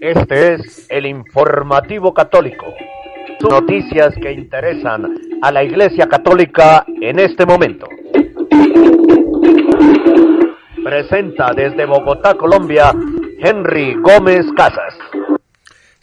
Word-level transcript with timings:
Este 0.00 0.54
es 0.54 0.86
el 0.90 1.06
informativo 1.06 2.12
católico. 2.12 2.66
Noticias 3.48 4.14
que 4.20 4.32
interesan 4.32 5.14
a 5.42 5.50
la 5.50 5.64
Iglesia 5.64 6.06
Católica 6.06 6.84
en 7.00 7.18
este 7.18 7.46
momento. 7.46 7.86
Presenta 10.82 11.52
desde 11.54 11.86
Bogotá, 11.86 12.34
Colombia, 12.34 12.92
Henry 13.38 13.94
Gómez 13.94 14.44
Casas. 14.56 14.94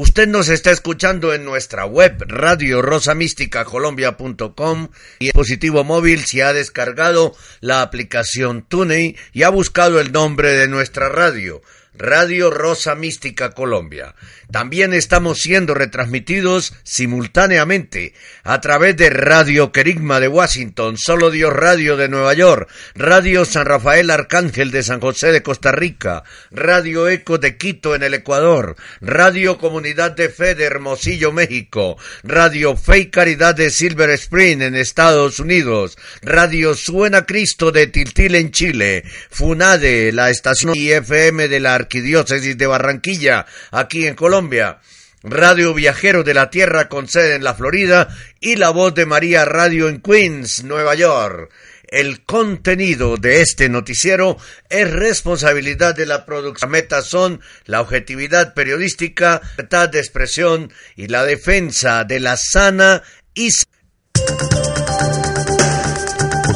Usted 0.00 0.28
nos 0.28 0.48
está 0.48 0.70
escuchando 0.70 1.34
en 1.34 1.44
nuestra 1.44 1.84
web 1.84 2.24
radio 2.28 2.82
rosamísticacolombia.com 2.82 4.90
y 5.18 5.24
en 5.24 5.26
dispositivo 5.26 5.82
móvil 5.82 6.24
si 6.24 6.40
ha 6.40 6.52
descargado 6.52 7.34
la 7.60 7.82
aplicación 7.82 8.62
TuneIn 8.62 9.16
y 9.32 9.42
ha 9.42 9.48
buscado 9.48 9.98
el 9.98 10.12
nombre 10.12 10.52
de 10.52 10.68
nuestra 10.68 11.08
radio, 11.08 11.62
Radio 11.98 12.50
Rosa 12.50 12.94
Mística 12.94 13.50
Colombia. 13.50 14.14
También 14.50 14.94
estamos 14.94 15.40
siendo 15.40 15.74
retransmitidos 15.74 16.72
simultáneamente 16.84 18.14
a 18.44 18.60
través 18.60 18.96
de 18.96 19.10
Radio 19.10 19.72
Querigma 19.72 20.20
de 20.20 20.28
Washington, 20.28 20.96
Solo 20.96 21.30
Dios 21.30 21.52
Radio 21.52 21.96
de 21.96 22.08
Nueva 22.08 22.32
York, 22.34 22.70
Radio 22.94 23.44
San 23.44 23.66
Rafael 23.66 24.10
Arcángel 24.10 24.70
de 24.70 24.84
San 24.84 25.00
José 25.00 25.32
de 25.32 25.42
Costa 25.42 25.72
Rica, 25.72 26.22
Radio 26.52 27.08
Eco 27.08 27.38
de 27.38 27.56
Quito 27.56 27.94
en 27.94 28.04
el 28.04 28.14
Ecuador, 28.14 28.76
Radio 29.00 29.58
Comunidad 29.58 30.12
de 30.12 30.28
Fe 30.28 30.54
de 30.54 30.64
Hermosillo, 30.64 31.32
México, 31.32 31.98
Radio 32.22 32.76
Fe 32.76 32.98
y 32.98 33.06
Caridad 33.10 33.56
de 33.56 33.70
Silver 33.70 34.10
Spring 34.10 34.62
en 34.62 34.76
Estados 34.76 35.40
Unidos, 35.40 35.98
Radio 36.22 36.74
Suena 36.74 37.26
Cristo 37.26 37.72
de 37.72 37.88
Tiltil 37.88 38.36
en 38.36 38.52
Chile, 38.52 39.02
FUNADE, 39.30 40.12
la 40.12 40.30
estación 40.30 40.74
IFM 40.76 41.48
de 41.48 41.60
la 41.60 41.74
Arquidiócesis 41.88 42.58
de 42.58 42.66
Barranquilla, 42.66 43.46
aquí 43.70 44.06
en 44.06 44.14
Colombia, 44.14 44.78
Radio 45.22 45.72
Viajero 45.72 46.22
de 46.22 46.34
la 46.34 46.50
Tierra 46.50 46.86
con 46.90 47.08
sede 47.08 47.36
en 47.36 47.44
la 47.44 47.54
Florida 47.54 48.14
y 48.40 48.56
La 48.56 48.68
Voz 48.68 48.94
de 48.94 49.06
María 49.06 49.46
Radio 49.46 49.88
en 49.88 50.02
Queens, 50.02 50.64
Nueva 50.64 50.94
York. 50.94 51.50
El 51.84 52.22
contenido 52.24 53.16
de 53.16 53.40
este 53.40 53.70
noticiero 53.70 54.36
es 54.68 54.90
responsabilidad 54.90 55.94
de 55.96 56.04
la 56.04 56.26
producción. 56.26 56.70
Las 56.70 56.82
metas 56.82 57.06
son 57.06 57.40
la 57.64 57.80
objetividad 57.80 58.52
periodística, 58.52 59.40
la 59.42 59.48
libertad 59.56 59.88
de 59.88 60.00
expresión 60.00 60.70
y 60.94 61.06
la 61.06 61.24
defensa 61.24 62.04
de 62.04 62.20
la 62.20 62.36
sana 62.36 63.02
y 63.32 63.48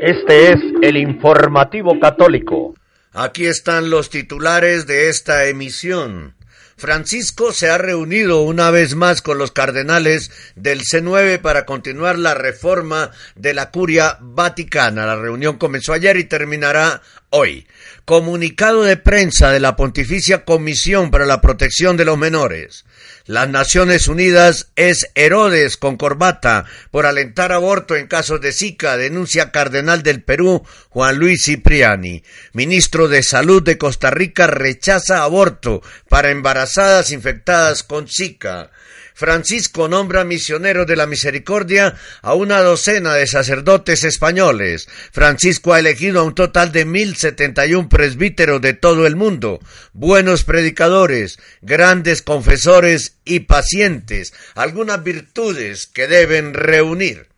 Este 0.00 0.52
es 0.52 0.60
el 0.82 0.96
informativo 0.96 2.00
católico. 2.00 2.74
Aquí 3.12 3.46
están 3.46 3.90
los 3.90 4.10
titulares 4.10 4.86
de 4.86 5.08
esta 5.08 5.46
emisión. 5.46 6.34
Francisco 6.80 7.52
se 7.52 7.68
ha 7.68 7.76
reunido 7.76 8.40
una 8.40 8.70
vez 8.70 8.94
más 8.94 9.20
con 9.20 9.36
los 9.36 9.52
cardenales 9.52 10.30
del 10.56 10.80
C9 10.80 11.38
para 11.38 11.66
continuar 11.66 12.18
la 12.18 12.32
reforma 12.32 13.10
de 13.36 13.52
la 13.52 13.70
curia 13.70 14.16
vaticana. 14.20 15.04
La 15.04 15.16
reunión 15.16 15.58
comenzó 15.58 15.92
ayer 15.92 16.16
y 16.16 16.24
terminará 16.24 17.02
hoy. 17.28 17.66
Comunicado 18.06 18.82
de 18.82 18.96
prensa 18.96 19.50
de 19.50 19.60
la 19.60 19.76
Pontificia 19.76 20.44
Comisión 20.46 21.10
para 21.10 21.26
la 21.26 21.42
Protección 21.42 21.98
de 21.98 22.06
los 22.06 22.16
Menores. 22.16 22.86
Las 23.30 23.48
Naciones 23.48 24.08
Unidas 24.08 24.72
es 24.74 25.08
Herodes 25.14 25.76
con 25.76 25.96
corbata 25.96 26.64
por 26.90 27.06
alentar 27.06 27.52
aborto 27.52 27.94
en 27.94 28.08
casos 28.08 28.40
de 28.40 28.50
Zika, 28.50 28.96
denuncia 28.96 29.52
Cardenal 29.52 30.02
del 30.02 30.20
Perú 30.20 30.66
Juan 30.88 31.16
Luis 31.16 31.44
Cipriani. 31.44 32.24
Ministro 32.54 33.06
de 33.06 33.22
Salud 33.22 33.62
de 33.62 33.78
Costa 33.78 34.10
Rica 34.10 34.48
rechaza 34.48 35.22
aborto 35.22 35.80
para 36.08 36.32
embarazadas 36.32 37.12
infectadas 37.12 37.84
con 37.84 38.08
Zika. 38.08 38.72
Francisco 39.20 39.86
nombra 39.86 40.24
misionero 40.24 40.86
de 40.86 40.96
la 40.96 41.06
misericordia 41.06 41.94
a 42.22 42.32
una 42.32 42.60
docena 42.62 43.12
de 43.12 43.26
sacerdotes 43.26 44.02
españoles. 44.04 44.88
Francisco 45.12 45.74
ha 45.74 45.78
elegido 45.78 46.20
a 46.20 46.22
un 46.22 46.34
total 46.34 46.72
de 46.72 46.86
1071 46.86 47.90
presbíteros 47.90 48.62
de 48.62 48.72
todo 48.72 49.06
el 49.06 49.16
mundo, 49.16 49.60
buenos 49.92 50.44
predicadores, 50.44 51.38
grandes 51.60 52.22
confesores 52.22 53.18
y 53.26 53.40
pacientes, 53.40 54.32
algunas 54.54 55.04
virtudes 55.04 55.86
que 55.86 56.08
deben 56.08 56.54
reunir. 56.54 57.29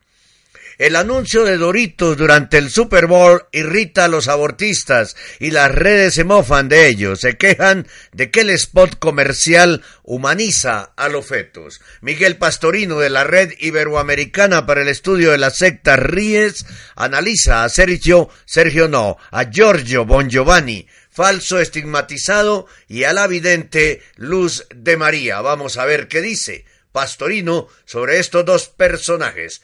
El 0.82 0.96
anuncio 0.96 1.44
de 1.44 1.58
Doritos 1.58 2.16
durante 2.16 2.58
el 2.58 2.68
Super 2.68 3.06
Bowl 3.06 3.46
irrita 3.52 4.06
a 4.06 4.08
los 4.08 4.26
abortistas 4.26 5.14
y 5.38 5.52
las 5.52 5.72
redes 5.72 6.14
se 6.14 6.24
mofan 6.24 6.68
de 6.68 6.88
ellos, 6.88 7.20
se 7.20 7.36
quejan 7.36 7.86
de 8.10 8.32
que 8.32 8.40
el 8.40 8.50
spot 8.50 8.98
comercial 8.98 9.84
humaniza 10.02 10.92
a 10.96 11.08
los 11.08 11.24
fetos. 11.24 11.80
Miguel 12.00 12.36
Pastorino 12.36 12.98
de 12.98 13.10
la 13.10 13.22
Red 13.22 13.52
Iberoamericana 13.60 14.66
para 14.66 14.82
el 14.82 14.88
Estudio 14.88 15.30
de 15.30 15.38
las 15.38 15.56
Sectas 15.56 16.00
Ries 16.00 16.66
analiza 16.96 17.62
a 17.62 17.68
Sergio, 17.68 18.28
Sergio 18.44 18.88
no, 18.88 19.18
a 19.30 19.52
Giorgio 19.52 20.04
Bon 20.04 20.28
Giovanni, 20.28 20.88
falso 21.12 21.60
estigmatizado 21.60 22.66
y 22.88 23.04
a 23.04 23.12
la 23.12 23.28
vidente 23.28 24.02
Luz 24.16 24.66
de 24.74 24.96
María. 24.96 25.42
Vamos 25.42 25.76
a 25.76 25.84
ver 25.84 26.08
qué 26.08 26.20
dice 26.20 26.64
Pastorino 26.90 27.68
sobre 27.84 28.18
estos 28.18 28.44
dos 28.44 28.66
personajes 28.66 29.62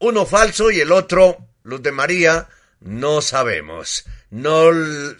uno 0.00 0.26
falso 0.26 0.70
y 0.70 0.80
el 0.80 0.92
otro, 0.92 1.38
Luz 1.62 1.82
de 1.82 1.92
María, 1.92 2.48
no 2.80 3.20
sabemos. 3.20 4.04
No 4.30 4.70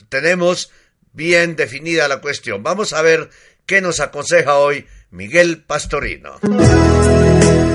tenemos 0.08 0.70
bien 1.12 1.56
definida 1.56 2.08
la 2.08 2.20
cuestión. 2.20 2.62
Vamos 2.62 2.92
a 2.92 3.02
ver 3.02 3.30
qué 3.66 3.80
nos 3.80 4.00
aconseja 4.00 4.58
hoy 4.58 4.86
Miguel 5.10 5.64
Pastorino. 5.64 6.38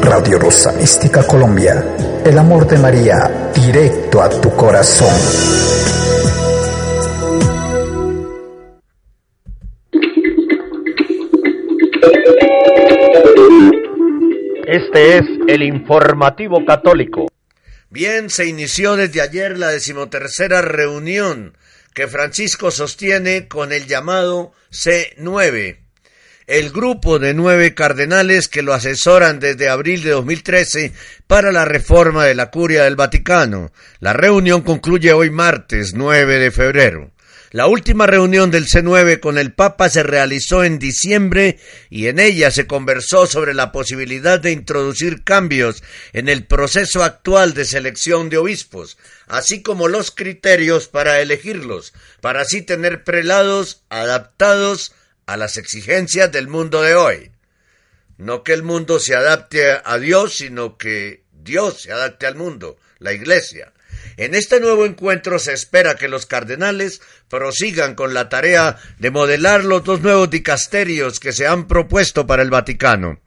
Radio 0.01 0.39
Rosa 0.39 0.71
Mística 0.73 1.25
Colombia, 1.25 1.83
el 2.25 2.37
amor 2.37 2.67
de 2.67 2.77
María 2.77 3.51
directo 3.53 4.21
a 4.21 4.29
tu 4.29 4.55
corazón. 4.55 5.13
Este 14.73 15.17
es 15.17 15.25
el 15.47 15.61
informativo 15.61 16.65
católico. 16.65 17.31
Bien, 17.91 18.31
se 18.31 18.47
inició 18.47 18.95
desde 18.95 19.21
ayer 19.21 19.59
la 19.59 19.67
decimotercera 19.67 20.63
reunión 20.63 21.55
que 21.93 22.07
Francisco 22.07 22.71
sostiene 22.71 23.47
con 23.47 23.71
el 23.71 23.85
llamado 23.85 24.51
C9, 24.71 25.77
el 26.47 26.71
grupo 26.71 27.19
de 27.19 27.35
nueve 27.35 27.75
cardenales 27.75 28.47
que 28.47 28.63
lo 28.63 28.73
asesoran 28.73 29.39
desde 29.39 29.69
abril 29.69 30.01
de 30.01 30.09
2013 30.09 30.91
para 31.27 31.51
la 31.51 31.65
reforma 31.65 32.25
de 32.25 32.33
la 32.33 32.49
curia 32.49 32.85
del 32.85 32.95
Vaticano. 32.95 33.71
La 33.99 34.13
reunión 34.13 34.63
concluye 34.63 35.13
hoy 35.13 35.29
martes 35.29 35.93
9 35.93 36.39
de 36.39 36.49
febrero. 36.49 37.11
La 37.53 37.67
última 37.67 38.07
reunión 38.07 38.49
del 38.49 38.65
C9 38.65 39.19
con 39.19 39.37
el 39.37 39.53
Papa 39.53 39.87
se 39.87 40.01
realizó 40.01 40.63
en 40.63 40.79
diciembre 40.79 41.59
y 41.91 42.07
en 42.07 42.17
ella 42.17 42.49
se 42.49 42.65
conversó 42.65 43.27
sobre 43.27 43.53
la 43.53 43.71
posibilidad 43.71 44.39
de 44.39 44.49
introducir 44.49 45.23
cambios 45.23 45.83
en 46.13 46.29
el 46.29 46.47
proceso 46.47 47.03
actual 47.03 47.53
de 47.53 47.65
selección 47.65 48.29
de 48.29 48.39
obispos, 48.39 48.97
así 49.27 49.61
como 49.61 49.87
los 49.87 50.09
criterios 50.09 50.87
para 50.87 51.21
elegirlos, 51.21 51.93
para 52.21 52.41
así 52.41 52.63
tener 52.63 53.03
prelados 53.03 53.83
adaptados 53.89 54.95
a 55.27 55.37
las 55.37 55.57
exigencias 55.57 56.31
del 56.31 56.47
mundo 56.47 56.81
de 56.81 56.95
hoy. 56.95 57.31
No 58.17 58.43
que 58.43 58.53
el 58.53 58.63
mundo 58.63 58.99
se 58.99 59.13
adapte 59.13 59.77
a 59.85 59.99
Dios, 59.99 60.37
sino 60.37 60.79
que 60.79 61.21
Dios 61.31 61.83
se 61.83 61.91
adapte 61.91 62.25
al 62.25 62.33
mundo, 62.33 62.77
la 62.97 63.13
Iglesia. 63.13 63.72
En 64.17 64.35
este 64.35 64.59
nuevo 64.59 64.85
encuentro 64.85 65.39
se 65.39 65.53
espera 65.53 65.95
que 65.95 66.07
los 66.07 66.25
cardenales 66.25 67.01
prosigan 67.29 67.95
con 67.95 68.13
la 68.13 68.29
tarea 68.29 68.77
de 68.99 69.11
modelar 69.11 69.63
los 69.63 69.83
dos 69.83 70.01
nuevos 70.01 70.29
dicasterios 70.29 71.19
que 71.19 71.33
se 71.33 71.47
han 71.47 71.67
propuesto 71.67 72.27
para 72.27 72.43
el 72.43 72.49
Vaticano. 72.49 73.21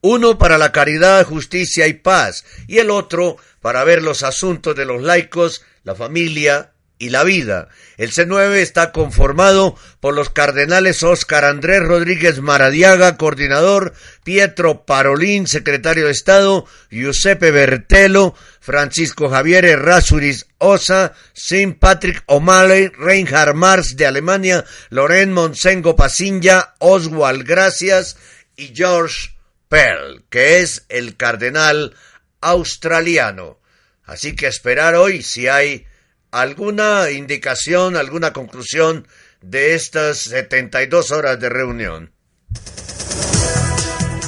Uno 0.00 0.38
para 0.38 0.58
la 0.58 0.72
caridad, 0.72 1.24
justicia 1.24 1.86
y 1.86 1.94
paz, 1.94 2.44
y 2.66 2.78
el 2.78 2.90
otro 2.90 3.36
para 3.60 3.82
ver 3.84 4.02
los 4.02 4.22
asuntos 4.22 4.76
de 4.76 4.84
los 4.84 5.02
laicos, 5.02 5.64
la 5.82 5.94
familia 5.94 6.72
y 6.98 7.10
la 7.10 7.24
vida. 7.24 7.68
El 7.96 8.10
C9 8.10 8.54
está 8.56 8.92
conformado 8.92 9.76
por 10.00 10.14
los 10.14 10.30
cardenales 10.30 11.02
Óscar 11.02 11.44
Andrés 11.44 11.80
Rodríguez 11.82 12.40
Maradiaga, 12.40 13.16
coordinador, 13.16 13.94
Pietro 14.24 14.84
Parolín, 14.86 15.46
secretario 15.46 16.06
de 16.06 16.12
Estado, 16.12 16.66
Giuseppe 16.90 17.50
Bertelo, 17.50 18.34
Francisco 18.60 19.28
Javier 19.28 19.64
Errázuriz 19.64 20.46
Osa, 20.58 21.12
Sim 21.32 21.74
Patrick 21.74 22.22
O'Malley, 22.26 22.88
Reinhard 22.88 23.54
Mars 23.54 23.96
de 23.96 24.06
Alemania, 24.06 24.64
Loren 24.90 25.32
Monsengo 25.32 25.96
Pasinja, 25.96 26.74
Oswald 26.78 27.46
Gracias 27.46 28.16
y 28.56 28.72
George 28.74 29.36
Pell, 29.68 30.24
que 30.30 30.60
es 30.60 30.86
el 30.88 31.16
cardenal 31.16 31.94
australiano. 32.40 33.58
Así 34.04 34.36
que 34.36 34.46
esperar 34.46 34.94
hoy 34.94 35.22
si 35.22 35.48
hay 35.48 35.86
alguna 36.30 37.10
indicación, 37.10 37.96
alguna 37.96 38.32
conclusión 38.32 39.06
de 39.42 39.74
estas 39.74 40.18
72 40.18 41.10
horas 41.10 41.38
de 41.40 41.48
reunión. 41.48 42.12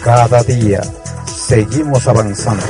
Cada 0.02 0.42
día 0.42 0.80
seguimos 1.26 2.06
avanzando. 2.06 2.66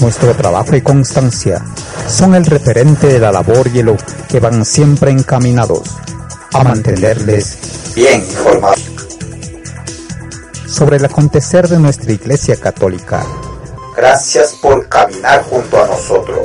Nuestro 0.00 0.34
trabajo 0.34 0.76
y 0.76 0.82
constancia 0.82 1.64
son 2.08 2.34
el 2.34 2.44
referente 2.44 3.06
de 3.06 3.18
la 3.18 3.32
labor 3.32 3.68
y 3.72 3.78
el 3.78 3.96
que 4.28 4.40
van 4.40 4.64
siempre 4.64 5.10
encaminados 5.10 5.82
a 6.52 6.64
mantenerles 6.64 7.92
bien 7.94 8.20
informados 8.20 8.94
sobre 10.66 10.96
el 10.96 11.04
acontecer 11.04 11.68
de 11.68 11.78
nuestra 11.78 12.12
Iglesia 12.12 12.56
Católica. 12.56 13.24
Gracias 13.96 14.54
por 14.60 14.88
caminar 14.88 15.42
junto 15.44 15.82
a 15.82 15.86
nosotros 15.86 16.40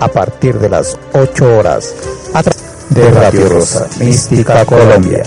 a 0.00 0.08
partir 0.08 0.54
de 0.58 0.68
las 0.68 0.98
8 1.12 1.58
horas 1.58 1.94
de 2.90 3.10
Radio 3.10 3.48
Rosa 3.48 3.88
Mística 3.98 4.64
Colombia. 4.64 5.22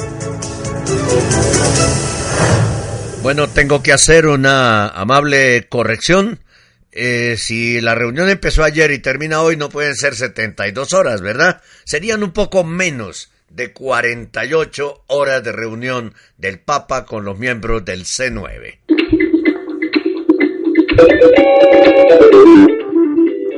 Bueno, 3.21 3.47
tengo 3.49 3.81
que 3.83 3.93
hacer 3.93 4.27
una 4.27 4.89
amable 4.89 5.67
corrección. 5.69 6.39
Eh, 6.91 7.35
si 7.37 7.81
la 7.81 7.95
reunión 7.95 8.29
empezó 8.29 8.63
ayer 8.63 8.91
y 8.91 8.99
termina 8.99 9.41
hoy, 9.41 9.55
no 9.55 9.69
pueden 9.69 9.95
ser 9.95 10.15
72 10.15 10.93
horas, 10.93 11.21
¿verdad? 11.21 11.61
Serían 11.85 12.23
un 12.23 12.31
poco 12.31 12.63
menos 12.63 13.31
de 13.49 13.73
48 13.73 15.03
horas 15.07 15.43
de 15.43 15.51
reunión 15.51 16.13
del 16.37 16.59
Papa 16.59 17.05
con 17.05 17.25
los 17.25 17.37
miembros 17.37 17.83
del 17.85 18.05
C9. 18.05 18.98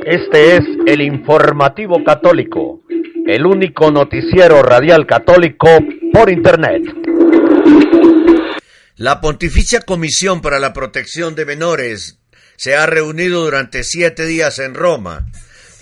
Este 0.04 0.56
es 0.56 0.64
el 0.86 1.00
informativo 1.00 2.02
católico, 2.04 2.82
el 3.26 3.46
único 3.46 3.90
noticiero 3.90 4.62
radial 4.62 5.06
católico 5.06 5.68
por 6.12 6.30
Internet. 6.30 6.82
La 8.96 9.20
Pontificia 9.20 9.80
Comisión 9.80 10.42
para 10.42 10.58
la 10.58 10.72
Protección 10.72 11.34
de 11.34 11.46
Menores 11.46 12.20
se 12.56 12.76
ha 12.76 12.86
reunido 12.86 13.44
durante 13.44 13.84
siete 13.84 14.26
días 14.26 14.58
en 14.58 14.74
Roma 14.74 15.26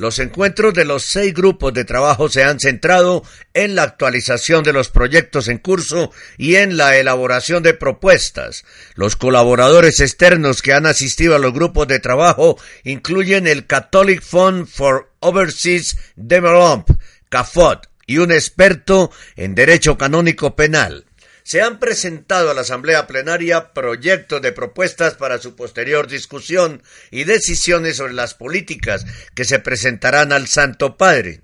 los 0.00 0.18
encuentros 0.18 0.72
de 0.72 0.86
los 0.86 1.04
seis 1.04 1.34
grupos 1.34 1.74
de 1.74 1.84
trabajo 1.84 2.30
se 2.30 2.42
han 2.42 2.58
centrado 2.58 3.22
en 3.52 3.74
la 3.74 3.82
actualización 3.82 4.64
de 4.64 4.72
los 4.72 4.88
proyectos 4.88 5.46
en 5.46 5.58
curso 5.58 6.10
y 6.38 6.54
en 6.54 6.78
la 6.78 6.96
elaboración 6.96 7.62
de 7.62 7.74
propuestas. 7.74 8.64
Los 8.94 9.14
colaboradores 9.14 10.00
externos 10.00 10.62
que 10.62 10.72
han 10.72 10.86
asistido 10.86 11.36
a 11.36 11.38
los 11.38 11.52
grupos 11.52 11.86
de 11.86 12.00
trabajo 12.00 12.58
incluyen 12.82 13.46
el 13.46 13.66
Catholic 13.66 14.22
Fund 14.22 14.66
for 14.66 15.12
Overseas 15.20 15.98
Development, 16.16 16.98
CAFOD, 17.28 17.80
y 18.06 18.18
un 18.18 18.32
experto 18.32 19.12
en 19.36 19.54
derecho 19.54 19.98
canónico 19.98 20.56
penal 20.56 21.04
se 21.42 21.62
han 21.62 21.78
presentado 21.78 22.50
a 22.50 22.54
la 22.54 22.62
Asamblea 22.62 23.06
Plenaria 23.06 23.72
proyectos 23.72 24.42
de 24.42 24.52
propuestas 24.52 25.14
para 25.14 25.38
su 25.38 25.56
posterior 25.56 26.06
discusión 26.06 26.82
y 27.10 27.24
decisiones 27.24 27.96
sobre 27.96 28.14
las 28.14 28.34
políticas 28.34 29.06
que 29.34 29.44
se 29.44 29.58
presentarán 29.58 30.32
al 30.32 30.46
Santo 30.46 30.96
Padre. 30.96 31.40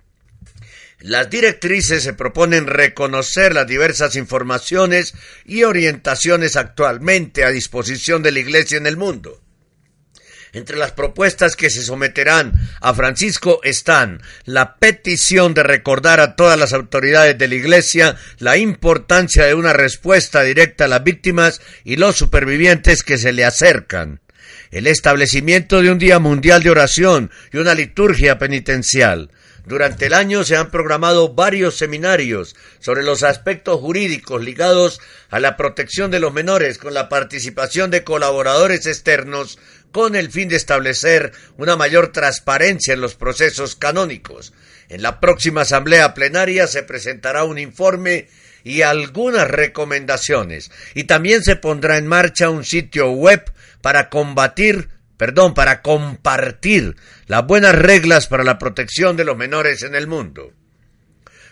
Las 0.98 1.28
directrices 1.28 2.02
se 2.02 2.14
proponen 2.14 2.66
reconocer 2.66 3.54
las 3.54 3.66
diversas 3.66 4.16
informaciones 4.16 5.14
y 5.44 5.64
orientaciones 5.64 6.56
actualmente 6.56 7.44
a 7.44 7.50
disposición 7.50 8.22
de 8.22 8.32
la 8.32 8.40
Iglesia 8.40 8.78
en 8.78 8.86
el 8.86 8.96
mundo 8.96 9.42
entre 10.56 10.78
las 10.78 10.92
propuestas 10.92 11.54
que 11.54 11.68
se 11.68 11.82
someterán 11.82 12.54
a 12.80 12.94
Francisco 12.94 13.60
están 13.62 14.22
la 14.46 14.76
petición 14.76 15.52
de 15.52 15.62
recordar 15.62 16.18
a 16.18 16.34
todas 16.34 16.58
las 16.58 16.72
autoridades 16.72 17.36
de 17.36 17.46
la 17.46 17.54
Iglesia 17.56 18.16
la 18.38 18.56
importancia 18.56 19.44
de 19.44 19.52
una 19.54 19.74
respuesta 19.74 20.42
directa 20.42 20.86
a 20.86 20.88
las 20.88 21.04
víctimas 21.04 21.60
y 21.84 21.96
los 21.96 22.16
supervivientes 22.16 23.02
que 23.02 23.18
se 23.18 23.34
le 23.34 23.44
acercan, 23.44 24.20
el 24.70 24.86
establecimiento 24.86 25.82
de 25.82 25.90
un 25.90 25.98
Día 25.98 26.18
Mundial 26.18 26.62
de 26.62 26.70
Oración 26.70 27.30
y 27.52 27.58
una 27.58 27.74
liturgia 27.74 28.38
penitencial, 28.38 29.30
durante 29.66 30.06
el 30.06 30.14
año 30.14 30.44
se 30.44 30.56
han 30.56 30.70
programado 30.70 31.34
varios 31.34 31.76
seminarios 31.76 32.54
sobre 32.78 33.02
los 33.02 33.24
aspectos 33.24 33.80
jurídicos 33.80 34.40
ligados 34.40 35.00
a 35.28 35.40
la 35.40 35.56
protección 35.56 36.12
de 36.12 36.20
los 36.20 36.32
menores 36.32 36.78
con 36.78 36.94
la 36.94 37.08
participación 37.08 37.90
de 37.90 38.04
colaboradores 38.04 38.86
externos 38.86 39.58
con 39.96 40.14
el 40.14 40.30
fin 40.30 40.50
de 40.50 40.56
establecer 40.56 41.32
una 41.56 41.74
mayor 41.74 42.12
transparencia 42.12 42.92
en 42.92 43.00
los 43.00 43.14
procesos 43.14 43.76
canónicos. 43.76 44.52
En 44.90 45.00
la 45.00 45.20
próxima 45.20 45.62
asamblea 45.62 46.12
plenaria 46.12 46.66
se 46.66 46.82
presentará 46.82 47.44
un 47.44 47.58
informe 47.58 48.28
y 48.62 48.82
algunas 48.82 49.48
recomendaciones, 49.48 50.70
y 50.94 51.04
también 51.04 51.42
se 51.42 51.56
pondrá 51.56 51.96
en 51.96 52.06
marcha 52.06 52.50
un 52.50 52.66
sitio 52.66 53.10
web 53.12 53.50
para 53.80 54.10
combatir, 54.10 54.90
perdón, 55.16 55.54
para 55.54 55.80
compartir 55.80 56.96
las 57.26 57.46
buenas 57.46 57.74
reglas 57.74 58.26
para 58.26 58.44
la 58.44 58.58
protección 58.58 59.16
de 59.16 59.24
los 59.24 59.38
menores 59.38 59.82
en 59.82 59.94
el 59.94 60.06
mundo 60.06 60.52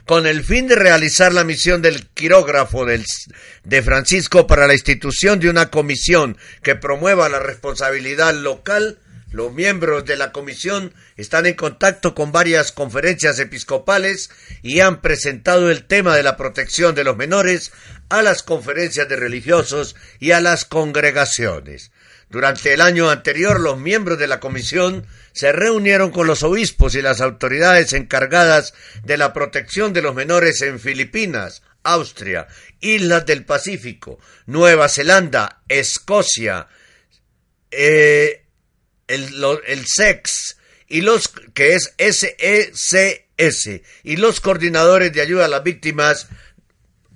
con 0.07 0.27
el 0.27 0.45
fin 0.45 0.69
de 0.69 0.77
realizar 0.77 1.33
la 1.33 1.45
misión 1.45 1.81
del 1.81 2.07
quirógrafo 2.09 2.85
de 2.85 3.83
Francisco 3.83 4.47
para 4.47 4.67
la 4.67 4.75
institución 4.75 5.41
de 5.41 5.49
una 5.49 5.71
comisión 5.71 6.37
que 6.63 6.75
promueva 6.75 7.29
la 7.29 7.39
responsabilidad 7.39 8.35
local, 8.35 8.99
los 9.33 9.53
miembros 9.53 10.05
de 10.05 10.17
la 10.17 10.31
comisión 10.31 10.95
están 11.17 11.47
en 11.47 11.55
contacto 11.55 12.15
con 12.15 12.31
varias 12.31 12.71
conferencias 12.71 13.39
episcopales 13.41 14.31
y 14.63 14.81
han 14.81 15.01
presentado 15.01 15.71
el 15.71 15.87
tema 15.87 16.15
de 16.15 16.23
la 16.23 16.37
protección 16.37 16.95
de 16.95 17.03
los 17.03 17.17
menores 17.17 17.73
a 18.11 18.23
las 18.23 18.43
conferencias 18.45 19.09
de 19.09 19.17
religiosos 19.17 19.97
y 20.21 20.31
a 20.31 20.41
las 20.41 20.65
congregaciones. 20.65 21.91
Durante 22.35 22.73
el 22.73 22.81
año 22.81 23.11
anterior, 23.11 23.61
los 23.61 23.79
miembros 23.79 24.19
de 24.19 24.27
la 24.27 24.41
comisión 24.41 25.07
se 25.33 25.53
reunieron 25.53 26.11
con 26.11 26.27
los 26.27 26.43
obispos 26.43 26.97
y 26.97 27.01
las 27.01 27.21
autoridades 27.21 27.93
encargadas 27.93 28.75
de 29.05 29.17
la 29.17 29.33
protección 29.33 29.93
de 29.93 30.03
los 30.03 30.17
menores 30.17 30.61
en 30.63 30.81
Filipinas, 30.81 31.63
Austria, 31.85 32.49
Islas 32.81 33.25
del 33.25 33.45
Pacífico, 33.45 34.19
Nueva 34.47 34.89
Zelanda, 34.89 35.63
Escocia, 35.69 36.67
eh, 37.71 38.47
el, 39.07 39.87
SEX 39.87 40.57
y 40.89 41.03
los 41.03 41.29
que 41.55 41.75
es 41.75 41.95
SECS 41.97 43.81
y 44.03 44.17
los 44.17 44.41
coordinadores 44.41 45.13
de 45.13 45.21
ayuda 45.21 45.45
a 45.45 45.49
las 45.49 45.63
víctimas 45.63 46.27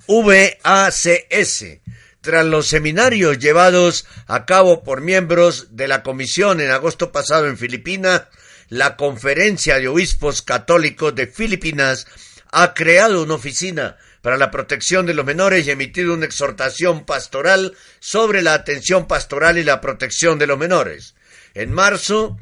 VACS. 0.07 1.81
Tras 2.29 2.45
los 2.45 2.67
seminarios 2.67 3.39
llevados 3.39 4.05
a 4.27 4.45
cabo 4.45 4.83
por 4.83 5.01
miembros 5.01 5.69
de 5.71 5.89
la 5.89 6.03
comisión 6.03 6.61
en 6.61 6.71
agosto 6.71 7.11
pasado 7.11 7.47
en 7.47 7.57
Filipinas, 7.57 8.25
la 8.69 8.97
Conferencia 8.97 9.79
de 9.79 9.89
Obispos 9.89 10.43
Católicos 10.43 11.15
de 11.15 11.27
Filipinas 11.27 12.07
ha 12.53 12.75
creado 12.75 13.23
una 13.23 13.33
oficina 13.33 13.97
para 14.21 14.37
la 14.37 14.51
protección 14.51 15.07
de 15.07 15.15
los 15.15 15.25
menores 15.25 15.67
y 15.67 15.71
emitido 15.71 16.13
una 16.13 16.27
exhortación 16.27 17.07
pastoral 17.07 17.75
sobre 17.99 18.43
la 18.43 18.53
atención 18.53 19.07
pastoral 19.07 19.57
y 19.57 19.65
la 19.65 19.81
protección 19.81 20.39
de 20.39 20.49
los 20.49 20.59
menores. 20.59 21.15
En 21.55 21.73
marzo 21.73 22.37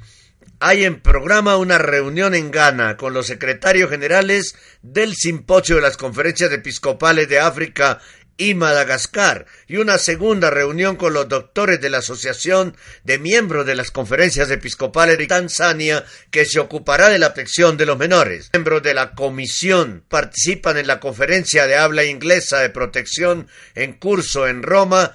hay 0.59 0.85
en 0.85 1.01
programa 1.01 1.59
una 1.59 1.79
reunión 1.79 2.35
en 2.35 2.51
Ghana 2.51 2.97
con 2.97 3.13
los 3.13 3.27
secretarios 3.27 3.91
generales 3.91 4.57
del 4.83 5.15
Simposio 5.15 5.77
de 5.77 5.83
las 5.83 5.97
Conferencias 5.97 6.51
Episcopales 6.51 7.29
de 7.29 7.39
África 7.39 8.01
y 8.37 8.55
Madagascar, 8.55 9.47
y 9.67 9.77
una 9.77 9.99
segunda 9.99 10.51
reunión 10.51 10.97
con 10.97 11.15
los 11.15 11.29
doctores 11.29 11.81
de 11.81 11.91
la 11.91 11.99
Asociación 11.99 12.77
de 13.05 13.19
Miembros 13.19 13.67
de 13.67 13.75
las 13.75 13.91
Conferencias 13.91 14.51
Episcopales 14.51 15.19
de 15.19 15.27
Tanzania, 15.27 16.05
que 16.31 16.45
se 16.45 16.61
ocupará 16.61 17.09
de 17.09 17.19
la 17.19 17.33
protección 17.33 17.77
de 17.77 17.87
los 17.87 17.99
menores. 17.99 18.51
Miembros 18.53 18.83
de 18.83 18.95
la 18.95 19.15
comisión 19.15 20.05
participan 20.09 20.77
en 20.77 20.87
la 20.87 21.01
conferencia 21.01 21.67
de 21.67 21.77
habla 21.77 22.05
inglesa 22.05 22.61
de 22.61 22.71
protección 22.71 23.49
en 23.75 23.95
curso 23.95 24.47
en 24.47 24.63
Roma 24.63 25.15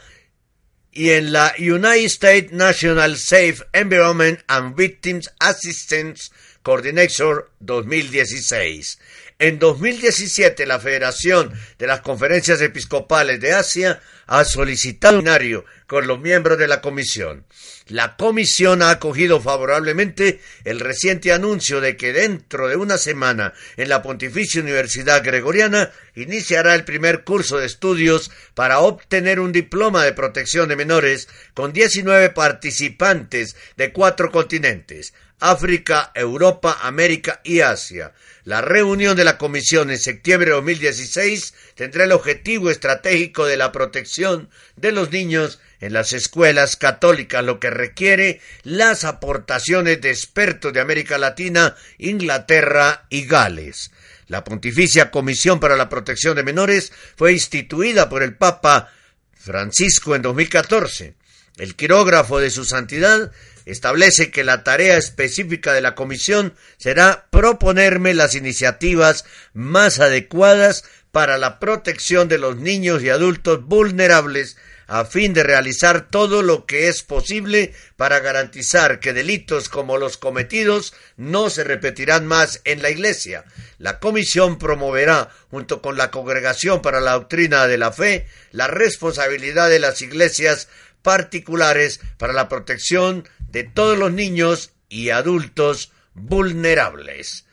y 0.91 1.11
en 1.11 1.31
la 1.31 1.53
United 1.57 2.05
States 2.05 2.51
National 2.51 3.17
Safe 3.17 3.57
Environment 3.73 4.39
and 4.47 4.75
Victims 4.75 5.31
Assistance 5.39 6.31
Coordinator 6.63 7.51
2016. 7.59 8.99
En 9.41 9.57
2017, 9.57 10.67
la 10.67 10.79
Federación 10.79 11.51
de 11.79 11.87
las 11.87 12.01
Conferencias 12.01 12.61
Episcopales 12.61 13.41
de 13.41 13.53
Asia 13.53 13.99
ha 14.27 14.45
solicitado 14.45 15.15
un 15.15 15.21
seminario 15.25 15.65
con 15.87 16.05
los 16.05 16.19
miembros 16.19 16.59
de 16.59 16.67
la 16.67 16.79
comisión. 16.79 17.47
La 17.87 18.17
comisión 18.17 18.83
ha 18.83 18.91
acogido 18.91 19.41
favorablemente 19.41 20.41
el 20.63 20.79
reciente 20.79 21.33
anuncio 21.33 21.81
de 21.81 21.97
que 21.97 22.13
dentro 22.13 22.67
de 22.67 22.75
una 22.75 22.99
semana 22.99 23.55
en 23.77 23.89
la 23.89 24.03
Pontificia 24.03 24.61
Universidad 24.61 25.23
Gregoriana 25.23 25.91
iniciará 26.13 26.75
el 26.75 26.85
primer 26.85 27.23
curso 27.23 27.57
de 27.57 27.65
estudios 27.65 28.29
para 28.53 28.81
obtener 28.81 29.39
un 29.39 29.51
diploma 29.51 30.05
de 30.05 30.13
protección 30.13 30.69
de 30.69 30.75
menores 30.75 31.27
con 31.55 31.73
19 31.73 32.29
participantes 32.29 33.55
de 33.75 33.91
cuatro 33.91 34.29
continentes, 34.29 35.15
África, 35.39 36.11
Europa, 36.13 36.77
América 36.83 37.41
y 37.43 37.61
Asia. 37.61 38.13
La 38.43 38.61
reunión 38.61 39.15
de 39.15 39.23
la 39.23 39.37
Comisión 39.37 39.91
en 39.91 39.99
septiembre 39.99 40.49
de 40.49 40.55
2016 40.55 41.53
tendrá 41.75 42.05
el 42.05 42.11
objetivo 42.11 42.71
estratégico 42.71 43.45
de 43.45 43.55
la 43.55 43.71
protección 43.71 44.49
de 44.75 44.91
los 44.91 45.11
niños 45.11 45.59
en 45.79 45.93
las 45.93 46.11
escuelas 46.13 46.75
católicas, 46.75 47.43
lo 47.43 47.59
que 47.59 47.69
requiere 47.69 48.41
las 48.63 49.03
aportaciones 49.03 50.01
de 50.01 50.09
expertos 50.09 50.73
de 50.73 50.79
América 50.79 51.19
Latina, 51.19 51.75
Inglaterra 51.99 53.05
y 53.09 53.25
Gales. 53.27 53.91
La 54.27 54.43
Pontificia 54.43 55.11
Comisión 55.11 55.59
para 55.59 55.75
la 55.75 55.89
Protección 55.89 56.35
de 56.35 56.43
Menores 56.43 56.91
fue 57.15 57.33
instituida 57.33 58.09
por 58.09 58.23
el 58.23 58.35
Papa 58.35 58.91
Francisco 59.33 60.15
en 60.15 60.23
2014. 60.23 61.15
El 61.57 61.75
quirógrafo 61.75 62.39
de 62.39 62.49
su 62.49 62.65
santidad 62.65 63.31
establece 63.65 64.31
que 64.31 64.43
la 64.43 64.63
tarea 64.63 64.97
específica 64.97 65.73
de 65.73 65.81
la 65.81 65.95
comisión 65.95 66.53
será 66.77 67.27
proponerme 67.29 68.13
las 68.13 68.35
iniciativas 68.35 69.25
más 69.53 69.99
adecuadas 69.99 70.83
para 71.11 71.37
la 71.37 71.59
protección 71.59 72.27
de 72.27 72.37
los 72.37 72.57
niños 72.57 73.03
y 73.03 73.09
adultos 73.09 73.65
vulnerables 73.65 74.57
a 74.91 75.05
fin 75.05 75.33
de 75.33 75.43
realizar 75.43 76.09
todo 76.09 76.41
lo 76.41 76.65
que 76.65 76.89
es 76.89 77.01
posible 77.01 77.73
para 77.95 78.19
garantizar 78.19 78.99
que 78.99 79.13
delitos 79.13 79.69
como 79.69 79.97
los 79.97 80.17
cometidos 80.17 80.93
no 81.15 81.49
se 81.49 81.63
repetirán 81.63 82.27
más 82.27 82.59
en 82.65 82.81
la 82.81 82.89
Iglesia. 82.89 83.45
La 83.77 83.99
Comisión 83.99 84.59
promoverá, 84.59 85.29
junto 85.49 85.81
con 85.81 85.97
la 85.97 86.11
Congregación 86.11 86.81
para 86.81 86.99
la 86.99 87.13
Doctrina 87.13 87.67
de 87.67 87.77
la 87.77 87.93
Fe, 87.93 88.27
la 88.51 88.67
responsabilidad 88.67 89.69
de 89.69 89.79
las 89.79 90.01
iglesias 90.01 90.67
particulares 91.01 91.99
para 92.17 92.33
la 92.33 92.47
protección 92.49 93.27
de 93.49 93.63
todos 93.63 93.97
los 93.97 94.11
niños 94.11 94.71
y 94.89 95.09
adultos 95.09 95.91
vulnerables. 96.13 97.45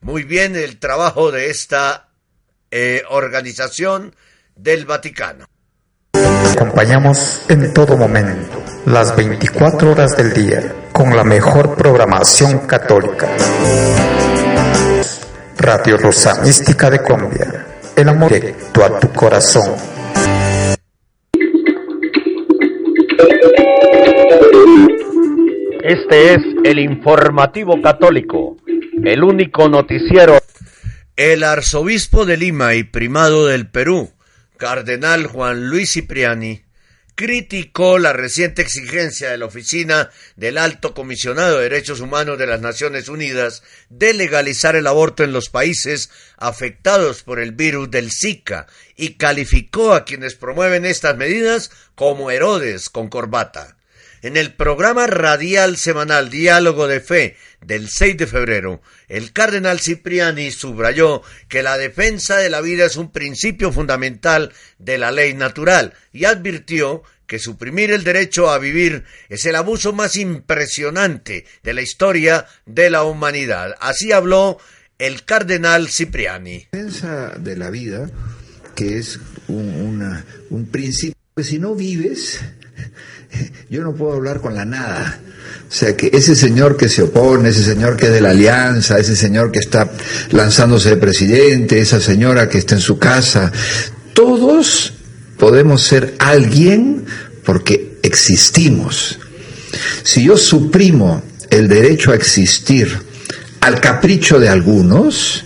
Muy 0.00 0.24
bien 0.24 0.56
el 0.56 0.78
trabajo 0.78 1.30
de 1.30 1.50
esta 1.50 2.08
eh, 2.70 3.02
organización 3.08 4.14
del 4.56 4.84
Vaticano. 4.84 5.46
Acompañamos 6.52 7.42
en 7.48 7.72
todo 7.72 7.96
momento, 7.96 8.62
las 8.86 9.16
24 9.16 9.92
horas 9.92 10.16
del 10.16 10.32
día, 10.32 10.74
con 10.92 11.16
la 11.16 11.24
mejor 11.24 11.74
programación 11.74 12.66
católica. 12.66 13.28
Radio 15.56 15.96
Rosa 15.96 16.42
Mística 16.42 16.90
de 16.90 17.02
Colombia, 17.02 17.66
el 17.96 18.08
amor 18.08 18.32
directo 18.32 18.84
a 18.84 19.00
tu 19.00 19.10
corazón. 19.12 19.74
Este 25.82 26.34
es 26.34 26.40
el 26.64 26.78
informativo 26.78 27.80
católico, 27.82 28.56
el 29.04 29.22
único 29.22 29.68
noticiero. 29.68 30.38
El 31.16 31.44
arzobispo 31.44 32.24
de 32.24 32.36
Lima 32.36 32.74
y 32.74 32.84
primado 32.84 33.46
del 33.46 33.68
Perú, 33.68 34.10
cardenal 34.56 35.26
Juan 35.26 35.68
Luis 35.68 35.92
Cipriani, 35.92 36.62
criticó 37.14 37.98
la 37.98 38.12
reciente 38.12 38.62
exigencia 38.62 39.30
de 39.30 39.38
la 39.38 39.46
Oficina 39.46 40.10
del 40.36 40.58
Alto 40.58 40.94
Comisionado 40.94 41.56
de 41.56 41.64
Derechos 41.64 42.00
Humanos 42.00 42.38
de 42.38 42.46
las 42.46 42.60
Naciones 42.60 43.08
Unidas 43.08 43.62
de 43.88 44.14
legalizar 44.14 44.76
el 44.76 44.86
aborto 44.86 45.22
en 45.22 45.32
los 45.32 45.48
países 45.48 46.10
afectados 46.36 47.22
por 47.22 47.38
el 47.38 47.52
virus 47.52 47.90
del 47.90 48.10
Zika 48.10 48.66
y 48.96 49.14
calificó 49.14 49.94
a 49.94 50.04
quienes 50.04 50.34
promueven 50.34 50.84
estas 50.84 51.16
medidas 51.16 51.70
como 51.94 52.30
Herodes 52.30 52.90
con 52.90 53.08
corbata. 53.08 53.73
En 54.24 54.38
el 54.38 54.54
programa 54.54 55.06
radial 55.06 55.76
semanal 55.76 56.30
Diálogo 56.30 56.88
de 56.88 57.00
Fe 57.00 57.36
del 57.60 57.90
6 57.90 58.16
de 58.16 58.26
febrero, 58.26 58.80
el 59.06 59.34
cardenal 59.34 59.80
Cipriani 59.80 60.50
subrayó 60.50 61.20
que 61.46 61.62
la 61.62 61.76
defensa 61.76 62.38
de 62.38 62.48
la 62.48 62.62
vida 62.62 62.86
es 62.86 62.96
un 62.96 63.12
principio 63.12 63.70
fundamental 63.70 64.50
de 64.78 64.96
la 64.96 65.10
ley 65.10 65.34
natural 65.34 65.92
y 66.10 66.24
advirtió 66.24 67.02
que 67.26 67.38
suprimir 67.38 67.90
el 67.90 68.02
derecho 68.02 68.48
a 68.48 68.58
vivir 68.58 69.04
es 69.28 69.44
el 69.44 69.56
abuso 69.56 69.92
más 69.92 70.16
impresionante 70.16 71.44
de 71.62 71.74
la 71.74 71.82
historia 71.82 72.46
de 72.64 72.88
la 72.88 73.04
humanidad. 73.04 73.74
Así 73.78 74.12
habló 74.12 74.56
el 74.96 75.26
cardenal 75.26 75.90
Cipriani. 75.90 76.68
La 76.72 76.78
defensa 76.78 77.34
de 77.38 77.56
la 77.58 77.68
vida, 77.68 78.10
que 78.74 78.96
es 78.96 79.20
un, 79.48 80.24
principio, 80.72 81.14
que 81.36 81.44
si 81.44 81.58
no 81.58 81.74
vives, 81.74 82.40
yo 83.70 83.82
no 83.82 83.94
puedo 83.94 84.14
hablar 84.14 84.40
con 84.40 84.54
la 84.54 84.64
nada. 84.64 85.20
O 85.68 85.72
sea 85.72 85.96
que 85.96 86.10
ese 86.12 86.36
señor 86.36 86.76
que 86.76 86.88
se 86.88 87.02
opone, 87.02 87.48
ese 87.48 87.64
señor 87.64 87.96
que 87.96 88.06
es 88.06 88.12
de 88.12 88.20
la 88.20 88.30
alianza, 88.30 88.98
ese 88.98 89.16
señor 89.16 89.50
que 89.50 89.58
está 89.58 89.90
lanzándose 90.30 90.90
de 90.90 90.96
presidente, 90.96 91.80
esa 91.80 92.00
señora 92.00 92.48
que 92.48 92.58
está 92.58 92.76
en 92.76 92.80
su 92.80 92.98
casa, 92.98 93.50
todos 94.12 94.92
podemos 95.38 95.82
ser 95.82 96.14
alguien 96.18 97.06
porque 97.44 97.98
existimos. 98.02 99.18
Si 100.02 100.24
yo 100.24 100.36
suprimo 100.36 101.22
el 101.50 101.68
derecho 101.68 102.12
a 102.12 102.14
existir 102.14 102.96
al 103.60 103.80
capricho 103.80 104.38
de 104.38 104.48
algunos, 104.48 105.44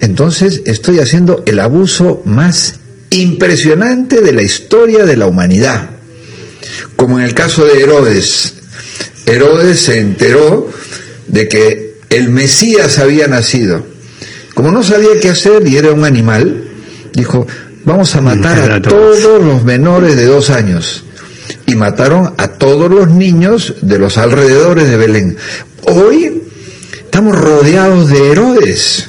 entonces 0.00 0.62
estoy 0.66 1.00
haciendo 1.00 1.42
el 1.46 1.58
abuso 1.58 2.22
más 2.24 2.76
impresionante 3.10 4.20
de 4.20 4.32
la 4.32 4.42
historia 4.42 5.04
de 5.04 5.16
la 5.16 5.26
humanidad 5.26 5.95
como 6.96 7.18
en 7.18 7.24
el 7.24 7.34
caso 7.34 7.64
de 7.64 7.82
Herodes. 7.82 8.54
Herodes 9.26 9.80
se 9.80 9.98
enteró 9.98 10.70
de 11.26 11.48
que 11.48 11.96
el 12.10 12.30
Mesías 12.30 12.98
había 12.98 13.26
nacido. 13.26 13.84
Como 14.54 14.70
no 14.70 14.82
sabía 14.82 15.20
qué 15.20 15.30
hacer 15.30 15.66
y 15.66 15.76
era 15.76 15.92
un 15.92 16.04
animal, 16.04 16.64
dijo, 17.12 17.46
vamos 17.84 18.14
a 18.14 18.20
matar 18.20 18.70
a 18.70 18.80
todos 18.80 19.42
los 19.42 19.64
menores 19.64 20.16
de 20.16 20.26
dos 20.26 20.50
años. 20.50 21.04
Y 21.66 21.74
mataron 21.74 22.34
a 22.38 22.48
todos 22.48 22.90
los 22.90 23.08
niños 23.08 23.74
de 23.82 23.98
los 23.98 24.18
alrededores 24.18 24.88
de 24.88 24.96
Belén. 24.96 25.36
Hoy 25.82 26.42
estamos 27.04 27.36
rodeados 27.36 28.08
de 28.08 28.30
Herodes 28.30 29.08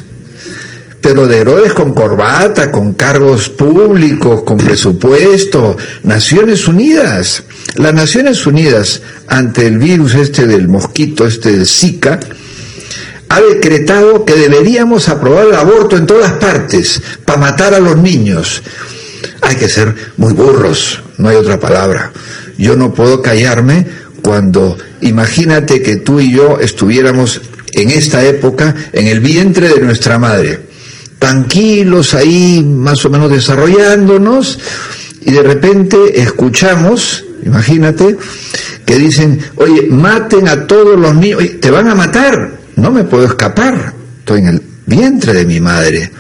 pero 1.08 1.26
de 1.26 1.38
Herodes 1.38 1.74
con 1.74 1.94
corbata, 1.94 2.70
con 2.70 2.94
cargos 2.94 3.48
públicos, 3.48 4.44
con 4.44 4.58
presupuesto, 4.58 5.78
Naciones 6.04 6.68
Unidas. 6.68 7.44
Las 7.76 7.94
Naciones 7.94 8.46
Unidas, 8.48 9.02
ante 9.28 9.68
el 9.68 9.78
virus 9.78 10.16
este 10.16 10.48
del 10.48 10.68
mosquito, 10.68 11.28
este 11.28 11.52
del 11.52 11.68
Zika, 11.68 12.20
ha 13.30 13.42
decretado 13.42 14.26
que 14.26 14.36
deberíamos 14.36 15.10
aprobar 15.10 15.48
el 15.48 15.56
aborto 15.56 15.98
en 15.98 16.06
todas 16.06 16.34
partes 16.34 17.02
para 17.26 17.40
matar 17.40 17.74
a 17.74 17.80
los 17.80 17.98
niños. 17.98 18.64
Hay 19.42 19.56
que 19.56 19.70
ser 19.70 19.94
muy 20.18 20.34
burros, 20.34 21.02
no 21.18 21.30
hay 21.30 21.36
otra 21.36 21.60
palabra. 21.60 22.12
Yo 22.58 22.76
no 22.76 22.94
puedo 22.94 23.22
callarme 23.22 23.86
cuando 24.22 24.78
imagínate 25.02 25.82
que 25.82 25.98
tú 25.98 26.20
y 26.20 26.32
yo 26.32 26.60
estuviéramos 26.60 27.42
en 27.74 27.92
esta 27.92 28.26
época 28.26 28.74
en 28.92 29.08
el 29.08 29.20
vientre 29.20 29.70
de 29.70 29.82
nuestra 29.82 30.18
madre, 30.18 30.60
tranquilos 31.20 32.14
ahí 32.14 32.64
más 32.64 33.06
o 33.06 33.10
menos 33.10 33.30
desarrollándonos 33.30 34.58
y 35.22 35.32
de 35.32 35.44
repente 35.44 36.22
escuchamos, 36.22 37.26
imagínate, 37.44 38.18
que 38.86 38.98
dicen, 38.98 39.40
oye, 39.56 39.88
maten 39.90 40.48
a 40.48 40.66
todos 40.66 41.00
los 41.00 41.16
niños, 41.16 41.44
te 41.60 41.72
van 41.72 41.88
a 41.90 41.96
matar, 41.96 42.58
no 42.76 42.92
me 42.92 43.04
puedo 43.04 43.26
escapar, 43.26 43.94
estoy 44.20 44.42
en 44.42 44.48
el 44.48 44.62
vientre 44.88 45.34
de 45.34 45.46
mi 45.46 45.60
madre. 45.60 46.12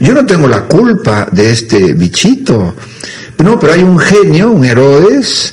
Yo 0.00 0.14
no 0.14 0.24
tengo 0.24 0.48
la 0.48 0.62
culpa 0.62 1.28
de 1.30 1.50
este 1.52 1.92
bichito. 1.92 2.74
No, 3.42 3.58
pero 3.58 3.74
hay 3.74 3.82
un 3.82 3.98
genio, 3.98 4.52
un 4.52 4.64
Herodes, 4.64 5.52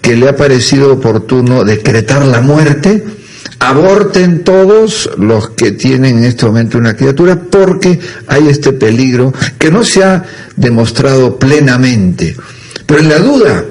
que 0.00 0.16
le 0.16 0.28
ha 0.28 0.36
parecido 0.36 0.92
oportuno 0.92 1.64
decretar 1.64 2.24
la 2.24 2.40
muerte. 2.40 3.04
Aborten 3.58 4.44
todos 4.44 5.10
los 5.18 5.50
que 5.50 5.72
tienen 5.72 6.18
en 6.18 6.24
este 6.24 6.46
momento 6.46 6.78
una 6.78 6.96
criatura 6.96 7.40
porque 7.40 7.98
hay 8.26 8.48
este 8.48 8.72
peligro 8.72 9.32
que 9.58 9.70
no 9.70 9.84
se 9.84 10.02
ha 10.02 10.24
demostrado 10.56 11.38
plenamente. 11.38 12.36
Pero 12.86 13.00
en 13.00 13.08
la 13.08 13.18
duda, 13.18 13.64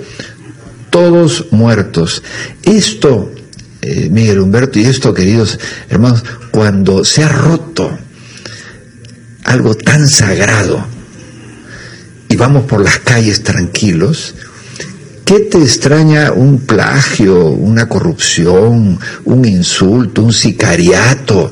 todos 0.92 1.48
muertos. 1.50 2.22
Esto, 2.62 3.34
eh, 3.82 4.10
Miguel 4.12 4.42
Humberto, 4.42 4.78
y 4.78 4.84
esto, 4.84 5.16
queridos 5.16 5.58
hermanos, 5.90 6.24
cuando 6.52 7.04
se 7.04 7.24
ha 7.24 7.30
roto 7.30 7.90
algo 9.46 9.74
tan 9.74 10.08
sagrado 10.08 10.86
y 12.30 12.36
vamos 12.36 12.66
por 12.66 12.84
las 12.84 13.00
calles 13.00 13.42
tranquilos, 13.42 14.36
¿qué 15.26 15.40
te 15.40 15.58
extraña 15.58 16.32
un 16.32 16.60
plagio, 16.60 17.48
una 17.48 17.90
corrupción, 17.90 19.00
un 19.26 19.46
insulto, 19.46 20.24
un 20.24 20.34
sicariato? 20.34 21.52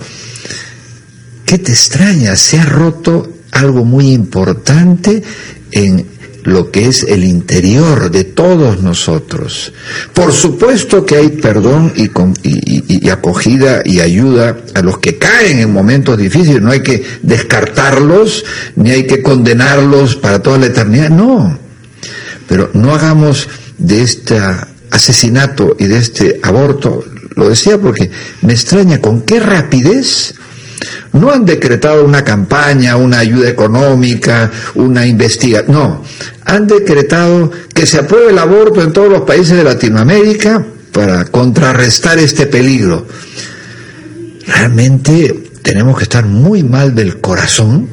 ¿Qué 1.45 1.57
te 1.57 1.71
extraña? 1.71 2.35
Se 2.35 2.59
ha 2.59 2.65
roto 2.65 3.39
algo 3.51 3.83
muy 3.83 4.11
importante 4.11 5.23
en 5.71 6.18
lo 6.43 6.71
que 6.71 6.87
es 6.87 7.03
el 7.03 7.23
interior 7.23 8.11
de 8.11 8.23
todos 8.23 8.81
nosotros. 8.81 9.73
Por 10.13 10.31
supuesto 10.31 11.05
que 11.05 11.17
hay 11.17 11.29
perdón 11.29 11.93
y, 11.95 13.09
acogida 13.09 13.81
y 13.85 13.99
ayuda 13.99 14.57
a 14.73 14.81
los 14.81 14.99
que 14.99 15.17
caen 15.17 15.59
en 15.59 15.73
momentos 15.73 16.17
difíciles, 16.17 16.61
no 16.61 16.71
hay 16.71 16.81
que 16.81 17.03
descartarlos, 17.21 18.45
ni 18.75 18.91
hay 18.91 19.05
que 19.05 19.21
condenarlos 19.21 20.15
para 20.15 20.41
toda 20.41 20.57
la 20.57 20.67
eternidad, 20.67 21.09
no. 21.09 21.57
Pero 22.47 22.69
no 22.73 22.93
hagamos 22.93 23.47
de 23.77 24.01
este 24.01 24.39
asesinato 24.91 25.75
y 25.79 25.85
de 25.85 25.97
este 25.97 26.39
aborto, 26.43 27.03
lo 27.35 27.49
decía 27.49 27.77
porque 27.77 28.09
me 28.41 28.53
extraña 28.53 28.99
con 28.99 29.21
qué 29.21 29.39
rapidez 29.39 30.35
no 31.13 31.31
han 31.31 31.45
decretado 31.45 32.05
una 32.05 32.23
campaña, 32.23 32.95
una 32.95 33.19
ayuda 33.19 33.49
económica, 33.49 34.51
una 34.75 35.05
investigación, 35.05 35.71
no, 35.71 36.03
han 36.45 36.67
decretado 36.67 37.51
que 37.73 37.85
se 37.85 37.99
apruebe 37.99 38.31
el 38.31 38.39
aborto 38.39 38.81
en 38.81 38.93
todos 38.93 39.09
los 39.09 39.21
países 39.21 39.57
de 39.57 39.63
Latinoamérica 39.63 40.65
para 40.91 41.25
contrarrestar 41.25 42.17
este 42.19 42.45
peligro. 42.47 43.07
Realmente 44.45 45.51
tenemos 45.61 45.97
que 45.97 46.03
estar 46.03 46.25
muy 46.25 46.63
mal 46.63 46.95
del 46.95 47.21
corazón, 47.21 47.89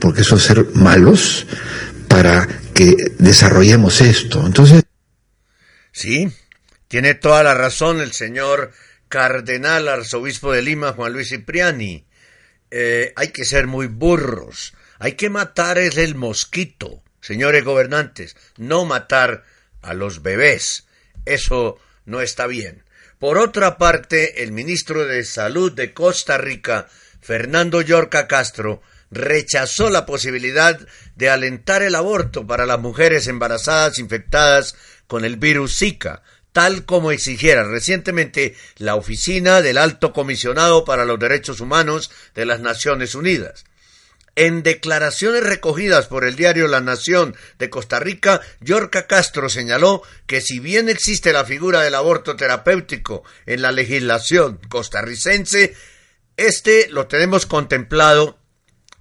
porque 0.00 0.22
eso 0.22 0.36
es 0.36 0.42
ser 0.42 0.66
malos, 0.74 1.46
para 2.08 2.48
que 2.74 3.14
desarrollemos 3.18 4.00
esto. 4.00 4.44
Entonces. 4.44 4.82
Sí, 5.92 6.32
tiene 6.88 7.14
toda 7.14 7.42
la 7.42 7.54
razón 7.54 8.00
el 8.00 8.12
señor 8.12 8.72
cardenal 9.08 9.88
arzobispo 9.88 10.52
de 10.52 10.62
Lima, 10.62 10.92
Juan 10.92 11.12
Luis 11.12 11.28
Cipriani. 11.28 12.06
Eh, 12.70 13.12
hay 13.16 13.28
que 13.28 13.44
ser 13.44 13.66
muy 13.66 13.86
burros. 13.86 14.74
Hay 14.98 15.12
que 15.12 15.30
matar 15.30 15.78
el 15.78 16.14
mosquito, 16.14 17.02
señores 17.20 17.64
gobernantes, 17.64 18.36
no 18.56 18.84
matar 18.84 19.44
a 19.82 19.94
los 19.94 20.22
bebés. 20.22 20.86
Eso 21.24 21.78
no 22.04 22.20
está 22.20 22.46
bien. 22.46 22.84
Por 23.18 23.38
otra 23.38 23.76
parte, 23.78 24.42
el 24.42 24.52
ministro 24.52 25.06
de 25.06 25.24
Salud 25.24 25.72
de 25.72 25.92
Costa 25.92 26.38
Rica, 26.38 26.88
Fernando 27.20 27.82
Yorca 27.82 28.26
Castro, 28.26 28.82
rechazó 29.10 29.90
la 29.90 30.06
posibilidad 30.06 30.78
de 31.16 31.30
alentar 31.30 31.82
el 31.82 31.94
aborto 31.94 32.46
para 32.46 32.66
las 32.66 32.78
mujeres 32.78 33.26
embarazadas 33.26 33.98
infectadas 33.98 34.76
con 35.06 35.24
el 35.24 35.36
virus 35.36 35.78
Zika, 35.78 36.22
tal 36.52 36.84
como 36.84 37.12
exigiera 37.12 37.64
recientemente 37.64 38.56
la 38.78 38.96
Oficina 38.96 39.62
del 39.62 39.78
Alto 39.78 40.12
Comisionado 40.12 40.84
para 40.84 41.04
los 41.04 41.18
Derechos 41.18 41.60
Humanos 41.60 42.10
de 42.34 42.46
las 42.46 42.60
Naciones 42.60 43.14
Unidas. 43.14 43.64
En 44.36 44.62
declaraciones 44.62 45.42
recogidas 45.42 46.06
por 46.06 46.24
el 46.24 46.36
diario 46.36 46.68
La 46.68 46.80
Nación 46.80 47.36
de 47.58 47.68
Costa 47.68 47.98
Rica, 48.00 48.40
Yorca 48.60 49.06
Castro 49.06 49.48
señaló 49.48 50.02
que 50.26 50.40
si 50.40 50.60
bien 50.60 50.88
existe 50.88 51.32
la 51.32 51.44
figura 51.44 51.82
del 51.82 51.94
aborto 51.94 52.36
terapéutico 52.36 53.24
en 53.44 53.60
la 53.60 53.72
legislación 53.72 54.58
costarricense, 54.68 55.74
este 56.36 56.88
lo 56.88 57.06
tenemos 57.06 57.44
contemplado 57.44 58.39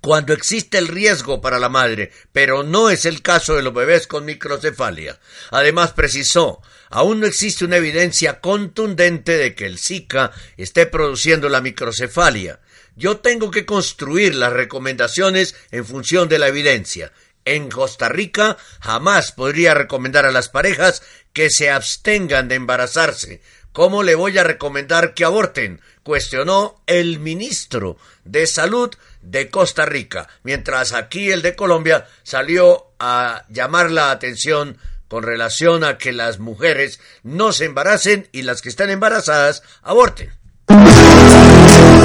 cuando 0.01 0.33
existe 0.33 0.77
el 0.77 0.87
riesgo 0.87 1.41
para 1.41 1.59
la 1.59 1.69
madre, 1.69 2.11
pero 2.31 2.63
no 2.63 2.89
es 2.89 3.05
el 3.05 3.21
caso 3.21 3.55
de 3.55 3.63
los 3.63 3.73
bebés 3.73 4.07
con 4.07 4.25
microcefalia. 4.25 5.19
Además 5.51 5.91
precisó, 5.93 6.61
aún 6.89 7.19
no 7.19 7.27
existe 7.27 7.65
una 7.65 7.77
evidencia 7.77 8.39
contundente 8.39 9.37
de 9.37 9.55
que 9.55 9.65
el 9.65 9.77
Zika 9.77 10.31
esté 10.57 10.85
produciendo 10.85 11.49
la 11.49 11.61
microcefalia. 11.61 12.59
Yo 12.95 13.17
tengo 13.17 13.51
que 13.51 13.65
construir 13.65 14.35
las 14.35 14.53
recomendaciones 14.53 15.55
en 15.71 15.85
función 15.85 16.29
de 16.29 16.39
la 16.39 16.47
evidencia. 16.47 17.11
En 17.45 17.69
Costa 17.69 18.09
Rica 18.09 18.57
jamás 18.81 19.31
podría 19.31 19.73
recomendar 19.73 20.25
a 20.25 20.31
las 20.31 20.49
parejas 20.49 21.01
que 21.33 21.49
se 21.49 21.71
abstengan 21.71 22.47
de 22.47 22.55
embarazarse. 22.55 23.41
¿Cómo 23.71 24.03
le 24.03 24.15
voy 24.15 24.37
a 24.37 24.43
recomendar 24.43 25.13
que 25.13 25.25
aborten? 25.25 25.81
cuestionó 26.03 26.81
el 26.87 27.19
ministro 27.19 27.97
de 28.23 28.47
Salud 28.47 28.89
de 29.21 29.49
Costa 29.49 29.85
Rica, 29.85 30.27
mientras 30.43 30.93
aquí 30.93 31.31
el 31.31 31.41
de 31.41 31.55
Colombia 31.55 32.05
salió 32.23 32.87
a 32.99 33.45
llamar 33.49 33.91
la 33.91 34.11
atención 34.11 34.77
con 35.07 35.23
relación 35.23 35.83
a 35.83 35.97
que 35.97 36.11
las 36.11 36.39
mujeres 36.39 36.99
no 37.23 37.51
se 37.51 37.65
embaracen 37.65 38.27
y 38.31 38.43
las 38.43 38.61
que 38.61 38.69
están 38.69 38.89
embarazadas 38.89 39.63
aborten. 39.81 40.31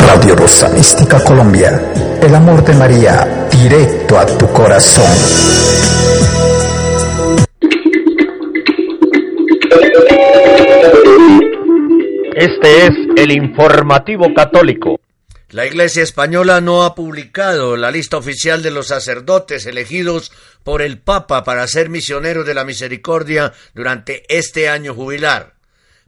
Radio 0.07 0.35
Rosa 0.37 0.69
Mística 0.71 1.23
Colombia, 1.23 1.81
el 2.23 2.35
amor 2.35 2.65
de 2.65 2.75
María, 2.75 3.47
directo 3.51 4.19
a 4.19 4.27
tu 4.27 4.51
corazón. 4.53 5.05
Este 12.35 12.87
es 12.87 12.93
el 13.17 13.33
informativo 13.33 14.33
católico. 14.35 14.99
La 15.55 15.67
Iglesia 15.67 16.03
española 16.03 16.61
no 16.61 16.83
ha 16.83 16.97
publicado 16.97 17.77
la 17.77 17.93
lista 17.93 18.17
oficial 18.17 18.61
de 18.61 18.73
los 18.73 18.89
sacerdotes 18.89 19.67
elegidos 19.67 20.33
por 20.65 20.83
el 20.83 20.99
Papa 20.99 21.45
para 21.45 21.69
ser 21.69 21.91
misioneros 21.91 22.45
de 22.45 22.55
la 22.55 22.65
misericordia 22.65 23.53
durante 23.73 24.25
este 24.37 24.69
año 24.69 24.97
jubilar. 24.97 25.55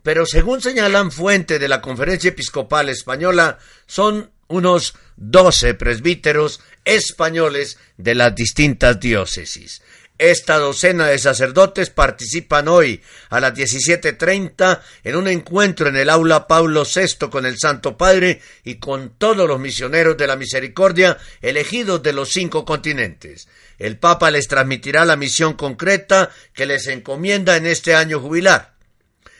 Pero 0.02 0.26
según 0.26 0.62
señalan 0.62 1.12
fuentes 1.12 1.61
de 1.61 1.68
la 1.68 1.80
Conferencia 1.80 2.30
Episcopal 2.30 2.88
Española, 2.88 3.59
son 3.87 4.32
unos 4.48 4.94
doce 5.14 5.74
presbíteros 5.74 6.61
españoles 6.85 7.78
de 7.98 8.16
las 8.16 8.35
distintas 8.35 8.98
diócesis. 8.98 9.80
Esta 10.18 10.57
docena 10.59 11.09
de 11.09 11.18
sacerdotes 11.18 11.90
participan 11.90 12.68
hoy 12.68 13.02
a 13.29 13.38
las 13.38 13.52
17.30 13.52 14.81
en 15.05 15.16
un 15.16 15.29
encuentro 15.29 15.88
en 15.88 15.96
el 15.96 16.09
aula 16.09 16.46
Pablo 16.46 16.85
VI 16.85 17.29
con 17.29 17.44
el 17.44 17.59
Santo 17.59 17.98
Padre 17.98 18.40
y 18.64 18.76
con 18.76 19.11
todos 19.18 19.46
los 19.46 19.61
misioneros 19.61 20.16
de 20.16 20.26
la 20.26 20.37
misericordia 20.37 21.18
elegidos 21.42 22.02
de 22.02 22.14
los 22.14 22.31
cinco 22.31 22.64
continentes. 22.64 23.46
El 23.79 23.98
Papa 23.98 24.31
les 24.31 24.48
transmitirá 24.48 25.05
la 25.05 25.16
misión 25.16 25.52
concreta 25.52 26.31
que 26.55 26.64
les 26.64 26.87
encomienda 26.87 27.57
en 27.57 27.66
este 27.66 27.94
año 27.94 28.18
jubilar. 28.18 28.75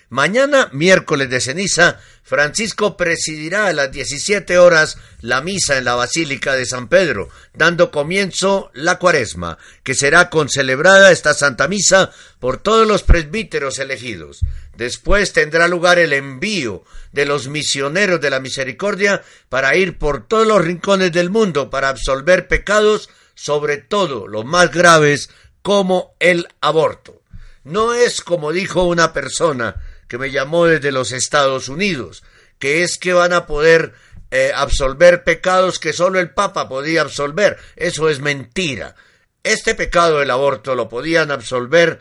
Mañana, 0.09 0.69
miércoles 0.73 1.29
de 1.31 1.41
ceniza, 1.41 1.99
Francisco 2.23 2.97
presidirá 2.97 3.67
a 3.67 3.73
las 3.73 3.91
17 3.91 4.57
horas 4.59 4.99
la 5.21 5.41
misa 5.41 5.79
en 5.79 5.85
la 5.85 5.97
Basílica 5.97 6.55
de 6.55 6.65
San 6.65 6.89
Pedro, 6.89 7.29
dando 7.55 7.91
comienzo 7.91 8.71
la 8.73 8.99
cuaresma, 8.99 9.59
que 9.83 9.95
será 9.95 10.31
concelebrada 10.31 11.11
esta 11.11 11.35
Santa 11.35 11.67
Misa 11.67 12.13
por 12.39 12.59
todos 12.59 12.87
los 12.87 13.03
presbíteros 13.03 13.81
elegidos. 13.81 14.41
Después 14.77 15.33
tendrá 15.33 15.67
lugar 15.67 15.99
el 15.99 16.13
envío 16.13 16.85
de 17.13 17.27
los 17.27 17.49
misioneros 17.49 18.21
de 18.21 18.31
la 18.31 18.39
misericordia 18.41 19.23
para 19.49 19.77
ir 19.77 19.99
por 19.99 20.27
todos 20.27 20.47
los 20.47 20.65
rincones 20.65 21.11
del 21.11 21.31
mundo 21.31 21.69
para 21.69 21.89
absolver 21.89 22.47
pecados, 22.47 23.09
sobre 23.35 23.79
todo 23.79 24.29
los 24.29 24.45
más 24.45 24.71
graves, 24.71 25.31
como 25.63 26.15
el 26.21 26.47
aborto. 26.61 27.23
No 27.65 27.95
es 27.95 28.21
como 28.21 28.53
dijo 28.53 28.85
una 28.85 29.13
persona, 29.13 29.83
que 30.09 30.19
me 30.19 30.31
llamó 30.31 30.67
desde 30.67 30.93
los 30.93 31.13
Estados 31.13 31.69
Unidos, 31.69 32.23
que 32.59 32.83
es 32.83 32.99
que 32.99 33.13
van 33.13 33.33
a 33.33 33.47
poder 33.47 33.95
eh, 34.31 34.53
absolver 34.55 35.25
pecados 35.25 35.79
que 35.79 35.93
solo 35.93 36.19
el 36.19 36.31
Papa 36.31 36.69
podía 36.69 37.03
absolver. 37.03 37.59
Eso 37.77 38.09
es 38.09 38.21
mentira. 38.21 38.95
Este 39.43 39.75
pecado 39.75 40.19
del 40.19 40.31
aborto 40.31 40.75
lo 40.75 40.89
podían 40.89 41.31
absolver 41.31 42.01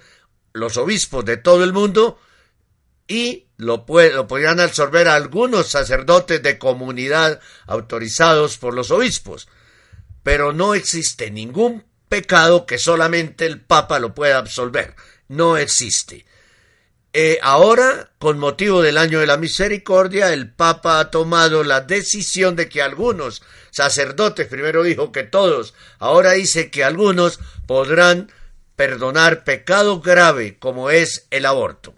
los 0.53 0.77
obispos 0.77 1.25
de 1.25 1.37
todo 1.37 1.63
el 1.63 1.73
mundo 1.73 2.19
y 3.07 3.47
lo, 3.57 3.85
lo 3.87 4.27
podían 4.27 4.59
absorber 4.59 5.07
algunos 5.07 5.67
sacerdotes 5.67 6.41
de 6.41 6.57
comunidad 6.57 7.39
autorizados 7.67 8.57
por 8.57 8.73
los 8.73 8.89
obispos. 8.89 9.47
Pero 10.23 10.53
no 10.53 10.73
existe 10.73 11.29
ningún 11.29 11.85
pecado 12.09 12.65
que 12.65 12.79
solamente 12.79 13.45
el 13.45 13.61
Papa 13.61 13.99
lo 13.99 14.15
pueda 14.15 14.37
absolver. 14.39 14.95
No 15.27 15.57
existe. 15.57 16.25
Eh, 17.17 17.39
ahora, 17.41 18.09
con 18.19 18.37
motivo 18.39 18.81
del 18.81 18.97
año 18.97 19.21
de 19.21 19.25
la 19.25 19.37
misericordia, 19.37 20.33
el 20.33 20.51
Papa 20.51 20.99
ha 20.99 21.11
tomado 21.11 21.63
la 21.63 21.79
decisión 21.79 22.57
de 22.57 22.67
que 22.67 22.81
algunos 22.81 23.41
sacerdotes, 23.71 24.47
primero 24.47 24.83
dijo 24.83 25.13
que 25.13 25.23
todos, 25.23 25.75
ahora 25.97 26.33
dice 26.33 26.69
que 26.69 26.83
algunos 26.83 27.39
podrán 27.67 28.33
perdonar 28.75 29.45
pecado 29.45 30.01
grave 30.01 30.57
como 30.59 30.89
es 30.89 31.27
el 31.29 31.45
aborto. 31.45 31.95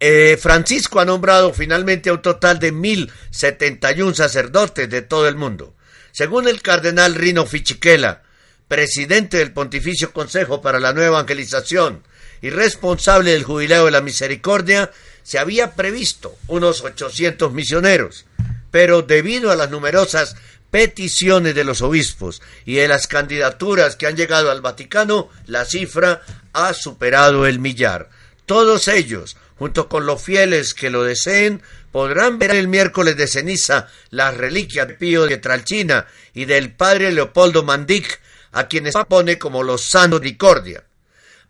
Eh, 0.00 0.38
Francisco 0.40 1.00
ha 1.00 1.04
nombrado 1.04 1.52
finalmente 1.52 2.08
a 2.08 2.14
un 2.14 2.22
total 2.22 2.58
de 2.58 2.72
mil 2.72 3.12
setenta 3.30 3.92
y 3.92 4.00
un 4.00 4.14
sacerdotes 4.14 4.88
de 4.88 5.02
todo 5.02 5.28
el 5.28 5.36
mundo. 5.36 5.76
Según 6.12 6.48
el 6.48 6.62
cardenal 6.62 7.14
Rino 7.14 7.44
Fichiquela, 7.44 8.22
presidente 8.68 9.36
del 9.36 9.52
Pontificio 9.52 10.14
Consejo 10.14 10.62
para 10.62 10.80
la 10.80 10.94
Nueva 10.94 11.18
Evangelización, 11.18 12.04
y 12.42 12.50
responsable 12.50 13.32
del 13.32 13.44
Jubileo 13.44 13.86
de 13.86 13.90
la 13.90 14.00
Misericordia, 14.00 14.90
se 15.22 15.38
había 15.38 15.74
previsto 15.74 16.36
unos 16.46 16.82
800 16.82 17.52
misioneros, 17.52 18.24
pero 18.70 19.02
debido 19.02 19.50
a 19.50 19.56
las 19.56 19.70
numerosas 19.70 20.36
peticiones 20.70 21.54
de 21.54 21.64
los 21.64 21.82
obispos 21.82 22.42
y 22.64 22.74
de 22.74 22.88
las 22.88 23.06
candidaturas 23.06 23.96
que 23.96 24.06
han 24.06 24.16
llegado 24.16 24.50
al 24.50 24.60
Vaticano, 24.60 25.28
la 25.46 25.64
cifra 25.64 26.22
ha 26.52 26.74
superado 26.74 27.46
el 27.46 27.58
millar. 27.58 28.10
Todos 28.46 28.88
ellos, 28.88 29.36
junto 29.58 29.88
con 29.88 30.06
los 30.06 30.22
fieles 30.22 30.74
que 30.74 30.90
lo 30.90 31.04
deseen, 31.04 31.62
podrán 31.92 32.38
ver 32.38 32.52
el 32.52 32.68
miércoles 32.68 33.16
de 33.16 33.26
ceniza 33.26 33.88
las 34.10 34.36
reliquias 34.36 34.88
de 34.88 34.94
Pío 34.94 35.26
de 35.26 35.38
Tralchina 35.38 36.06
y 36.34 36.44
del 36.44 36.72
padre 36.72 37.12
Leopoldo 37.12 37.62
Mandic, 37.62 38.20
a 38.52 38.66
quienes 38.68 38.94
pone 39.08 39.38
como 39.38 39.62
los 39.62 39.82
santos 39.82 40.22
de 40.22 40.36
Cordia. 40.36 40.84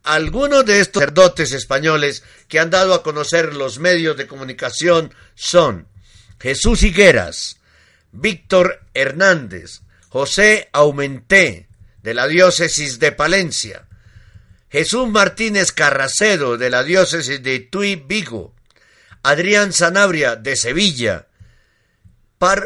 Algunos 0.03 0.65
de 0.65 0.81
estos 0.81 1.03
sacerdotes 1.03 1.53
españoles 1.53 2.23
que 2.49 2.59
han 2.59 2.71
dado 2.71 2.95
a 2.95 3.03
conocer 3.03 3.55
los 3.55 3.79
medios 3.79 4.17
de 4.17 4.27
comunicación 4.27 5.13
son 5.35 5.89
Jesús 6.41 6.83
Higueras, 6.83 7.59
Víctor 8.13 8.81
Hernández, 8.95 9.83
José 10.09 10.69
Aumenté, 10.73 11.69
de 12.03 12.15
la 12.15 12.27
diócesis 12.27 12.99
de 12.99 13.13
Palencia, 13.13 13.87
Jesús 14.71 15.09
Martínez 15.09 15.73
Carracedo, 15.73 16.57
de 16.57 16.71
la 16.71 16.85
diócesis 16.85 17.43
de 17.43 17.61
Tui 17.61 17.97
Vigo, 17.97 18.55
Adrián 19.23 19.73
Sanabria, 19.73 20.37
de 20.37 20.57
Sevilla, 20.57 21.27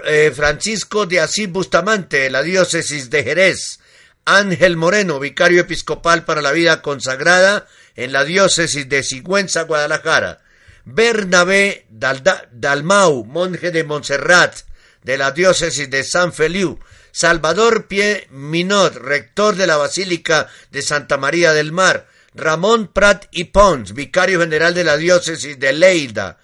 eh, 0.05 0.33
Francisco 0.35 1.07
de 1.07 1.21
Asís 1.21 1.51
Bustamante, 1.51 2.19
de 2.19 2.31
la 2.31 2.43
diócesis 2.43 3.09
de 3.09 3.25
Jerez, 3.25 3.81
Ángel 4.25 4.77
Moreno, 4.77 5.19
vicario 5.19 5.61
episcopal 5.61 6.25
para 6.25 6.43
la 6.43 6.53
vida 6.53 6.83
consagrada 6.83 7.67
en 7.97 8.13
la 8.13 8.25
diócesis 8.25 8.89
de 8.89 9.03
Sigüenza, 9.03 9.63
Guadalajara. 9.63 10.41
Bernabé 10.85 11.87
Dalmau, 11.91 13.25
monje 13.25 13.71
de 13.71 13.85
Montserrat, 13.85 14.57
de 15.03 15.19
la 15.19 15.33
diócesis 15.33 15.91
de 15.91 16.05
San 16.05 16.33
Feliu. 16.33 16.79
Salvador 17.11 17.89
Pie 17.89 18.27
Minot, 18.31 18.95
rector 18.97 19.57
de 19.57 19.67
la 19.67 19.77
Basílica 19.77 20.49
de 20.71 20.83
Santa 20.83 21.19
María 21.19 21.53
del 21.53 21.73
Mar. 21.73 22.07
Ramón 22.35 22.89
Prat 22.89 23.27
y 23.31 23.45
Pons, 23.45 23.93
vicario 23.93 24.41
general 24.41 24.73
de 24.73 24.85
la 24.85 24.97
diócesis 24.97 25.59
de 25.59 25.73
Leida. 25.73 26.39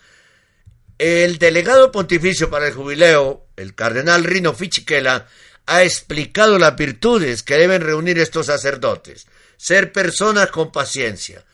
El 0.99 1.39
delegado 1.39 1.91
pontificio 1.93 2.51
para 2.51 2.67
el 2.67 2.75
jubileo, 2.75 3.47
el 3.57 3.75
cardenal 3.75 4.25
Rino 4.25 4.53
Fichiquela, 4.53 5.27
ha 5.69 5.83
explicado 5.83 6.59
las 6.59 6.77
virtudes 6.77 7.43
que 7.43 7.59
deben 7.59 7.83
reunir 7.83 8.19
estos 8.19 8.47
sacerdotes. 8.47 9.27
Ser 9.59 9.93
personas 9.93 10.51
con 10.51 10.73
paciencia, 10.73 11.45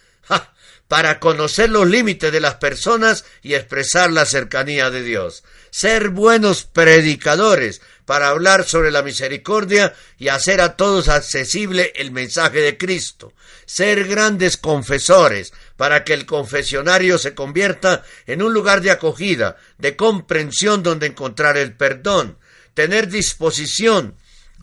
para 0.88 1.18
conocer 1.18 1.68
los 1.68 1.88
límites 1.88 2.30
de 2.30 2.40
las 2.40 2.54
personas 2.54 3.24
y 3.42 3.54
expresar 3.54 4.12
la 4.12 4.24
cercanía 4.24 4.90
de 4.90 5.02
Dios. 5.02 5.42
Ser 5.70 6.10
buenos 6.10 6.62
predicadores, 6.64 7.80
para 8.04 8.28
hablar 8.28 8.64
sobre 8.64 8.92
la 8.92 9.02
misericordia 9.02 9.94
y 10.16 10.28
hacer 10.28 10.60
a 10.60 10.76
todos 10.76 11.08
accesible 11.08 11.92
el 11.96 12.12
mensaje 12.12 12.60
de 12.60 12.78
Cristo. 12.78 13.32
Ser 13.66 14.06
grandes 14.06 14.56
confesores, 14.56 15.52
para 15.76 16.04
que 16.04 16.14
el 16.14 16.24
confesionario 16.24 17.18
se 17.18 17.34
convierta 17.34 18.04
en 18.26 18.42
un 18.42 18.54
lugar 18.54 18.80
de 18.80 18.92
acogida, 18.92 19.56
de 19.78 19.96
comprensión 19.96 20.84
donde 20.84 21.08
encontrar 21.08 21.56
el 21.56 21.72
perdón 21.72 22.38
tener 22.74 23.08
disposición 23.08 24.14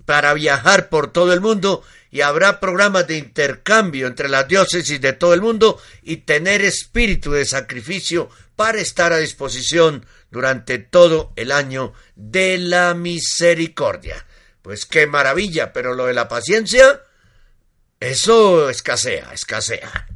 para 0.06 0.34
viajar 0.34 0.90
por 0.90 1.12
todo 1.12 1.34
el 1.34 1.42
mundo 1.42 1.84
y 2.12 2.22
habrá 2.22 2.60
programas 2.60 3.08
de 3.08 3.18
intercambio 3.18 4.08
entre 4.08 4.28
las 4.28 4.48
diócesis 4.48 5.00
de 5.00 5.14
todo 5.14 5.34
el 5.34 5.42
mundo 5.42 5.82
y 6.04 6.18
tener 6.18 6.62
espíritu 6.62 7.32
de 7.32 7.46
sacrificio 7.46 8.30
para 8.56 8.80
estar 8.80 9.14
a 9.14 9.18
disposición 9.18 10.06
durante 10.30 10.78
todo 10.78 11.32
el 11.36 11.52
año 11.52 11.94
de 12.16 12.58
la 12.58 12.94
misericordia. 12.94 14.26
Pues 14.62 14.86
qué 14.86 15.08
maravilla, 15.08 15.74
pero 15.74 15.94
lo 15.94 16.06
de 16.06 16.14
la 16.14 16.28
paciencia, 16.28 17.02
eso 18.00 18.70
escasea, 18.70 19.32
escasea. 19.34 20.08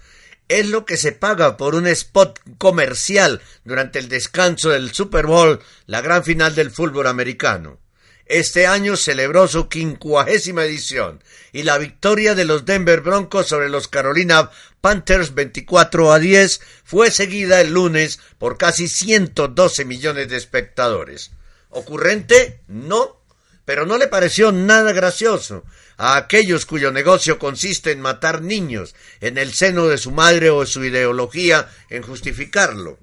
es 0.48 0.66
lo 0.66 0.84
que 0.84 0.96
se 0.96 1.12
paga 1.12 1.56
por 1.56 1.76
un 1.76 1.86
spot 1.86 2.40
comercial 2.58 3.40
durante 3.64 4.00
el 4.00 4.08
descanso 4.08 4.70
del 4.70 4.92
Super 4.92 5.26
Bowl, 5.26 5.60
la 5.86 6.00
gran 6.00 6.24
final 6.24 6.56
del 6.56 6.72
fútbol 6.72 7.06
americano. 7.06 7.78
Este 8.24 8.66
año 8.66 8.96
celebró 8.96 9.46
su 9.46 9.68
quincuagésima 9.68 10.64
edición 10.64 11.22
y 11.52 11.62
la 11.62 11.78
victoria 11.78 12.34
de 12.34 12.44
los 12.44 12.64
Denver 12.64 13.00
Broncos 13.00 13.46
sobre 13.46 13.68
los 13.68 13.86
Carolina 13.86 14.50
Panthers 14.80 15.32
24 15.32 16.12
a 16.12 16.18
10 16.18 16.60
fue 16.82 17.12
seguida 17.12 17.60
el 17.60 17.72
lunes 17.72 18.18
por 18.38 18.58
casi 18.58 18.88
112 18.88 19.84
millones 19.84 20.28
de 20.28 20.38
espectadores. 20.38 21.30
¿Ocurrente? 21.70 22.62
No, 22.66 23.20
pero 23.66 23.84
no 23.84 23.98
le 23.98 24.06
pareció 24.06 24.52
nada 24.52 24.92
gracioso 24.92 25.64
a 25.98 26.16
aquellos 26.16 26.64
cuyo 26.64 26.92
negocio 26.92 27.38
consiste 27.38 27.90
en 27.90 28.00
matar 28.00 28.40
niños 28.40 28.94
en 29.20 29.36
el 29.36 29.52
seno 29.52 29.88
de 29.88 29.98
su 29.98 30.12
madre 30.12 30.48
o 30.48 30.64
su 30.64 30.84
ideología 30.84 31.68
en 31.90 32.02
justificarlo. 32.02 32.98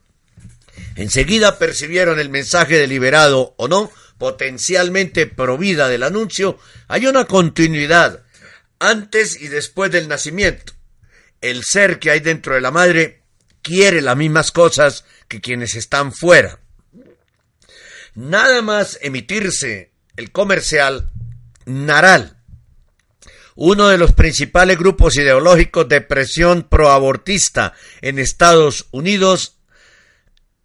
Enseguida 0.95 1.59
percibieron 1.59 2.19
el 2.19 2.29
mensaje 2.29 2.77
deliberado 2.77 3.53
o 3.57 3.67
no, 3.67 3.91
potencialmente 4.17 5.27
provida 5.27 5.89
del 5.89 6.03
anuncio, 6.03 6.57
hay 6.87 7.07
una 7.07 7.25
continuidad 7.25 8.23
antes 8.79 9.39
y 9.41 9.49
después 9.49 9.91
del 9.91 10.07
nacimiento. 10.07 10.73
El 11.41 11.63
ser 11.63 11.99
que 11.99 12.09
hay 12.09 12.21
dentro 12.21 12.55
de 12.55 12.61
la 12.61 12.71
madre 12.71 13.23
quiere 13.61 14.01
las 14.01 14.15
mismas 14.15 14.51
cosas 14.51 15.03
que 15.27 15.41
quienes 15.41 15.75
están 15.75 16.13
fuera. 16.13 16.59
Nada 18.15 18.61
más 18.61 18.99
emitirse 19.01 19.92
el 20.17 20.31
comercial 20.31 21.09
Naral, 21.65 22.37
uno 23.55 23.87
de 23.87 23.97
los 23.97 24.13
principales 24.13 24.77
grupos 24.77 25.15
ideológicos 25.15 25.87
de 25.87 26.01
presión 26.01 26.63
proabortista 26.63 27.73
en 28.01 28.19
Estados 28.19 28.87
Unidos, 28.91 29.57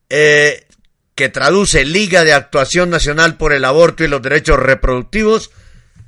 eh, 0.08 0.66
que 1.14 1.28
traduce 1.28 1.84
Liga 1.84 2.24
de 2.24 2.32
Actuación 2.32 2.90
Nacional 2.90 3.36
por 3.36 3.52
el 3.52 3.64
Aborto 3.64 4.04
y 4.04 4.08
los 4.08 4.22
Derechos 4.22 4.58
Reproductivos, 4.58 5.50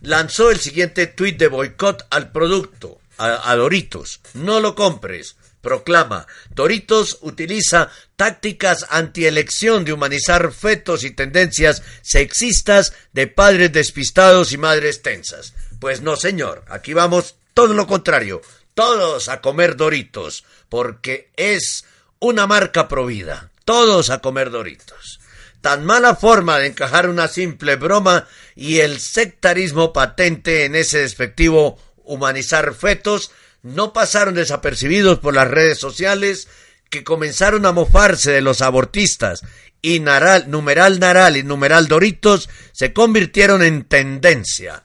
lanzó 0.01 0.51
el 0.51 0.59
siguiente 0.59 1.07
tuit 1.07 1.37
de 1.39 1.49
boicot 1.49 2.07
al 2.11 2.33
producto, 2.33 2.99
a, 3.19 3.51
a 3.51 3.57
Doritos. 3.57 4.21
No 4.35 4.61
lo 4.61 4.75
compres 4.75 5.37
proclama, 5.61 6.27
Doritos 6.51 7.19
utiliza 7.23 7.91
tácticas 8.17 8.87
antielección 8.91 9.85
de 9.85 9.93
humanizar 9.93 10.53
fetos 10.53 11.05
y 11.05 11.11
tendencias 11.11 11.83
sexistas 12.03 12.93
de 13.13 13.27
padres 13.27 13.73
despistados 13.73 14.53
y 14.53 14.59
madres 14.59 15.03
tensas. 15.03 15.55
Pues 15.79 16.03
no, 16.03 16.17
señor, 16.17 16.65
aquí 16.69 16.95
vamos 16.95 17.37
todo 17.55 17.75
lo 17.75 17.87
contrario, 17.87 18.43
todos 18.75 19.29
a 19.29 19.41
comer 19.41 19.77
Doritos, 19.77 20.45
porque 20.69 21.31
es 21.37 21.85
una 22.19 22.47
marca 22.47 22.89
provida, 22.89 23.51
todos 23.65 24.11
a 24.11 24.21
comer 24.21 24.51
Doritos. 24.51 25.21
Tan 25.61 25.85
mala 25.85 26.17
forma 26.17 26.59
de 26.59 26.69
encajar 26.69 27.09
una 27.09 27.29
simple 27.29 27.77
broma 27.77 28.27
y 28.55 28.79
el 28.79 28.99
sectarismo 28.99 29.93
patente 29.93 30.65
en 30.65 30.75
ese 30.75 31.01
despectivo 31.01 31.79
humanizar 32.05 32.75
fetos 32.75 33.31
no 33.63 33.93
pasaron 33.93 34.35
desapercibidos 34.35 35.19
por 35.19 35.35
las 35.35 35.49
redes 35.49 35.79
sociales 35.79 36.49
que 36.89 37.05
comenzaron 37.05 37.67
a 37.67 37.73
mofarse 37.73 38.33
de 38.33 38.41
los 38.41 38.63
abortistas 38.63 39.43
y 39.83 40.01
naral, 40.01 40.51
numeral 40.51 40.99
naral 40.99 41.37
y 41.37 41.43
numeral 41.43 41.89
doritos 41.89 42.49
se 42.73 42.93
convirtieron 42.93 43.63
en 43.63 43.85
tendencia. 43.85 44.85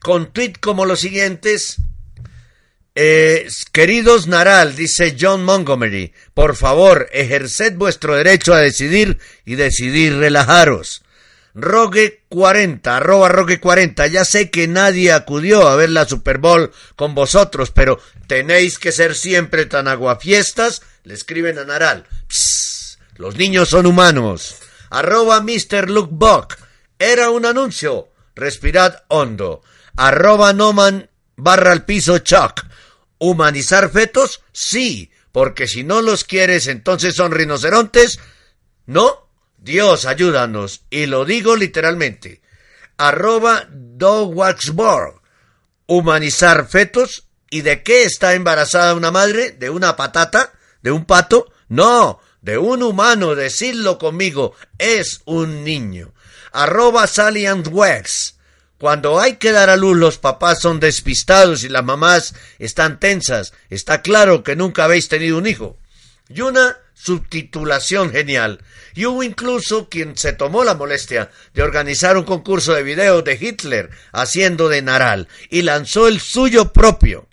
Con 0.00 0.32
tweet 0.32 0.54
como 0.60 0.86
los 0.86 1.00
siguientes, 1.00 1.76
eh, 2.94 3.48
queridos 3.72 4.26
Naral, 4.26 4.74
dice 4.74 5.16
John 5.18 5.44
Montgomery, 5.44 6.12
por 6.34 6.56
favor, 6.56 7.08
ejerced 7.12 7.74
vuestro 7.76 8.16
derecho 8.16 8.52
a 8.54 8.60
decidir 8.60 9.18
y 9.44 9.54
decidir 9.54 10.16
relajaros. 10.16 11.02
Rogue 11.54 12.22
40, 12.28 12.96
arroba 12.96 13.28
Rogue 13.28 13.60
40. 13.60 14.06
Ya 14.06 14.24
sé 14.24 14.50
que 14.50 14.68
nadie 14.68 15.12
acudió 15.12 15.68
a 15.68 15.76
ver 15.76 15.90
la 15.90 16.06
Super 16.06 16.38
Bowl 16.38 16.72
con 16.96 17.14
vosotros, 17.14 17.70
pero 17.70 18.00
tenéis 18.26 18.78
que 18.78 18.92
ser 18.92 19.14
siempre 19.14 19.66
tan 19.66 19.88
aguafiestas. 19.88 20.82
Le 21.04 21.14
escriben 21.14 21.58
a 21.58 21.64
Naral. 21.64 22.06
Psst, 22.28 23.00
los 23.16 23.36
niños 23.36 23.68
son 23.68 23.86
humanos. 23.86 24.56
Arroba 24.90 25.40
Mr. 25.40 25.90
Luke 25.90 26.10
Buck. 26.12 26.56
Era 26.98 27.30
un 27.30 27.46
anuncio. 27.46 28.08
Respirad 28.34 29.02
hondo. 29.08 29.62
Arroba 29.96 30.52
Noman 30.52 31.10
barra 31.36 31.72
al 31.72 31.84
piso 31.84 32.18
Chuck. 32.18 32.64
¿Humanizar 33.18 33.90
fetos? 33.90 34.42
Sí, 34.52 35.10
porque 35.32 35.66
si 35.66 35.84
no 35.84 36.00
los 36.00 36.24
quieres, 36.24 36.66
entonces 36.66 37.14
son 37.14 37.32
rinocerontes. 37.32 38.18
¿No? 38.86 39.29
Dios, 39.60 40.06
ayúdanos. 40.06 40.84
Y 40.90 41.06
lo 41.06 41.24
digo 41.24 41.54
literalmente. 41.54 42.40
Arroba 42.96 43.68
Dogwaxborg. 43.70 45.20
Humanizar 45.86 46.66
fetos. 46.68 47.28
¿Y 47.50 47.62
de 47.62 47.82
qué 47.82 48.04
está 48.04 48.34
embarazada 48.34 48.94
una 48.94 49.10
madre? 49.10 49.50
¿De 49.52 49.70
una 49.70 49.96
patata? 49.96 50.52
¿De 50.82 50.90
un 50.90 51.04
pato? 51.04 51.52
No, 51.68 52.20
de 52.40 52.58
un 52.58 52.82
humano. 52.82 53.34
Decidlo 53.34 53.98
conmigo. 53.98 54.54
Es 54.78 55.20
un 55.26 55.62
niño. 55.62 56.14
Arroba 56.52 57.06
Sally 57.06 57.46
Wax. 57.48 58.36
Cuando 58.78 59.20
hay 59.20 59.36
que 59.36 59.52
dar 59.52 59.68
a 59.68 59.76
luz 59.76 59.94
los 59.94 60.16
papás 60.16 60.60
son 60.62 60.80
despistados 60.80 61.64
y 61.64 61.68
las 61.68 61.84
mamás 61.84 62.34
están 62.58 62.98
tensas. 62.98 63.52
Está 63.68 64.00
claro 64.00 64.42
que 64.42 64.56
nunca 64.56 64.84
habéis 64.84 65.08
tenido 65.08 65.36
un 65.36 65.46
hijo. 65.46 65.76
Y 66.30 66.40
una 66.40 66.78
subtitulación 67.02 68.10
genial. 68.10 68.60
Y 68.94 69.06
hubo 69.06 69.22
incluso 69.22 69.88
quien 69.88 70.16
se 70.16 70.32
tomó 70.32 70.64
la 70.64 70.74
molestia 70.74 71.30
de 71.54 71.62
organizar 71.62 72.16
un 72.16 72.24
concurso 72.24 72.74
de 72.74 72.82
videos 72.82 73.24
de 73.24 73.38
Hitler 73.40 73.90
haciendo 74.12 74.68
de 74.68 74.82
Naral 74.82 75.28
y 75.48 75.62
lanzó 75.62 76.08
el 76.08 76.20
suyo 76.20 76.72
propio, 76.72 77.28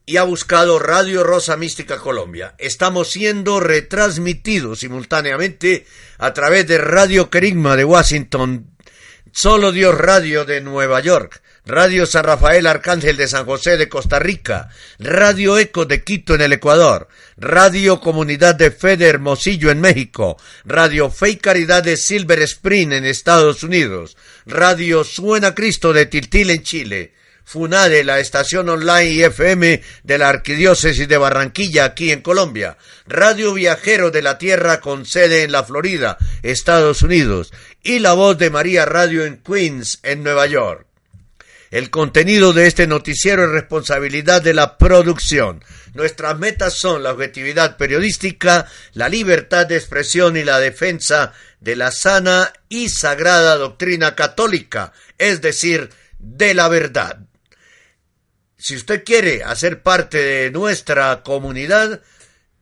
y 0.06 0.16
ha 0.16 0.24
buscado 0.24 0.78
Radio 0.78 1.24
Rosa 1.24 1.56
Mística 1.56 1.98
Colombia. 1.98 2.54
Estamos 2.58 3.10
siendo 3.10 3.60
retransmitidos 3.60 4.80
simultáneamente 4.80 5.86
a 6.18 6.34
través 6.34 6.66
de 6.66 6.78
Radio 6.78 7.30
Kerigma 7.30 7.76
de 7.76 7.84
Washington, 7.84 8.70
Solo 9.32 9.72
Dios 9.72 9.96
Radio 9.96 10.44
de 10.44 10.60
Nueva 10.60 11.00
York, 11.00 11.42
Radio 11.66 12.04
San 12.04 12.24
Rafael 12.24 12.66
Arcángel 12.66 13.16
de 13.16 13.26
San 13.26 13.46
José 13.46 13.78
de 13.78 13.88
Costa 13.88 14.18
Rica, 14.18 14.68
Radio 14.98 15.56
Eco 15.56 15.86
de 15.86 16.04
Quito 16.04 16.34
en 16.34 16.42
el 16.42 16.52
Ecuador, 16.52 17.08
Radio 17.38 18.00
Comunidad 18.00 18.54
de 18.54 18.70
Fe 18.70 18.98
de 18.98 19.06
Hermosillo 19.06 19.70
en 19.70 19.80
México, 19.80 20.36
Radio 20.66 21.10
Fe 21.10 21.30
y 21.30 21.36
Caridad 21.36 21.82
de 21.82 21.96
Silver 21.96 22.42
Spring 22.42 22.92
en 22.92 23.06
Estados 23.06 23.62
Unidos, 23.62 24.18
Radio 24.44 25.04
Suena 25.04 25.54
Cristo 25.54 25.94
de 25.94 26.04
Tiltil 26.04 26.50
en 26.50 26.62
Chile, 26.62 27.14
FUNADE, 27.44 28.04
la 28.04 28.20
estación 28.20 28.68
online 28.68 29.10
y 29.10 29.22
FM 29.22 29.82
de 30.02 30.18
la 30.18 30.28
Arquidiócesis 30.28 31.08
de 31.08 31.16
Barranquilla, 31.16 31.86
aquí 31.86 32.12
en 32.12 32.20
Colombia, 32.20 32.76
Radio 33.06 33.54
Viajero 33.54 34.10
de 34.10 34.20
la 34.20 34.36
Tierra 34.36 34.82
con 34.82 35.06
sede 35.06 35.44
en 35.44 35.52
la 35.52 35.64
Florida, 35.64 36.18
Estados 36.42 37.00
Unidos, 37.00 37.54
y 37.82 38.00
La 38.00 38.12
Voz 38.12 38.36
de 38.36 38.50
María 38.50 38.84
Radio 38.84 39.24
en 39.24 39.38
Queens, 39.38 40.00
en 40.02 40.22
Nueva 40.22 40.46
York. 40.46 40.86
El 41.74 41.90
contenido 41.90 42.52
de 42.52 42.68
este 42.68 42.86
noticiero 42.86 43.46
es 43.46 43.50
responsabilidad 43.50 44.40
de 44.40 44.54
la 44.54 44.78
producción. 44.78 45.64
Nuestras 45.92 46.38
metas 46.38 46.74
son 46.74 47.02
la 47.02 47.10
objetividad 47.10 47.76
periodística, 47.76 48.68
la 48.92 49.08
libertad 49.08 49.66
de 49.66 49.74
expresión 49.74 50.36
y 50.36 50.44
la 50.44 50.60
defensa 50.60 51.32
de 51.58 51.74
la 51.74 51.90
sana 51.90 52.52
y 52.68 52.90
sagrada 52.90 53.56
doctrina 53.56 54.14
católica, 54.14 54.92
es 55.18 55.40
decir, 55.40 55.90
de 56.20 56.54
la 56.54 56.68
verdad. 56.68 57.18
Si 58.56 58.76
usted 58.76 59.02
quiere 59.02 59.42
hacer 59.42 59.82
parte 59.82 60.18
de 60.18 60.50
nuestra 60.52 61.24
comunidad, 61.24 62.02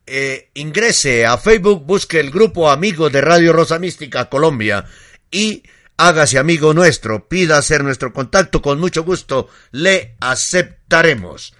eh, 0.07 0.49
ingrese 0.55 1.27
a 1.27 1.37
Facebook, 1.37 1.85
busque 1.85 2.19
el 2.19 2.31
grupo 2.31 2.71
Amigos 2.71 3.11
de 3.11 3.21
Radio 3.21 3.53
Rosa 3.53 3.77
Mística 3.77 4.27
Colombia 4.27 4.85
y 5.29 5.61
hágase 5.97 6.37
amigo 6.37 6.73
nuestro, 6.73 7.27
pida 7.27 7.57
hacer 7.57 7.83
nuestro 7.83 8.13
contacto, 8.13 8.61
con 8.61 8.79
mucho 8.79 9.03
gusto 9.03 9.49
le 9.71 10.15
aceptaremos. 10.19 11.53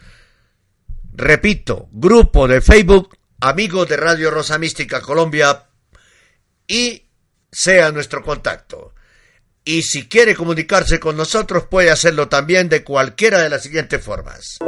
Repito, 1.14 1.90
grupo 1.92 2.48
de 2.48 2.62
Facebook, 2.62 3.18
amigos 3.40 3.88
de 3.90 3.98
Radio 3.98 4.32
Rosa 4.32 4.58
Mística 4.58 5.02
Colombia 5.02 5.66
y 6.68 7.04
sea 7.52 7.92
nuestro 7.92 8.24
contacto. 8.24 8.94
Y 9.66 9.84
si 9.84 10.08
quiere 10.08 10.36
comunicarse 10.36 11.00
con 11.00 11.16
nosotros 11.16 11.66
puede 11.70 11.92
hacerlo 11.92 12.28
también 12.28 12.68
de 12.68 12.84
cualquiera 12.84 13.42
de 13.42 13.50
las 13.50 13.64
siguientes 13.64 14.04
formas. 14.04 14.60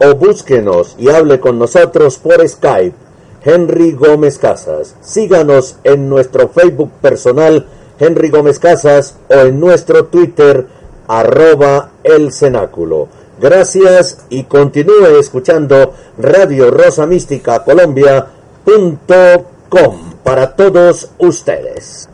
o 0.00 0.14
búsquenos 0.16 0.96
y 0.98 1.08
hable 1.08 1.38
con 1.38 1.60
nosotros 1.60 2.18
por 2.18 2.48
Skype. 2.48 2.96
Henry 3.44 3.92
Gómez 3.92 4.38
Casas. 4.38 4.96
Síganos 5.02 5.76
en 5.84 6.08
nuestro 6.08 6.48
Facebook 6.48 6.90
personal 7.00 7.68
Henry 8.00 8.30
Gómez 8.30 8.58
Casas 8.58 9.14
o 9.28 9.34
en 9.34 9.60
nuestro 9.60 10.06
Twitter 10.06 10.66
arroba 11.06 11.92
el 12.02 12.32
cenáculo. 12.32 13.21
Gracias 13.42 14.24
y 14.30 14.44
continúe 14.44 15.18
escuchando 15.18 15.96
Radio 16.16 16.70
Rosa 16.70 17.06
Mística 17.06 17.64
Colombia.com 17.64 20.12
para 20.22 20.54
todos 20.54 21.10
ustedes. 21.18 22.08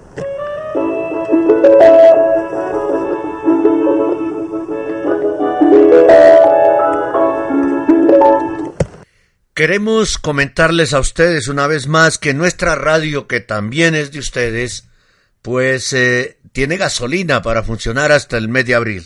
Queremos 9.52 10.16
comentarles 10.16 10.94
a 10.94 11.00
ustedes 11.00 11.48
una 11.48 11.66
vez 11.66 11.88
más 11.88 12.16
que 12.16 12.32
nuestra 12.32 12.74
radio, 12.74 13.26
que 13.26 13.40
también 13.40 13.94
es 13.94 14.12
de 14.12 14.20
ustedes, 14.20 14.88
pues 15.42 15.92
eh, 15.92 16.38
tiene 16.52 16.78
gasolina 16.78 17.42
para 17.42 17.62
funcionar 17.62 18.12
hasta 18.12 18.38
el 18.38 18.48
mes 18.48 18.64
de 18.64 18.74
abril. 18.74 19.04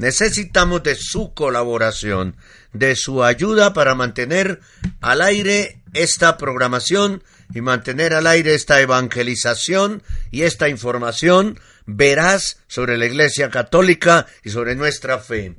Necesitamos 0.00 0.82
de 0.82 0.94
su 0.94 1.34
colaboración, 1.34 2.34
de 2.72 2.96
su 2.96 3.22
ayuda 3.22 3.74
para 3.74 3.94
mantener 3.94 4.60
al 5.02 5.20
aire 5.20 5.82
esta 5.92 6.38
programación 6.38 7.22
y 7.52 7.60
mantener 7.60 8.14
al 8.14 8.26
aire 8.26 8.54
esta 8.54 8.80
evangelización 8.80 10.02
y 10.30 10.42
esta 10.42 10.70
información 10.70 11.60
veraz 11.84 12.60
sobre 12.66 12.96
la 12.96 13.04
Iglesia 13.04 13.50
Católica 13.50 14.26
y 14.42 14.48
sobre 14.48 14.74
nuestra 14.74 15.18
fe. 15.18 15.54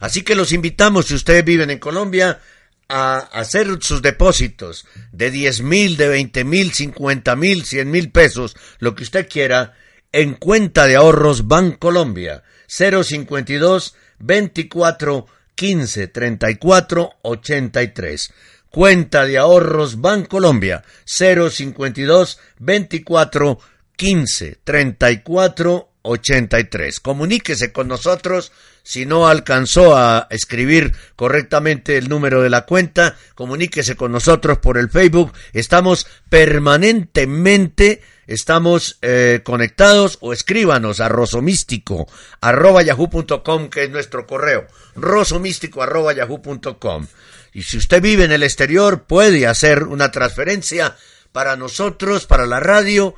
Así 0.00 0.22
que 0.22 0.34
los 0.34 0.52
invitamos, 0.52 1.08
si 1.08 1.14
ustedes 1.14 1.44
viven 1.44 1.68
en 1.68 1.78
Colombia, 1.78 2.40
a 2.88 3.18
hacer 3.18 3.66
sus 3.82 4.00
depósitos 4.00 4.86
de 5.12 5.30
diez 5.30 5.60
mil, 5.60 5.98
de 5.98 6.08
veinte 6.08 6.42
mil, 6.42 6.72
cincuenta 6.72 7.36
mil, 7.36 7.66
cien 7.66 7.90
mil 7.90 8.12
pesos, 8.12 8.56
lo 8.78 8.94
que 8.94 9.02
usted 9.02 9.28
quiera, 9.28 9.74
en 10.10 10.32
cuenta 10.32 10.86
de 10.86 10.96
ahorros 10.96 11.46
Bancolombia 11.46 12.44
052 12.68 13.96
24 14.20 15.26
15 15.54 16.08
34 16.08 17.10
83. 17.22 18.32
Cuenta 18.70 19.24
de 19.24 19.38
ahorros 19.38 20.00
Bancolombia 20.00 20.84
052 21.04 22.38
24 22.58 23.58
15 23.96 24.58
34 24.62 25.88
83. 26.02 27.00
Comuníquese 27.00 27.72
con 27.72 27.88
nosotros 27.88 28.52
si 28.82 29.04
no 29.04 29.28
alcanzó 29.28 29.96
a 29.98 30.28
escribir 30.30 30.94
correctamente 31.14 31.98
el 31.98 32.08
número 32.08 32.42
de 32.42 32.48
la 32.48 32.64
cuenta, 32.64 33.16
comuníquese 33.34 33.96
con 33.96 34.12
nosotros 34.12 34.58
por 34.58 34.78
el 34.78 34.88
Facebook. 34.88 35.32
Estamos 35.52 36.06
permanentemente 36.30 38.00
estamos 38.28 38.98
eh, 39.02 39.40
conectados 39.42 40.18
o 40.20 40.32
escríbanos 40.32 41.00
a 41.00 41.08
rosomístico 41.08 42.06
arroba 42.40 42.82
yahoo.com 42.82 43.70
que 43.70 43.84
es 43.84 43.90
nuestro 43.90 44.26
correo 44.26 44.66
rosomístico 44.94 45.82
arroba 45.82 46.12
yahoo.com 46.12 47.06
y 47.54 47.62
si 47.62 47.78
usted 47.78 48.00
vive 48.02 48.24
en 48.24 48.32
el 48.32 48.42
exterior 48.42 49.04
puede 49.04 49.46
hacer 49.46 49.84
una 49.84 50.12
transferencia 50.12 50.94
para 51.32 51.56
nosotros 51.56 52.26
para 52.26 52.46
la 52.46 52.60
radio 52.60 53.14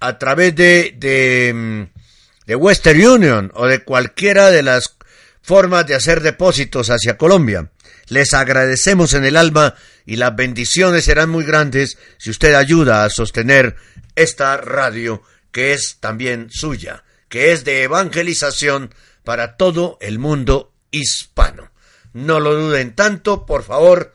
a 0.00 0.18
través 0.18 0.56
de, 0.56 1.52
mm, 1.54 2.46
de 2.46 2.54
Western 2.56 3.06
Union 3.06 3.52
o 3.54 3.66
de 3.66 3.84
cualquiera 3.84 4.50
de 4.50 4.64
las 4.64 4.96
formas 5.42 5.86
de 5.86 5.94
hacer 5.94 6.20
depósitos 6.20 6.90
hacia 6.90 7.16
Colombia. 7.16 7.70
Les 8.08 8.34
agradecemos 8.34 9.14
en 9.14 9.24
el 9.24 9.36
alma 9.36 9.74
y 10.04 10.16
las 10.16 10.34
bendiciones 10.34 11.04
serán 11.04 11.30
muy 11.30 11.44
grandes 11.44 11.98
si 12.18 12.30
usted 12.30 12.54
ayuda 12.54 13.04
a 13.04 13.10
sostener 13.10 13.76
esta 14.16 14.56
radio 14.56 15.22
que 15.52 15.72
es 15.72 15.98
también 16.00 16.48
suya, 16.50 17.04
que 17.28 17.52
es 17.52 17.64
de 17.64 17.82
evangelización 17.82 18.94
para 19.24 19.56
todo 19.56 19.98
el 20.00 20.18
mundo 20.18 20.72
hispano. 20.90 21.70
No 22.12 22.40
lo 22.40 22.54
duden 22.54 22.94
tanto, 22.94 23.46
por 23.46 23.62
favor, 23.62 24.14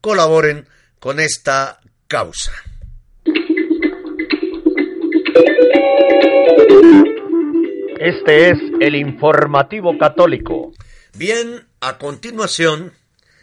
colaboren 0.00 0.66
con 0.98 1.20
esta 1.20 1.80
causa. 2.06 2.52
Este 7.98 8.50
es 8.50 8.58
el 8.80 8.96
informativo 8.96 9.98
católico. 9.98 10.72
Bien, 11.14 11.66
a 11.80 11.98
continuación, 11.98 12.94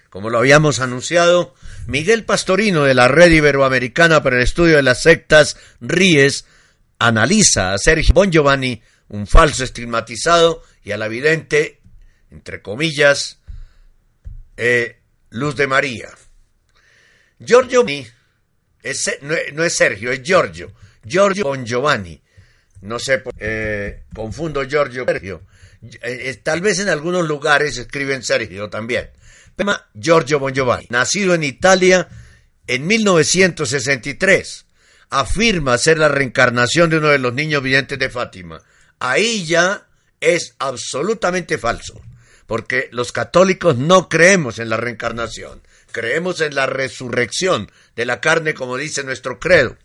como 0.10 0.32
lo 0.32 0.40
habíamos 0.40 0.80
anunciado, 0.80 1.54
Miguel 1.88 2.24
Pastorino 2.24 2.84
de 2.84 2.94
la 2.94 3.08
Red 3.08 3.32
Iberoamericana 3.32 4.22
para 4.22 4.38
el 4.38 4.44
Estudio 4.44 4.76
de 4.76 4.84
las 4.84 5.02
Sectas, 5.02 5.58
RIES, 5.82 6.46
analiza 7.00 7.74
a 7.74 7.78
Sergio 7.78 8.14
Bon 8.14 8.32
Giovanni, 8.32 8.82
un 9.10 9.26
falso 9.26 9.64
estigmatizado, 9.64 10.62
y 10.84 10.92
a 10.92 10.98
la 10.98 11.08
entre 12.30 12.62
comillas, 12.62 13.40
eh, 14.58 15.00
Luz 15.30 15.56
de 15.56 15.68
María. 15.68 16.10
Giorgio 17.40 17.86
es, 18.84 19.20
no, 19.22 19.36
no, 19.54 19.64
es 19.64 19.74
Sergio, 19.74 20.12
es 20.12 20.22
Giorgio. 20.22 20.72
Giorgio 21.04 21.46
Bon 21.46 21.66
Giovanni 21.66 22.22
no 22.82 23.00
sé, 23.00 23.24
eh, 23.40 24.04
confundo 24.14 24.64
Giorgio 24.64 25.06
Sergio. 25.06 25.44
Eh, 25.82 26.30
eh, 26.30 26.40
tal 26.44 26.62
vez 26.62 26.80
en 26.80 26.90
algunos 26.90 27.28
lugares 27.28 27.78
escriben 27.78 28.24
Sergio 28.24 28.70
también. 28.70 29.10
Giorgio 29.94 30.40
Bon 30.40 30.54
nacido 30.90 31.34
en 31.34 31.44
Italia 31.44 32.08
en 32.68 32.86
1963, 32.86 34.66
afirma 35.10 35.78
ser 35.78 35.98
la 35.98 36.10
reencarnación 36.10 36.90
de 36.90 36.98
uno 36.98 37.08
de 37.08 37.18
los 37.18 37.34
niños 37.34 37.64
videntes 37.64 37.98
de 37.98 38.10
Fátima. 38.10 38.62
Ahí 39.00 39.46
ya 39.46 39.88
es 40.20 40.56
absolutamente 40.60 41.58
falso, 41.58 42.02
porque 42.46 42.90
los 42.92 43.12
católicos 43.12 43.78
no 43.78 44.10
creemos 44.10 44.60
en 44.60 44.70
la 44.70 44.78
reencarnación, 44.78 45.62
creemos 45.92 46.42
en 46.42 46.56
la 46.56 46.66
resurrección 46.66 47.72
de 47.96 48.06
la 48.06 48.22
carne, 48.22 48.54
como 48.54 48.78
dice 48.78 49.04
nuestro 49.04 49.40
credo. 49.40 49.78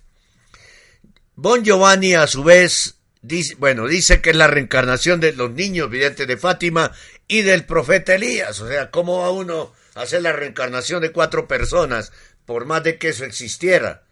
Bon 1.35 1.65
Giovanni, 1.65 2.15
a 2.15 2.27
su 2.27 2.43
vez, 2.45 2.97
dice, 3.23 3.55
bueno, 3.55 3.87
dice 3.87 4.21
que 4.21 4.31
es 4.31 4.37
la 4.37 4.49
reencarnación 4.49 5.21
de 5.21 5.33
los 5.33 5.51
niños 5.53 5.89
videntes 5.89 6.27
de 6.27 6.37
Fátima 6.37 6.93
y 7.33 7.43
del 7.43 7.65
profeta 7.65 8.15
Elías. 8.15 8.61
O 8.61 8.69
sea, 8.69 8.91
¿cómo 8.91 9.19
va 9.19 9.31
uno 9.31 9.73
a 9.95 10.03
hacer 10.03 10.23
la 10.23 10.33
reencarnación 10.33 11.01
de 11.01 11.13
cuatro 11.13 11.49
personas 11.49 12.13
por 12.45 12.67
más 12.67 12.85
de 12.85 12.99
que 12.99 13.09
eso 13.09 13.25
existiera? 13.25 14.05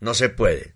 No 0.00 0.14
se 0.14 0.28
puede. 0.28 0.74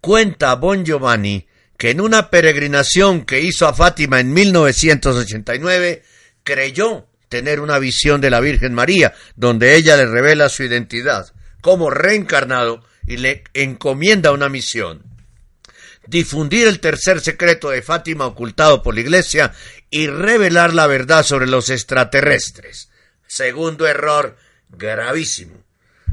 Cuenta 0.00 0.54
Bon 0.56 0.84
Giovanni 0.84 1.46
que 1.78 1.90
en 1.90 2.00
una 2.00 2.28
peregrinación 2.28 3.24
que 3.24 3.40
hizo 3.40 3.68
a 3.68 3.72
Fátima 3.72 4.18
en 4.18 4.32
1989, 4.32 6.02
creyó 6.42 7.06
tener 7.28 7.60
una 7.60 7.78
visión 7.78 8.20
de 8.20 8.30
la 8.30 8.40
Virgen 8.40 8.74
María, 8.74 9.14
donde 9.36 9.76
ella 9.76 9.96
le 9.96 10.06
revela 10.06 10.48
su 10.48 10.64
identidad 10.64 11.32
como 11.60 11.90
reencarnado 11.90 12.84
y 13.06 13.18
le 13.18 13.44
encomienda 13.54 14.32
una 14.32 14.48
misión. 14.48 15.04
Difundir 16.08 16.66
el 16.66 16.80
tercer 16.80 17.20
secreto 17.20 17.70
de 17.70 17.82
Fátima 17.82 18.26
ocultado 18.26 18.82
por 18.82 18.94
la 18.94 19.02
Iglesia 19.02 19.52
y 19.90 20.06
revelar 20.06 20.74
la 20.74 20.86
verdad 20.86 21.22
sobre 21.22 21.46
los 21.46 21.70
extraterrestres. 21.70 22.90
Segundo 23.26 23.86
error 23.86 24.36
gravísimo. 24.68 25.64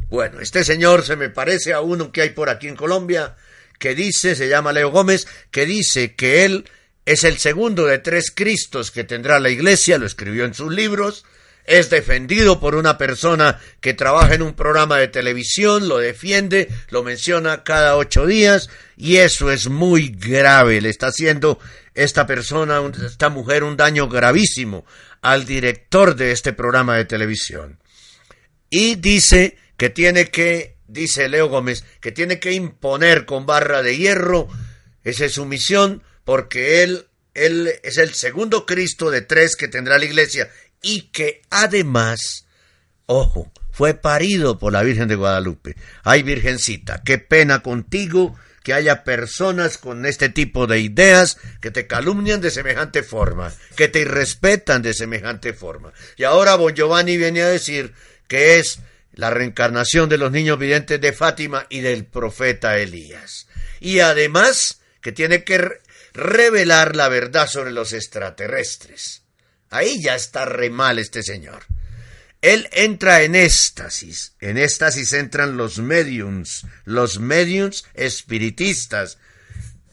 Bueno, 0.10 0.40
este 0.40 0.64
señor 0.64 1.04
se 1.04 1.16
me 1.16 1.30
parece 1.30 1.74
a 1.74 1.82
uno 1.82 2.12
que 2.12 2.22
hay 2.22 2.30
por 2.30 2.50
aquí 2.50 2.68
en 2.68 2.76
Colombia, 2.76 3.36
que 3.80 3.96
dice, 3.96 4.36
se 4.36 4.48
llama 4.48 4.72
Leo 4.72 4.92
Gómez, 4.92 5.28
que 5.52 5.66
dice 5.66 6.16
que 6.16 6.46
él 6.46 6.70
es 7.06 7.24
el 7.24 7.38
segundo 7.38 7.86
de 7.86 8.00
tres 8.00 8.32
Cristos 8.34 8.92
que 8.92 9.04
tendrá 9.04 9.40
la 9.40 9.50
Iglesia, 9.50 9.98
lo 9.98 10.06
escribió 10.06 10.46
en 10.46 10.54
sus 10.54 10.72
libros, 10.72 11.26
es 11.68 11.90
defendido 11.90 12.60
por 12.60 12.76
una 12.76 12.98
persona 12.98 13.60
que 13.82 13.94
trabaja 13.94 14.36
en 14.36 14.42
un 14.42 14.54
programa 14.54 14.98
de 14.98 15.08
televisión, 15.08 15.88
lo 15.88 15.98
defiende, 15.98 16.70
lo 16.90 17.04
menciona 17.04 17.64
cada 17.64 17.98
ocho 17.98 18.26
días, 18.26 18.70
y 18.98 19.18
eso 19.18 19.52
es 19.52 19.70
muy 19.70 20.10
grave, 20.10 20.82
le 20.82 20.90
está 20.90 21.08
haciendo 21.08 21.60
esta 21.96 22.28
persona, 22.28 22.82
esta 23.06 23.30
mujer, 23.30 23.64
un 23.64 23.78
daño 23.78 24.08
gravísimo 24.08 24.86
al 25.22 25.46
director 25.46 26.16
de 26.16 26.32
este 26.32 26.54
programa 26.54 26.98
de 26.98 27.06
televisión. 27.06 27.80
Y 28.70 28.96
dice 28.96 29.58
que 29.78 29.90
tiene 29.90 30.30
que, 30.30 30.76
dice 30.88 31.30
Leo 31.30 31.48
Gómez, 31.48 31.84
que 32.00 32.12
tiene 32.12 32.40
que 32.40 32.52
imponer 32.52 33.26
con 33.26 33.46
barra 33.46 33.82
de 33.82 33.98
hierro, 33.98 34.48
esa 35.04 35.26
es 35.26 35.34
su 35.34 35.46
misión, 35.46 36.04
porque 36.26 36.84
él, 36.84 37.08
él 37.34 37.72
es 37.84 37.98
el 37.98 38.14
segundo 38.14 38.66
Cristo 38.66 39.10
de 39.10 39.22
tres 39.22 39.56
que 39.56 39.68
tendrá 39.68 39.98
la 39.98 40.06
iglesia 40.06 40.50
y 40.86 41.10
que 41.10 41.42
además, 41.50 42.46
ojo, 43.08 43.52
fue 43.72 43.96
parido 43.96 44.60
por 44.60 44.72
la 44.72 44.84
Virgen 44.84 45.08
de 45.08 45.16
Guadalupe. 45.16 45.76
Ay, 46.04 46.22
Virgencita, 46.22 47.02
qué 47.04 47.18
pena 47.18 47.64
contigo 47.64 48.36
que 48.64 48.74
haya 48.74 49.04
personas 49.04 49.80
con 49.80 50.06
este 50.06 50.30
tipo 50.30 50.68
de 50.68 50.80
ideas 50.80 51.38
que 51.60 51.72
te 51.72 51.88
calumnian 51.88 52.40
de 52.40 52.52
semejante 52.52 53.02
forma, 53.02 53.52
que 53.76 53.88
te 53.88 54.02
irrespetan 54.02 54.84
de 54.84 54.94
semejante 54.94 55.54
forma. 55.54 55.92
Y 56.18 56.24
ahora 56.24 56.56
Bon 56.56 56.74
viene 57.06 57.42
a 57.42 57.48
decir 57.48 57.94
que 58.28 58.60
es 58.60 58.80
la 59.14 59.32
reencarnación 59.32 60.08
de 60.08 60.20
los 60.20 60.32
niños 60.32 60.60
videntes 60.60 61.02
de 61.02 61.14
Fátima 61.14 61.66
y 61.68 61.82
del 61.82 62.06
profeta 62.06 62.78
Elías. 62.78 63.48
Y 63.80 64.02
además 64.02 64.82
que 65.02 65.12
tiene 65.12 65.44
que 65.44 65.80
revelar 66.14 66.96
la 66.96 67.08
verdad 67.10 67.48
sobre 67.48 67.72
los 67.72 67.92
extraterrestres. 67.92 69.25
Ahí 69.76 70.02
ya 70.02 70.16
está 70.16 70.46
re 70.46 70.70
mal 70.70 71.00
este 71.00 71.22
señor. 71.22 71.66
Él 72.42 72.70
entra 72.72 73.24
en 73.24 73.36
éxtasis. 73.36 74.36
En 74.40 74.58
éxtasis 74.58 75.12
entran 75.12 75.58
los 75.58 75.80
mediums, 75.80 76.66
los 76.86 77.20
mediums 77.20 77.84
espiritistas. 77.94 79.18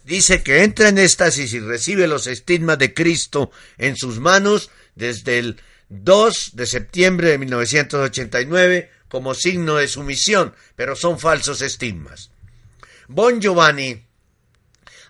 Dice 0.04 0.44
que 0.44 0.62
entra 0.62 0.88
en 0.88 0.98
éxtasis 0.98 1.52
y 1.52 1.58
recibe 1.58 2.06
los 2.06 2.28
estigmas 2.28 2.78
de 2.78 2.94
Cristo 2.94 3.50
en 3.76 3.96
sus 3.96 4.20
manos 4.20 4.70
desde 4.94 5.40
el 5.40 5.60
2 5.88 6.52
de 6.54 6.66
septiembre 6.66 7.30
de 7.30 7.38
1989 7.38 8.90
como 9.08 9.34
signo 9.34 9.76
de 9.76 9.88
sumisión, 9.88 10.54
pero 10.76 10.94
son 10.94 11.18
falsos 11.18 11.60
estigmas. 11.60 12.30
Bon 13.08 13.40
Giovanni 13.40 14.06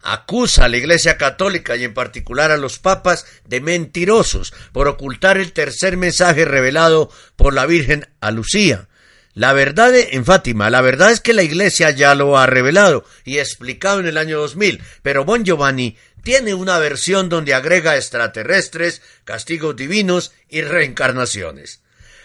acusa 0.03 0.65
a 0.65 0.69
la 0.69 0.77
Iglesia 0.77 1.17
Católica 1.17 1.77
y 1.77 1.85
en 1.85 1.95
particular 1.95 2.51
a 2.51 2.57
los 2.57 2.79
papas 2.79 3.27
de 3.47 3.61
mentirosos 3.61 4.53
por 4.73 4.89
ocultar 4.89 5.39
el 5.39 5.53
tercer 5.53 5.97
mensaje 5.97 6.45
revelado 6.45 7.11
por 7.37 7.55
la 7.55 7.67
Virgen 7.67 8.09
a 8.21 8.31
Lucía. 8.31 8.89
La 9.35 9.55
verdad 9.55 9.95
en 9.95 10.27
Fátima, 10.27 10.69
la 10.69 10.83
verdad 10.83 11.11
es 11.11 11.21
que 11.21 11.33
la 11.33 11.43
Iglesia 11.43 11.91
ya 11.91 12.15
lo 12.15 12.37
ha 12.37 12.47
revelado 12.47 13.05
y 13.25 13.39
explicado 13.39 14.01
en 14.01 14.07
el 14.07 14.19
año 14.19 14.39
2000, 14.39 14.83
pero 15.03 15.25
Bon 15.25 15.43
Giovanni 15.43 15.97
tiene 16.23 16.53
una 16.53 16.79
versión 16.79 17.31
donde 17.31 17.55
agrega 17.55 17.97
extraterrestres, 17.97 19.01
castigos 19.25 19.75
divinos 19.75 20.33
y 20.51 20.61
reencarnaciones 20.61 21.83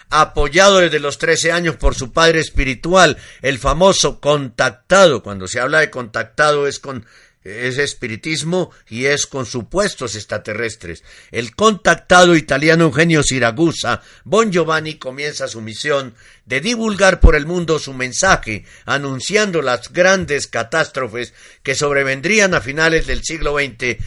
apoyado 0.10 0.80
desde 0.80 1.00
los 1.00 1.18
trece 1.18 1.52
años 1.52 1.76
por 1.76 1.96
su 1.96 2.12
padre 2.12 2.40
espiritual, 2.40 3.18
el 3.42 3.60
famoso 3.60 4.20
contactado. 4.20 5.22
Cuando 5.22 5.48
se 5.48 5.60
habla 5.60 5.80
de 5.80 5.90
contactado 5.90 6.68
es 6.68 6.80
con 6.80 7.06
es 7.48 7.78
espiritismo 7.78 8.72
y 8.90 9.06
es 9.06 9.26
con 9.26 9.46
supuestos 9.46 10.16
extraterrestres. 10.16 11.04
El 11.32 11.56
contactado 11.56 12.36
italiano 12.36 12.86
Eugenio 12.86 13.24
Siragusa, 13.24 14.02
Bon 14.26 14.52
Giovanni 14.52 14.96
comienza 14.96 15.48
su 15.48 15.62
misión 15.62 16.14
de 16.46 16.62
divulgar 16.62 17.20
por 17.20 17.36
el 17.36 17.46
mundo 17.46 17.80
su 17.80 17.94
mensaje, 17.94 18.66
anunciando 18.86 19.62
las 19.62 19.92
grandes 19.92 20.48
catástrofes 20.48 21.34
que 21.64 21.76
sobrevendrían 21.76 22.54
a 22.54 22.62
finales 22.62 23.08
del 23.08 23.24
siglo 23.24 23.58
XX 23.58 23.98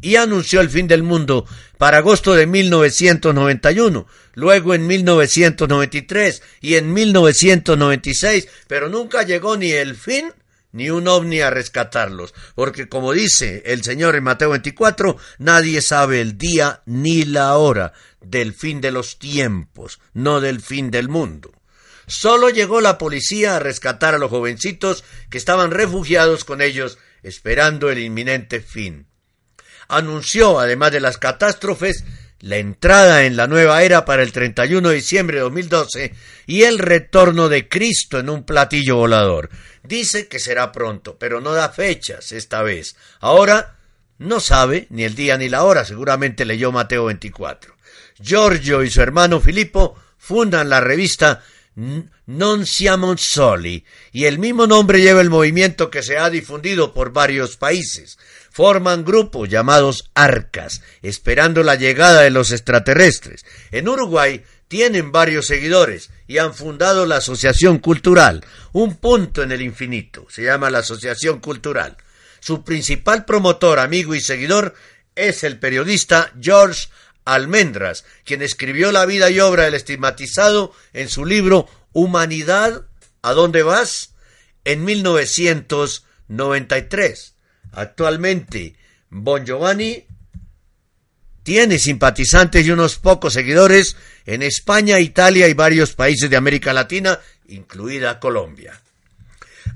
y 0.00 0.16
anunció 0.16 0.60
el 0.60 0.70
fin 0.70 0.88
del 0.88 1.02
mundo 1.02 1.46
para 1.76 1.98
agosto 1.98 2.34
de 2.34 2.46
1991, 2.46 4.06
luego 4.34 4.74
en 4.74 4.86
1993 4.86 6.42
y 6.60 6.74
en 6.74 6.92
1996, 6.92 8.48
pero 8.66 8.88
nunca 8.88 9.22
llegó 9.22 9.56
ni 9.56 9.70
el 9.70 9.96
fin 9.96 10.32
ni 10.72 10.90
un 10.90 11.08
ovni 11.08 11.40
a 11.40 11.50
rescatarlos, 11.50 12.34
porque 12.54 12.88
como 12.88 13.12
dice 13.12 13.62
el 13.66 13.82
Señor 13.82 14.16
en 14.16 14.24
Mateo 14.24 14.50
24, 14.50 15.16
nadie 15.38 15.82
sabe 15.82 16.20
el 16.20 16.36
día 16.36 16.82
ni 16.86 17.24
la 17.24 17.56
hora 17.56 17.92
del 18.20 18.52
fin 18.52 18.80
de 18.80 18.92
los 18.92 19.18
tiempos, 19.18 20.00
no 20.12 20.40
del 20.40 20.60
fin 20.60 20.90
del 20.90 21.08
mundo. 21.08 21.52
Solo 22.06 22.48
llegó 22.48 22.80
la 22.80 22.96
policía 22.96 23.56
a 23.56 23.60
rescatar 23.60 24.14
a 24.14 24.18
los 24.18 24.30
jovencitos 24.30 25.04
que 25.30 25.38
estaban 25.38 25.70
refugiados 25.70 26.44
con 26.44 26.62
ellos, 26.62 26.98
esperando 27.22 27.90
el 27.90 27.98
inminente 27.98 28.60
fin. 28.60 29.06
Anunció, 29.88 30.58
además 30.58 30.92
de 30.92 31.00
las 31.00 31.18
catástrofes, 31.18 32.04
la 32.40 32.56
entrada 32.56 33.24
en 33.24 33.36
la 33.36 33.46
nueva 33.46 33.82
era 33.82 34.04
para 34.04 34.22
el 34.22 34.32
31 34.32 34.88
de 34.88 34.94
diciembre 34.94 35.36
de 35.38 35.42
2012 35.42 36.14
y 36.46 36.62
el 36.62 36.78
retorno 36.78 37.48
de 37.48 37.68
Cristo 37.68 38.20
en 38.20 38.30
un 38.30 38.44
platillo 38.44 38.96
volador. 38.96 39.50
Dice 39.88 40.28
que 40.28 40.38
será 40.38 40.70
pronto, 40.70 41.16
pero 41.18 41.40
no 41.40 41.54
da 41.54 41.70
fechas 41.70 42.32
esta 42.32 42.62
vez. 42.62 42.94
Ahora 43.20 43.78
no 44.18 44.38
sabe 44.38 44.86
ni 44.90 45.04
el 45.04 45.14
día 45.14 45.38
ni 45.38 45.48
la 45.48 45.64
hora, 45.64 45.86
seguramente 45.86 46.44
leyó 46.44 46.70
Mateo 46.72 47.06
24. 47.06 47.74
Giorgio 48.20 48.82
y 48.82 48.90
su 48.90 49.00
hermano 49.00 49.40
Filippo 49.40 49.96
fundan 50.18 50.68
la 50.68 50.80
revista 50.80 51.42
Non 52.26 52.66
siamo 52.66 53.16
soli, 53.16 53.84
y 54.10 54.24
el 54.24 54.40
mismo 54.40 54.66
nombre 54.66 55.00
lleva 55.00 55.20
el 55.20 55.30
movimiento 55.30 55.90
que 55.90 56.02
se 56.02 56.18
ha 56.18 56.28
difundido 56.28 56.92
por 56.92 57.12
varios 57.12 57.56
países. 57.56 58.18
Forman 58.50 59.04
grupos 59.04 59.48
llamados 59.48 60.10
arcas, 60.12 60.82
esperando 61.02 61.62
la 61.62 61.76
llegada 61.76 62.22
de 62.22 62.30
los 62.30 62.50
extraterrestres. 62.50 63.46
En 63.70 63.88
Uruguay 63.88 64.42
tienen 64.68 65.12
varios 65.12 65.46
seguidores 65.46 66.10
y 66.26 66.38
han 66.38 66.54
fundado 66.54 67.06
la 67.06 67.16
Asociación 67.16 67.78
Cultural, 67.78 68.44
un 68.72 68.96
punto 68.96 69.42
en 69.42 69.52
el 69.52 69.62
infinito, 69.62 70.26
se 70.30 70.42
llama 70.42 70.70
la 70.70 70.78
Asociación 70.78 71.40
Cultural. 71.40 71.96
Su 72.40 72.62
principal 72.62 73.24
promotor, 73.24 73.78
amigo 73.78 74.14
y 74.14 74.20
seguidor 74.20 74.74
es 75.16 75.42
el 75.42 75.58
periodista 75.58 76.32
George 76.40 76.88
Almendras, 77.24 78.04
quien 78.24 78.42
escribió 78.42 78.92
la 78.92 79.06
vida 79.06 79.30
y 79.30 79.40
obra 79.40 79.64
del 79.64 79.74
estigmatizado 79.74 80.72
en 80.92 81.08
su 81.08 81.24
libro 81.24 81.68
Humanidad, 81.92 82.86
¿a 83.22 83.32
dónde 83.32 83.62
vas? 83.62 84.14
en 84.68 84.84
1993. 84.84 87.34
Actualmente, 87.72 88.76
Bon 89.08 89.44
Giovanni 89.46 90.06
tiene 91.48 91.78
simpatizantes 91.78 92.66
y 92.66 92.70
unos 92.72 92.96
pocos 92.96 93.32
seguidores 93.32 93.96
en 94.26 94.42
España, 94.42 95.00
Italia 95.00 95.48
y 95.48 95.54
varios 95.54 95.94
países 95.94 96.28
de 96.28 96.36
América 96.36 96.74
Latina, 96.74 97.18
incluida 97.48 98.20
Colombia. 98.20 98.78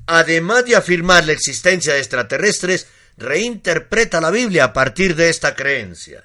Además 0.05 0.67
de 0.67 0.77
afirmar 0.77 1.25
la 1.25 1.33
existencia 1.33 1.95
de 1.95 2.01
extraterrestres, 2.01 2.89
reinterpreta 3.17 4.21
la 4.21 4.31
Biblia 4.31 4.65
a 4.65 4.73
partir 4.75 5.17
de 5.17 5.31
esta 5.31 5.55
creencia. 5.55 6.23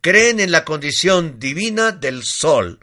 Creen 0.00 0.40
en 0.40 0.50
la 0.50 0.64
condición 0.64 1.38
divina 1.38 1.92
del 1.92 2.24
sol, 2.24 2.80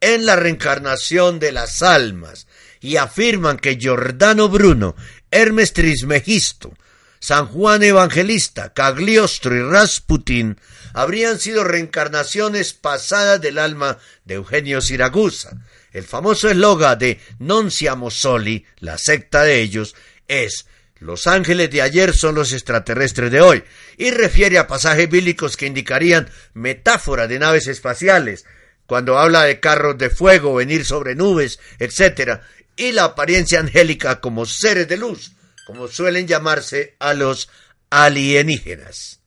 en 0.00 0.24
la 0.24 0.36
reencarnación 0.36 1.38
de 1.38 1.52
las 1.52 1.82
almas, 1.82 2.46
y 2.80 2.96
afirman 2.96 3.58
que 3.58 3.76
Giordano 3.76 4.48
Bruno, 4.48 4.96
Hermes 5.30 5.74
Trismegisto, 5.74 6.72
San 7.20 7.46
Juan 7.46 7.82
Evangelista, 7.82 8.72
Cagliostro 8.72 9.54
y 9.56 9.62
Rasputin 9.62 10.58
habrían 10.94 11.38
sido 11.38 11.64
reencarnaciones 11.64 12.72
pasadas 12.72 13.40
del 13.40 13.58
alma 13.58 13.98
de 14.24 14.34
Eugenio 14.34 14.80
Siragusa. 14.80 15.58
El 15.92 16.04
famoso 16.04 16.48
eslogan 16.48 16.98
de 16.98 17.20
Non 17.38 17.70
siamo 17.70 18.10
soli, 18.10 18.64
la 18.78 18.98
secta 18.98 19.42
de 19.42 19.60
ellos, 19.60 19.94
es 20.28 20.66
los 21.00 21.26
ángeles 21.26 21.70
de 21.70 21.82
ayer 21.82 22.12
son 22.12 22.34
los 22.34 22.52
extraterrestres 22.52 23.30
de 23.30 23.40
hoy, 23.40 23.64
y 23.96 24.10
refiere 24.10 24.58
a 24.58 24.66
pasajes 24.66 25.08
bíblicos 25.08 25.56
que 25.56 25.66
indicarían 25.66 26.28
metáfora 26.54 27.28
de 27.28 27.38
naves 27.38 27.68
espaciales, 27.68 28.44
cuando 28.86 29.18
habla 29.18 29.44
de 29.44 29.60
carros 29.60 29.96
de 29.98 30.10
fuego, 30.10 30.54
venir 30.54 30.84
sobre 30.84 31.14
nubes, 31.14 31.60
etc., 31.78 32.40
y 32.76 32.92
la 32.92 33.04
apariencia 33.04 33.60
angélica 33.60 34.20
como 34.20 34.46
seres 34.46 34.88
de 34.88 34.96
luz, 34.96 35.32
como 35.68 35.86
suelen 35.86 36.26
llamarse 36.26 36.96
a 36.98 37.12
los 37.12 37.50
alienígenas. 37.90 39.20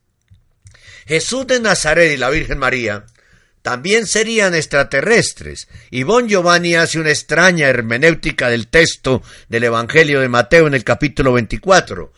Jesús 1.06 1.46
de 1.46 1.60
Nazaret 1.60 2.12
y 2.12 2.16
la 2.16 2.30
Virgen 2.30 2.58
María 2.58 3.06
también 3.62 4.08
serían 4.08 4.52
extraterrestres, 4.52 5.68
y 5.92 6.02
Bon 6.02 6.28
Giovanni 6.28 6.74
hace 6.74 6.98
una 6.98 7.10
extraña 7.10 7.68
hermenéutica 7.68 8.48
del 8.48 8.66
texto 8.66 9.22
del 9.48 9.62
Evangelio 9.62 10.20
de 10.20 10.28
Mateo 10.28 10.66
en 10.66 10.74
el 10.74 10.82
capítulo 10.82 11.32
24, 11.32 12.12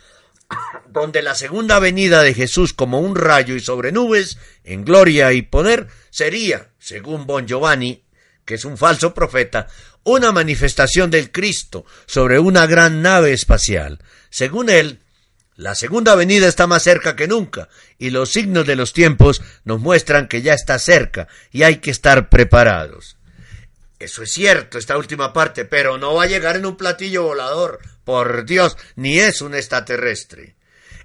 donde 0.89 1.21
la 1.21 1.35
segunda 1.35 1.79
venida 1.79 2.23
de 2.23 2.33
Jesús 2.33 2.73
como 2.73 3.01
un 3.01 3.17
rayo 3.17 3.55
y 3.55 3.61
sobre 3.61 3.93
nubes, 3.93 4.39
en 4.65 4.87
gloria 4.87 5.35
y 5.35 5.43
poder, 5.43 5.89
sería, 6.09 6.71
según 6.79 7.27
Bon 7.27 7.47
Giovanni, 7.47 8.05
que 8.47 8.55
es 8.55 8.65
un 8.65 8.79
falso 8.79 9.13
profeta, 9.13 9.69
una 10.05 10.33
manifestación 10.33 11.11
del 11.11 11.33
Cristo 11.33 11.85
sobre 12.07 12.39
una 12.39 12.67
gran 12.67 13.03
nave 13.03 13.33
espacial. 13.33 13.99
Según 14.31 14.71
él, 14.71 15.01
la 15.57 15.75
segunda 15.75 16.15
venida 16.15 16.49
está 16.49 16.67
más 16.67 16.83
cerca 16.83 17.15
que 17.17 17.29
nunca, 17.29 17.69
y 17.99 18.11
los 18.11 18.33
signos 18.33 18.67
de 18.67 18.77
los 18.77 18.93
tiempos 18.93 19.41
nos 19.65 19.81
muestran 19.81 20.29
que 20.29 20.43
ya 20.43 20.55
está 20.55 20.79
cerca 20.79 21.29
y 21.53 21.63
hay 21.63 21.77
que 21.77 21.91
estar 21.91 22.29
preparados. 22.29 23.17
Eso 23.99 24.23
es 24.23 24.33
cierto, 24.33 24.79
esta 24.79 24.99
última 24.99 25.33
parte, 25.33 25.65
pero 25.65 25.97
no 25.97 26.15
va 26.15 26.25
a 26.25 26.29
llegar 26.29 26.57
en 26.57 26.67
un 26.67 26.77
platillo 26.77 27.23
volador, 27.23 27.79
por 28.05 28.45
Dios, 28.45 28.77
ni 28.97 29.19
es 29.21 29.41
un 29.41 29.55
extraterrestre. 29.55 30.57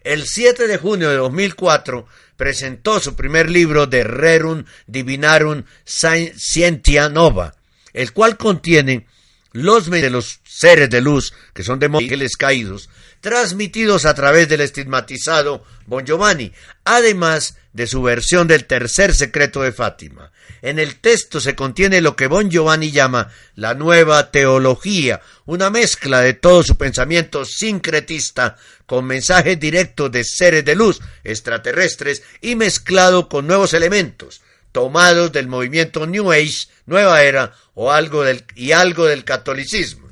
El 0.04 0.26
7 0.26 0.68
de 0.68 0.78
junio 0.78 1.10
de 1.10 1.18
2004 1.18 2.08
presentó 2.36 3.00
su 3.00 3.16
primer 3.16 3.50
libro 3.50 3.86
de 3.86 4.04
Rerum 4.04 4.66
Divinarum 4.88 5.64
Scientia 5.86 7.10
Nova, 7.10 7.56
el 7.94 8.14
cual 8.14 8.38
contiene 8.38 9.08
los 9.52 9.90
de 9.90 10.10
los 10.10 10.40
seres 10.46 10.90
de 10.90 11.02
luz, 11.02 11.34
que 11.54 11.64
son 11.64 11.80
de 11.80 11.88
ángeles 11.88 12.38
caídos, 12.38 12.90
transmitidos 13.20 14.06
a 14.06 14.14
través 14.14 14.48
del 14.48 14.62
estigmatizado 14.62 15.64
Bon 15.88 16.06
Giovanni, 16.06 16.54
además 16.84 17.58
de 17.74 17.88
su 17.88 18.02
versión 18.02 18.48
del 18.48 18.66
tercer 18.66 19.14
secreto 19.14 19.62
de 19.62 19.72
Fátima. 19.72 20.32
En 20.62 20.78
el 20.78 20.96
texto 21.00 21.40
se 21.40 21.56
contiene 21.56 22.02
lo 22.02 22.16
que 22.16 22.28
Bon 22.28 22.50
Giovanni 22.50 22.92
llama 22.92 23.32
la 23.56 23.74
nueva 23.74 24.32
teología, 24.32 25.22
una 25.46 25.70
mezcla 25.70 26.22
de 26.22 26.34
todo 26.34 26.64
su 26.64 26.78
pensamiento 26.78 27.46
sincretista 27.46 28.58
con 28.86 29.06
mensajes 29.06 29.60
directos 29.60 30.12
de 30.12 30.24
seres 30.24 30.66
de 30.66 30.76
luz 30.76 31.00
extraterrestres 31.24 32.24
y 32.42 32.56
mezclado 32.56 33.30
con 33.30 33.48
nuevos 33.48 33.74
elementos 33.74 34.42
tomados 34.72 35.32
del 35.32 35.48
movimiento 35.48 36.06
New 36.06 36.32
Age, 36.32 36.68
Nueva 36.86 37.24
Era 37.24 37.54
o 37.74 37.92
algo 37.92 38.24
del, 38.24 38.46
y 38.56 38.72
algo 38.72 39.06
del 39.06 39.24
catolicismo. 39.24 40.10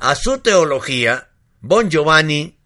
A 0.00 0.14
su 0.14 0.38
teología 0.38 1.28
Bon 1.60 1.90
Giovanni, 1.90 2.58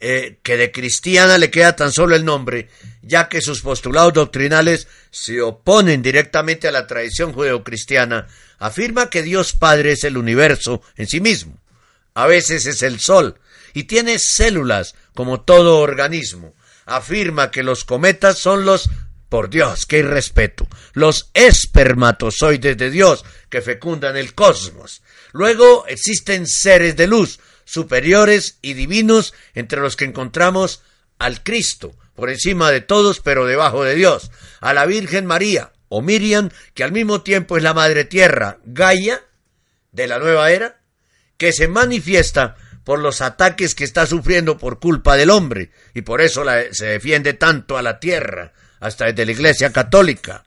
eh, 0.00 0.40
que 0.42 0.56
de 0.56 0.72
cristiana 0.72 1.38
le 1.38 1.50
queda 1.50 1.76
tan 1.76 1.92
solo 1.92 2.16
el 2.16 2.24
nombre, 2.24 2.68
ya 3.02 3.28
que 3.28 3.40
sus 3.40 3.62
postulados 3.62 4.12
doctrinales 4.12 4.88
se 5.10 5.40
oponen 5.40 6.02
directamente 6.02 6.68
a 6.68 6.72
la 6.72 6.86
tradición 6.86 7.32
judeocristiana, 7.32 8.26
afirma 8.58 9.10
que 9.10 9.22
Dios 9.22 9.52
Padre 9.52 9.92
es 9.92 10.04
el 10.04 10.16
universo 10.16 10.82
en 10.96 11.06
sí 11.06 11.20
mismo. 11.20 11.56
A 12.14 12.26
veces 12.26 12.66
es 12.66 12.82
el 12.82 13.00
sol, 13.00 13.38
y 13.74 13.84
tiene 13.84 14.18
células 14.18 14.94
como 15.14 15.42
todo 15.42 15.78
organismo. 15.78 16.54
Afirma 16.84 17.50
que 17.50 17.62
los 17.62 17.84
cometas 17.84 18.38
son 18.38 18.64
los 18.64 18.90
por 19.32 19.48
Dios, 19.48 19.86
qué 19.86 20.00
irrespeto. 20.00 20.68
Los 20.92 21.30
espermatozoides 21.32 22.76
de 22.76 22.90
Dios 22.90 23.24
que 23.48 23.62
fecundan 23.62 24.18
el 24.18 24.34
cosmos. 24.34 25.00
Luego 25.32 25.86
existen 25.88 26.46
seres 26.46 26.96
de 26.96 27.06
luz, 27.06 27.40
superiores 27.64 28.58
y 28.60 28.74
divinos 28.74 29.32
entre 29.54 29.80
los 29.80 29.96
que 29.96 30.04
encontramos 30.04 30.82
al 31.18 31.42
Cristo, 31.42 31.94
por 32.14 32.28
encima 32.28 32.70
de 32.70 32.82
todos 32.82 33.20
pero 33.20 33.46
debajo 33.46 33.84
de 33.84 33.94
Dios, 33.94 34.30
a 34.60 34.74
la 34.74 34.84
Virgen 34.84 35.24
María 35.24 35.72
o 35.88 36.02
Miriam, 36.02 36.50
que 36.74 36.84
al 36.84 36.92
mismo 36.92 37.22
tiempo 37.22 37.56
es 37.56 37.62
la 37.62 37.72
Madre 37.72 38.04
Tierra, 38.04 38.58
Gaia, 38.66 39.24
de 39.92 40.08
la 40.08 40.18
nueva 40.18 40.50
era, 40.50 40.82
que 41.38 41.54
se 41.54 41.68
manifiesta 41.68 42.56
por 42.84 42.98
los 42.98 43.22
ataques 43.22 43.74
que 43.74 43.84
está 43.84 44.04
sufriendo 44.04 44.58
por 44.58 44.78
culpa 44.78 45.16
del 45.16 45.30
hombre, 45.30 45.70
y 45.94 46.02
por 46.02 46.20
eso 46.20 46.44
se 46.72 46.84
defiende 46.84 47.32
tanto 47.32 47.78
a 47.78 47.82
la 47.82 47.98
tierra, 47.98 48.52
hasta 48.82 49.06
desde 49.06 49.24
la 49.24 49.32
Iglesia 49.32 49.72
Católica. 49.72 50.44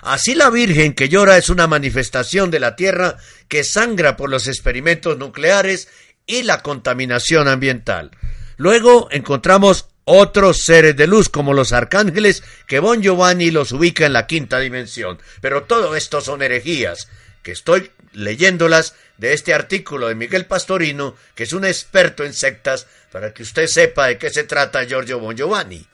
Así 0.00 0.34
la 0.34 0.48
Virgen 0.48 0.94
que 0.94 1.08
llora 1.08 1.36
es 1.36 1.50
una 1.50 1.66
manifestación 1.66 2.50
de 2.50 2.60
la 2.60 2.76
tierra 2.76 3.18
que 3.48 3.64
sangra 3.64 4.16
por 4.16 4.30
los 4.30 4.46
experimentos 4.46 5.18
nucleares 5.18 5.88
y 6.24 6.44
la 6.44 6.62
contaminación 6.62 7.48
ambiental. 7.48 8.12
Luego 8.56 9.08
encontramos 9.10 9.88
otros 10.04 10.62
seres 10.62 10.96
de 10.96 11.08
luz 11.08 11.28
como 11.28 11.52
los 11.52 11.72
arcángeles 11.72 12.44
que 12.66 12.78
Bon 12.78 13.02
Giovanni 13.02 13.50
los 13.50 13.72
ubica 13.72 14.06
en 14.06 14.12
la 14.12 14.26
quinta 14.26 14.60
dimensión. 14.60 15.18
Pero 15.40 15.64
todo 15.64 15.96
esto 15.96 16.20
son 16.20 16.42
herejías, 16.42 17.08
que 17.42 17.50
estoy 17.52 17.90
leyéndolas 18.12 18.94
de 19.16 19.32
este 19.32 19.52
artículo 19.52 20.06
de 20.06 20.14
Miguel 20.14 20.46
Pastorino, 20.46 21.16
que 21.34 21.42
es 21.42 21.52
un 21.52 21.64
experto 21.64 22.24
en 22.24 22.34
sectas, 22.34 22.86
para 23.10 23.34
que 23.34 23.42
usted 23.42 23.66
sepa 23.66 24.06
de 24.06 24.16
qué 24.16 24.30
se 24.30 24.44
trata 24.44 24.84
Giorgio 24.84 25.18
Bon 25.18 25.36
Giovanni. 25.36 25.84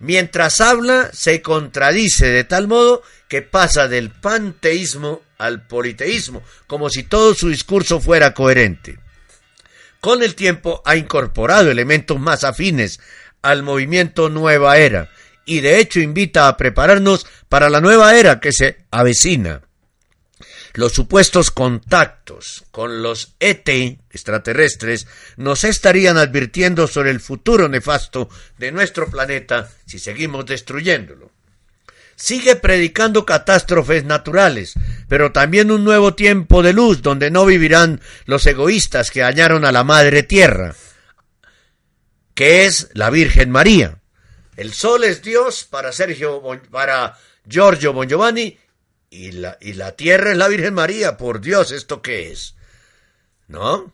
Mientras 0.00 0.60
habla, 0.60 1.10
se 1.12 1.42
contradice 1.42 2.26
de 2.26 2.44
tal 2.44 2.68
modo 2.68 3.02
que 3.28 3.42
pasa 3.42 3.86
del 3.86 4.10
panteísmo 4.10 5.20
al 5.38 5.66
politeísmo, 5.66 6.42
como 6.66 6.88
si 6.90 7.02
todo 7.02 7.34
su 7.34 7.48
discurso 7.48 8.00
fuera 8.00 8.34
coherente. 8.34 8.98
Con 10.00 10.22
el 10.22 10.34
tiempo 10.34 10.82
ha 10.86 10.96
incorporado 10.96 11.70
elementos 11.70 12.18
más 12.18 12.44
afines 12.44 12.98
al 13.42 13.62
movimiento 13.62 14.30
Nueva 14.30 14.78
Era, 14.78 15.10
y 15.44 15.60
de 15.60 15.78
hecho 15.78 16.00
invita 16.00 16.48
a 16.48 16.56
prepararnos 16.56 17.26
para 17.48 17.68
la 17.68 17.80
nueva 17.80 18.16
era 18.16 18.40
que 18.40 18.52
se 18.52 18.78
avecina. 18.90 19.62
Los 20.74 20.92
supuestos 20.92 21.50
contactos 21.50 22.64
con 22.70 23.02
los 23.02 23.34
ET 23.40 23.68
extraterrestres 23.68 25.06
nos 25.36 25.64
estarían 25.64 26.16
advirtiendo 26.16 26.86
sobre 26.86 27.10
el 27.10 27.20
futuro 27.20 27.68
nefasto 27.68 28.28
de 28.58 28.72
nuestro 28.72 29.10
planeta 29.10 29.70
si 29.86 29.98
seguimos 29.98 30.46
destruyéndolo 30.46 31.30
sigue 32.20 32.54
predicando 32.54 33.24
catástrofes 33.24 34.04
naturales, 34.04 34.74
pero 35.08 35.32
también 35.32 35.70
un 35.70 35.84
nuevo 35.84 36.14
tiempo 36.14 36.62
de 36.62 36.74
luz 36.74 37.00
donde 37.00 37.30
no 37.30 37.46
vivirán 37.46 38.02
los 38.26 38.46
egoístas 38.46 39.10
que 39.10 39.20
dañaron 39.20 39.64
a 39.64 39.72
la 39.72 39.84
Madre 39.84 40.22
Tierra, 40.22 40.74
que 42.34 42.66
es 42.66 42.90
la 42.92 43.08
Virgen 43.08 43.50
María. 43.50 44.00
El 44.56 44.74
sol 44.74 45.04
es 45.04 45.22
Dios 45.22 45.64
para 45.64 45.92
Sergio, 45.92 46.42
para 46.70 47.16
Giorgio 47.48 47.94
Bon 47.94 48.06
Giovanni 48.06 48.58
y 49.10 49.32
la, 49.32 49.58
y 49.60 49.72
la 49.74 49.96
tierra 49.96 50.30
es 50.30 50.38
la 50.38 50.48
Virgen 50.48 50.74
María. 50.74 51.16
Por 51.16 51.40
Dios, 51.40 51.72
¿esto 51.72 52.00
qué 52.00 52.30
es? 52.30 52.54
¿No? 53.48 53.92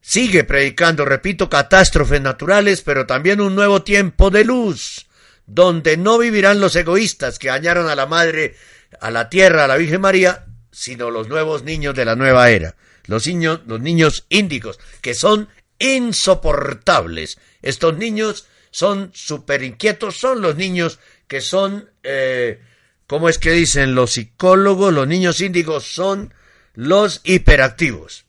Sigue 0.00 0.44
predicando, 0.44 1.04
repito, 1.04 1.50
catástrofes 1.50 2.22
naturales, 2.22 2.80
pero 2.80 3.06
también 3.06 3.42
un 3.42 3.54
nuevo 3.54 3.82
tiempo 3.82 4.30
de 4.30 4.42
luz, 4.42 5.06
donde 5.44 5.98
no 5.98 6.16
vivirán 6.16 6.60
los 6.60 6.74
egoístas 6.76 7.38
que 7.38 7.48
dañaron 7.48 7.90
a 7.90 7.94
la 7.94 8.06
Madre, 8.06 8.56
a 9.02 9.10
la 9.10 9.28
Tierra, 9.28 9.64
a 9.64 9.68
la 9.68 9.76
Virgen 9.76 10.00
María, 10.00 10.46
sino 10.72 11.10
los 11.10 11.28
nuevos 11.28 11.62
niños 11.62 11.94
de 11.94 12.06
la 12.06 12.16
nueva 12.16 12.48
era, 12.48 12.74
los 13.04 13.26
niños, 13.26 13.60
los 13.66 13.82
niños 13.82 14.24
índicos, 14.30 14.80
que 15.02 15.12
son 15.12 15.50
insoportables. 15.78 17.38
Estos 17.60 17.98
niños 17.98 18.46
son 18.70 19.10
súper 19.14 19.62
inquietos, 19.62 20.16
son 20.18 20.40
los 20.40 20.56
niños 20.56 20.98
que 21.28 21.40
son, 21.40 21.90
eh, 22.02 22.60
¿cómo 23.06 23.28
es 23.28 23.38
que 23.38 23.52
dicen 23.52 23.94
los 23.94 24.12
psicólogos? 24.12 24.92
Los 24.92 25.06
niños 25.06 25.40
índigos 25.40 25.84
son 25.84 26.34
los 26.74 27.20
hiperactivos. 27.24 28.24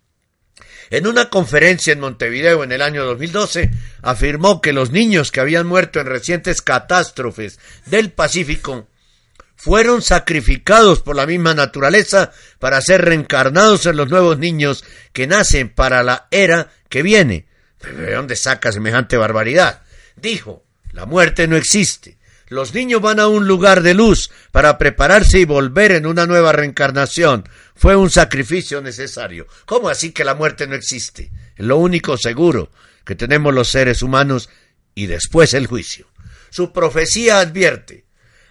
En 0.91 1.08
una 1.08 1.30
conferencia 1.30 1.93
en 1.93 2.00
Montevideo 2.00 2.64
en 2.64 2.72
el 2.72 2.82
año 2.82 3.06
2012, 3.06 3.70
afirmó 4.02 4.60
que 4.60 4.74
los 4.74 4.91
niños 4.91 5.32
que 5.32 5.39
habían 5.39 5.68
muerto 5.68 6.00
en 6.00 6.08
recientes 6.08 6.62
catástrofes 6.62 7.60
del 7.86 8.12
Pacífico 8.12 8.88
fueron 9.56 10.02
sacrificados 10.02 11.02
por 11.02 11.16
la 11.16 11.28
misma 11.28 11.54
naturaleza 11.54 12.32
para 12.60 12.82
ser 12.82 13.04
reencarnados 13.04 13.86
en 13.86 13.97
los 13.97 14.10
nuevos 14.10 14.39
niños 14.39 14.84
que 15.14 15.28
nacen 15.28 15.70
para 15.70 16.02
la 16.02 16.28
era 16.32 16.72
que 16.89 17.04
viene. 17.04 17.45
¿De 17.82 18.14
dónde 18.14 18.36
saca 18.36 18.72
semejante 18.72 19.16
barbaridad? 19.16 19.84
Dijo, 20.16 20.64
la 20.91 21.06
muerte 21.06 21.47
no 21.47 21.56
existe. 21.56 22.18
Los 22.50 22.74
niños 22.74 23.00
van 23.00 23.20
a 23.20 23.28
un 23.28 23.47
lugar 23.47 23.84
de 23.84 23.93
luz 23.93 24.32
para 24.52 24.80
prepararse 24.80 25.39
y 25.39 25.45
volver 25.45 25.91
en 25.91 26.08
una 26.08 26.26
nueva 26.26 26.52
reencarnación. 26.52 27.47
Fue 27.76 27.95
un 27.95 28.10
sacrificio 28.10 28.82
necesario. 28.82 29.47
¿Cómo 29.66 29.88
así 29.88 30.12
que 30.12 30.26
la 30.26 30.34
muerte 30.34 30.66
no 30.66 30.74
existe? 30.74 31.32
Es 31.56 31.66
lo 31.66 31.78
único 31.78 32.18
seguro 32.18 32.72
que 33.06 33.16
tenemos 33.16 33.54
los 33.54 33.70
seres 33.70 34.02
humanos 34.02 34.50
y 34.95 35.06
después 35.06 35.54
el 35.54 35.68
juicio. 35.68 36.08
Su 36.50 36.74
profecía 36.74 37.39
advierte, 37.39 38.06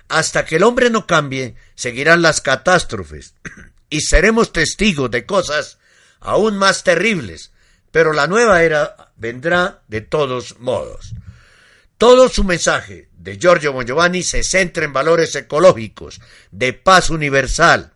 Hasta 0.08 0.46
que 0.46 0.56
el 0.56 0.62
hombre 0.62 0.88
no 0.88 1.06
cambie, 1.06 1.56
seguirán 1.74 2.22
las 2.22 2.40
catástrofes 2.40 3.34
y 3.90 4.00
seremos 4.00 4.52
testigos 4.52 5.10
de 5.10 5.26
cosas 5.26 5.78
aún 6.20 6.56
más 6.56 6.82
terribles, 6.82 7.52
pero 7.90 8.12
la 8.12 8.26
nueva 8.26 8.62
era 8.62 9.12
vendrá 9.16 9.82
de 9.88 10.00
todos 10.00 10.60
modos. 10.60 11.14
Todo 11.98 12.28
su 12.28 12.44
mensaje 12.44 13.07
de 13.18 13.36
Giorgio 13.36 13.72
Bon 13.72 13.84
Giovanni 13.84 14.22
se 14.22 14.42
centra 14.42 14.84
en 14.84 14.92
valores 14.92 15.34
ecológicos, 15.34 16.20
de 16.50 16.72
paz 16.72 17.10
universal, 17.10 17.92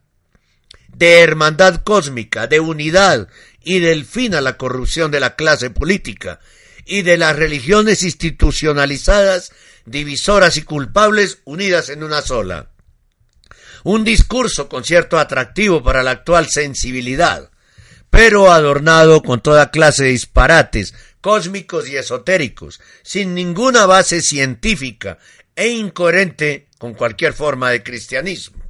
de 0.89 1.21
hermandad 1.21 1.83
cósmica, 1.83 2.49
de 2.49 2.61
unidad 2.61 3.29
y 3.63 3.79
del 3.79 4.05
fin 4.05 4.35
a 4.35 4.41
la 4.41 4.57
corrupción 4.57 5.11
de 5.11 5.21
la 5.21 5.37
clase 5.37 5.71
política 5.71 6.41
y 6.85 7.03
de 7.03 7.17
las 7.17 7.37
religiones 7.37 8.03
institucionalizadas, 8.03 9.53
divisoras 9.87 10.57
y 10.57 10.63
culpables 10.63 11.39
unidas 11.45 11.89
en 11.89 12.03
una 12.03 12.21
sola. 12.21 12.71
Un 13.85 14.05
discurso 14.05 14.69
con 14.69 14.85
cierto 14.85 15.19
atractivo 15.19 15.83
para 15.83 16.03
la 16.03 16.11
actual 16.13 16.49
sensibilidad, 16.49 17.51
pero 18.11 18.53
adornado 18.53 19.23
con 19.23 19.41
toda 19.41 19.71
clase 19.71 20.05
de 20.05 20.11
disparates 20.11 20.95
cósmicos 21.23 21.89
y 21.89 21.97
esotéricos, 21.97 22.81
sin 23.03 23.35
ninguna 23.35 23.87
base 23.87 24.21
científica 24.21 25.19
e 25.57 25.69
incoherente 25.69 26.67
con 26.77 26.93
cualquier 26.93 27.33
forma 27.33 27.71
de 27.71 27.83
cristianismo. 27.83 28.63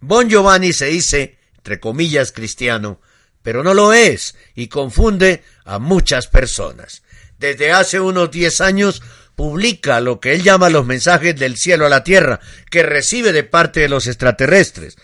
Bon 0.00 0.28
Giovanni 0.28 0.72
se 0.72 0.86
dice, 0.86 1.38
entre 1.56 1.78
comillas, 1.78 2.32
cristiano, 2.32 3.00
pero 3.42 3.62
no 3.62 3.74
lo 3.74 3.92
es 3.92 4.34
y 4.54 4.66
confunde 4.68 5.44
a 5.64 5.78
muchas 5.78 6.26
personas. 6.26 7.02
Desde 7.38 7.70
hace 7.70 8.00
unos 8.00 8.30
diez 8.30 8.60
años 8.60 9.02
publica 9.36 10.00
lo 10.00 10.18
que 10.18 10.32
él 10.32 10.42
llama 10.42 10.68
los 10.68 10.84
mensajes 10.84 11.36
del 11.36 11.56
cielo 11.56 11.86
a 11.86 11.88
la 11.88 12.02
tierra, 12.02 12.40
que 12.70 12.82
recibe 12.82 13.32
de 13.32 13.44
parte 13.44 13.80
de 13.80 13.88
los 13.88 14.06
extraterrestres, 14.08 14.96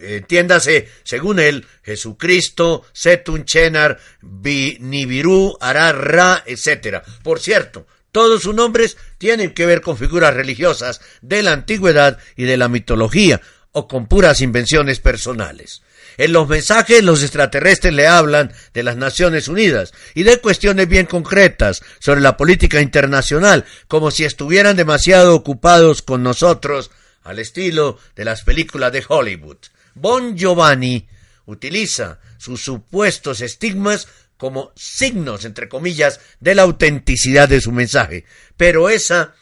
entiéndase, 0.00 0.88
según 1.04 1.38
él, 1.38 1.66
Jesucristo, 1.82 2.84
Setun 2.92 3.44
Chenar, 3.44 3.98
Nibiru, 4.22 5.56
Ararra, 5.60 6.44
etc. 6.46 7.02
Por 7.22 7.40
cierto, 7.40 7.86
todos 8.12 8.42
sus 8.42 8.54
nombres 8.54 8.96
tienen 9.18 9.54
que 9.54 9.66
ver 9.66 9.80
con 9.80 9.96
figuras 9.96 10.34
religiosas 10.34 11.00
de 11.22 11.42
la 11.42 11.52
antigüedad 11.52 12.18
y 12.36 12.44
de 12.44 12.56
la 12.56 12.68
mitología, 12.68 13.40
o 13.72 13.88
con 13.88 14.06
puras 14.06 14.40
invenciones 14.42 15.00
personales. 15.00 15.82
En 16.18 16.32
los 16.32 16.46
mensajes 16.46 17.02
los 17.02 17.22
extraterrestres 17.22 17.94
le 17.94 18.06
hablan 18.06 18.52
de 18.74 18.82
las 18.82 18.96
Naciones 18.96 19.48
Unidas 19.48 19.92
y 20.14 20.24
de 20.24 20.38
cuestiones 20.38 20.88
bien 20.88 21.06
concretas 21.06 21.82
sobre 21.98 22.20
la 22.20 22.36
política 22.36 22.82
internacional, 22.82 23.64
como 23.88 24.10
si 24.10 24.24
estuvieran 24.24 24.76
demasiado 24.76 25.34
ocupados 25.34 26.02
con 26.02 26.22
nosotros 26.22 26.90
al 27.24 27.38
estilo 27.38 27.98
de 28.16 28.24
las 28.24 28.42
películas 28.42 28.92
de 28.92 29.04
Hollywood. 29.06 29.58
Bon 29.94 30.36
Giovanni 30.36 31.08
utiliza 31.46 32.20
sus 32.38 32.62
supuestos 32.62 33.40
estigmas 33.40 34.08
como 34.36 34.72
signos, 34.74 35.44
entre 35.44 35.68
comillas, 35.68 36.20
de 36.40 36.54
la 36.54 36.62
autenticidad 36.62 37.48
de 37.48 37.60
su 37.60 37.70
mensaje. 37.70 38.24
Pero 38.56 38.88
esa 38.88 39.34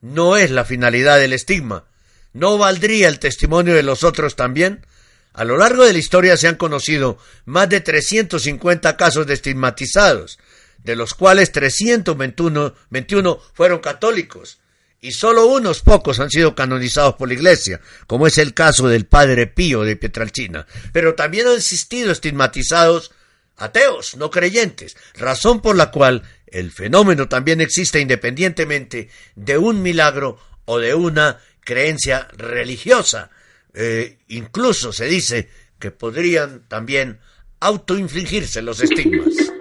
no 0.00 0.36
es 0.36 0.50
la 0.50 0.64
finalidad 0.64 1.18
del 1.18 1.32
estigma. 1.32 1.84
¿No 2.32 2.58
valdría 2.58 3.08
el 3.08 3.18
testimonio 3.18 3.74
de 3.74 3.82
los 3.82 4.02
otros 4.02 4.36
también? 4.36 4.86
A 5.32 5.44
lo 5.44 5.56
largo 5.56 5.84
de 5.84 5.92
la 5.92 5.98
historia 5.98 6.36
se 6.36 6.48
han 6.48 6.56
conocido 6.56 7.18
más 7.44 7.68
de 7.68 7.80
350 7.80 8.96
casos 8.96 9.26
de 9.26 9.34
estigmatizados, 9.34 10.38
de 10.78 10.96
los 10.96 11.14
cuales 11.14 11.52
321 11.52 13.40
fueron 13.54 13.78
católicos 13.78 14.59
y 15.00 15.12
solo 15.12 15.46
unos 15.46 15.80
pocos 15.80 16.20
han 16.20 16.30
sido 16.30 16.54
canonizados 16.54 17.14
por 17.14 17.28
la 17.28 17.34
Iglesia, 17.34 17.80
como 18.06 18.26
es 18.26 18.38
el 18.38 18.52
caso 18.52 18.88
del 18.88 19.06
Padre 19.06 19.46
Pío 19.46 19.82
de 19.82 19.96
Pietralcina. 19.96 20.66
Pero 20.92 21.14
también 21.14 21.46
han 21.46 21.56
existido 21.56 22.12
estigmatizados 22.12 23.12
ateos, 23.56 24.16
no 24.16 24.30
creyentes, 24.30 24.96
razón 25.14 25.60
por 25.60 25.76
la 25.76 25.90
cual 25.90 26.22
el 26.46 26.70
fenómeno 26.70 27.28
también 27.28 27.60
existe 27.60 28.00
independientemente 28.00 29.08
de 29.36 29.58
un 29.58 29.82
milagro 29.82 30.38
o 30.64 30.78
de 30.78 30.94
una 30.94 31.40
creencia 31.60 32.28
religiosa. 32.36 33.30
Eh, 33.72 34.18
incluso 34.28 34.92
se 34.92 35.06
dice 35.06 35.48
que 35.78 35.90
podrían 35.90 36.66
también 36.68 37.20
autoinfligirse 37.60 38.62
los 38.62 38.80
estigmas. 38.80 39.34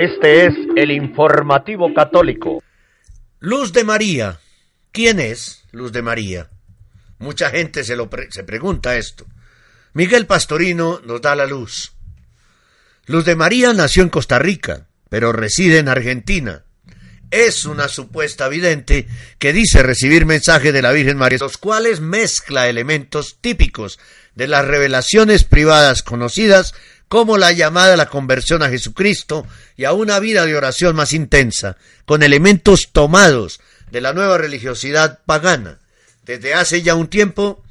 Este 0.00 0.46
es 0.46 0.54
el 0.76 0.92
informativo 0.92 1.92
católico. 1.92 2.62
Luz 3.38 3.74
de 3.74 3.84
María. 3.84 4.40
¿Quién 4.92 5.20
es 5.20 5.64
Luz 5.72 5.92
de 5.92 6.00
María? 6.00 6.48
Mucha 7.18 7.50
gente 7.50 7.84
se, 7.84 7.96
lo 7.96 8.08
se 8.30 8.42
pregunta 8.42 8.96
esto. 8.96 9.26
Miguel 9.92 10.24
Pastorino 10.24 11.02
nos 11.04 11.20
da 11.20 11.36
la 11.36 11.44
luz. 11.44 11.92
Luz 13.04 13.26
de 13.26 13.36
María 13.36 13.74
nació 13.74 14.02
en 14.02 14.08
Costa 14.08 14.38
Rica, 14.38 14.86
pero 15.10 15.34
reside 15.34 15.76
en 15.76 15.88
Argentina. 15.88 16.64
Es 17.30 17.66
una 17.66 17.86
supuesta 17.88 18.48
vidente 18.48 19.06
que 19.38 19.52
dice 19.52 19.82
recibir 19.82 20.24
mensajes 20.24 20.72
de 20.72 20.80
la 20.80 20.92
Virgen 20.92 21.18
María, 21.18 21.40
los 21.42 21.58
cuales 21.58 22.00
mezcla 22.00 22.70
elementos 22.70 23.36
típicos 23.42 23.98
de 24.34 24.48
las 24.48 24.64
revelaciones 24.64 25.44
privadas 25.44 26.02
conocidas 26.02 26.72
como 27.10 27.38
la 27.38 27.50
llamada 27.50 27.94
a 27.94 27.96
la 27.96 28.06
conversión 28.06 28.62
a 28.62 28.68
Jesucristo 28.68 29.44
y 29.76 29.84
a 29.84 29.92
una 29.92 30.20
vida 30.20 30.46
de 30.46 30.54
oración 30.54 30.94
más 30.94 31.12
intensa, 31.12 31.76
con 32.06 32.22
elementos 32.22 32.90
tomados 32.92 33.58
de 33.90 34.00
la 34.00 34.12
nueva 34.12 34.38
religiosidad 34.38 35.18
pagana. 35.26 35.80
Desde 36.24 36.54
hace 36.54 36.82
ya 36.82 36.94
un 36.94 37.08
tiempo 37.08 37.64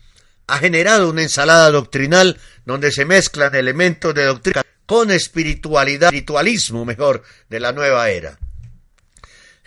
ha 0.46 0.58
generado 0.58 1.10
una 1.10 1.22
ensalada 1.22 1.72
doctrinal 1.72 2.38
donde 2.66 2.92
se 2.92 3.06
mezclan 3.06 3.56
elementos 3.56 4.14
de 4.14 4.26
doctrina 4.26 4.62
con 4.86 5.10
espiritualidad, 5.10 6.10
espiritualismo 6.10 6.84
mejor, 6.84 7.24
de 7.48 7.62
la 7.62 7.72
nueva 7.72 8.10
era. 8.10 8.38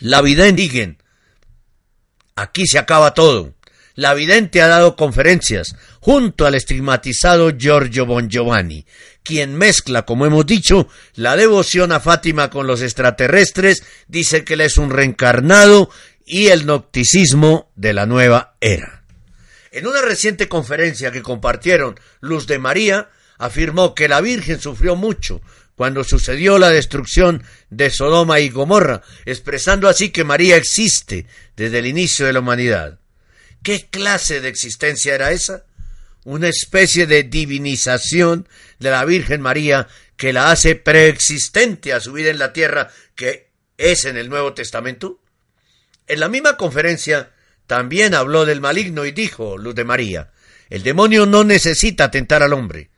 La 0.00 0.20
vidente, 0.20 0.98
aquí 2.36 2.66
se 2.66 2.78
acaba 2.78 3.14
todo. 3.14 3.54
La 3.94 4.14
vidente 4.14 4.62
ha 4.62 4.68
dado 4.68 4.96
conferencias 4.96 5.74
junto 6.00 6.46
al 6.46 6.54
estigmatizado 6.54 7.50
Giorgio 7.50 8.06
Bon 8.06 8.28
Giovanni, 8.28 8.86
quien 9.22 9.54
mezcla, 9.54 10.02
como 10.02 10.26
hemos 10.26 10.46
dicho, 10.46 10.88
la 11.14 11.36
devoción 11.36 11.92
a 11.92 12.00
Fátima 12.00 12.50
con 12.50 12.66
los 12.66 12.82
extraterrestres, 12.82 13.84
dice 14.08 14.44
que 14.44 14.54
él 14.54 14.62
es 14.62 14.78
un 14.78 14.90
reencarnado 14.90 15.90
y 16.24 16.48
el 16.48 16.66
nocticismo 16.66 17.70
de 17.76 17.92
la 17.92 18.06
nueva 18.06 18.56
era. 18.60 19.04
En 19.70 19.86
una 19.86 20.02
reciente 20.02 20.48
conferencia 20.48 21.12
que 21.12 21.22
compartieron 21.22 21.98
Luz 22.20 22.46
de 22.46 22.58
María, 22.58 23.10
afirmó 23.38 23.94
que 23.94 24.08
la 24.08 24.20
Virgen 24.20 24.60
sufrió 24.60 24.96
mucho 24.96 25.40
cuando 25.74 26.04
sucedió 26.04 26.58
la 26.58 26.70
destrucción 26.70 27.42
de 27.70 27.90
Sodoma 27.90 28.40
y 28.40 28.50
Gomorra, 28.50 29.02
expresando 29.24 29.88
así 29.88 30.10
que 30.10 30.24
María 30.24 30.56
existe 30.56 31.26
desde 31.56 31.78
el 31.78 31.86
inicio 31.86 32.26
de 32.26 32.32
la 32.32 32.40
humanidad. 32.40 32.98
¿Qué 33.62 33.86
clase 33.90 34.40
de 34.40 34.48
existencia 34.48 35.14
era 35.14 35.30
esa? 35.30 35.64
una 36.24 36.48
especie 36.48 37.06
de 37.06 37.24
divinización 37.24 38.48
de 38.78 38.90
la 38.90 39.04
Virgen 39.04 39.40
María 39.40 39.88
que 40.16 40.32
la 40.32 40.50
hace 40.50 40.76
preexistente 40.76 41.92
a 41.92 42.00
su 42.00 42.12
vida 42.12 42.30
en 42.30 42.38
la 42.38 42.52
tierra 42.52 42.90
que 43.14 43.50
es 43.76 44.04
en 44.04 44.16
el 44.16 44.28
Nuevo 44.28 44.54
Testamento? 44.54 45.20
En 46.06 46.20
la 46.20 46.28
misma 46.28 46.56
conferencia 46.56 47.30
también 47.66 48.14
habló 48.14 48.44
del 48.44 48.60
maligno 48.60 49.04
y 49.04 49.12
dijo 49.12 49.58
Luz 49.58 49.74
de 49.74 49.84
María, 49.84 50.30
el 50.70 50.82
demonio 50.82 51.26
no 51.26 51.44
necesita 51.44 52.10
tentar 52.10 52.42
al 52.42 52.52
hombre, 52.52 52.90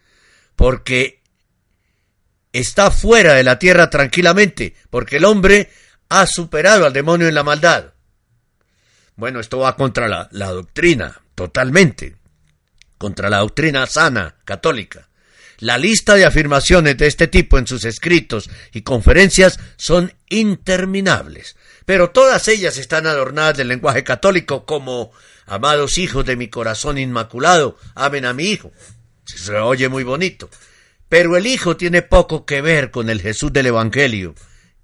porque 0.55 1.23
está 2.53 2.91
fuera 2.91 3.35
de 3.35 3.43
la 3.43 3.59
tierra 3.59 3.91
tranquilamente, 3.91 4.75
porque 4.91 5.17
el 5.17 5.25
hombre 5.25 5.71
ha 6.09 6.27
superado 6.27 6.87
al 6.87 6.93
demonio 6.93 7.27
en 7.27 7.35
la 7.35 7.43
maldad. 7.43 7.93
Bueno, 9.17 9.41
esto 9.41 9.59
va 9.59 9.77
contra 9.77 10.09
la, 10.09 10.29
la 10.33 10.51
doctrina, 10.51 11.23
totalmente 11.35 12.17
contra 12.99 13.29
la 13.29 13.39
doctrina 13.39 13.87
sana 13.87 14.37
católica. 14.45 15.09
La 15.59 15.79
lista 15.79 16.15
de 16.15 16.25
afirmaciones 16.25 16.97
de 16.97 17.07
este 17.07 17.29
tipo 17.29 17.59
en 17.59 17.67
sus 17.67 17.85
escritos 17.85 18.49
y 18.73 18.83
conferencias 18.83 19.61
son 19.77 20.12
interminables, 20.29 21.57
pero 21.85 22.11
todas 22.11 22.49
ellas 22.49 22.79
están 22.79 23.07
adornadas 23.07 23.57
del 23.57 23.69
lenguaje 23.69 24.05
católico 24.05 24.65
como 24.65 25.12
Amados 25.47 25.99
hijos 25.99 26.25
de 26.25 26.37
mi 26.37 26.49
corazón 26.49 26.97
inmaculado, 26.97 27.79
amen 27.95 28.25
a 28.25 28.33
mi 28.33 28.45
hijo. 28.45 28.73
Se 29.25 29.55
oye 29.57 29.89
muy 29.89 30.03
bonito. 30.03 30.49
Pero 31.09 31.37
el 31.37 31.47
hijo 31.47 31.77
tiene 31.77 32.03
poco 32.03 32.47
que 32.47 32.62
ver 32.62 32.91
con 32.91 33.11
el 33.11 33.21
Jesús 33.21 33.53
del 33.53 33.67
Evangelio 33.67 34.35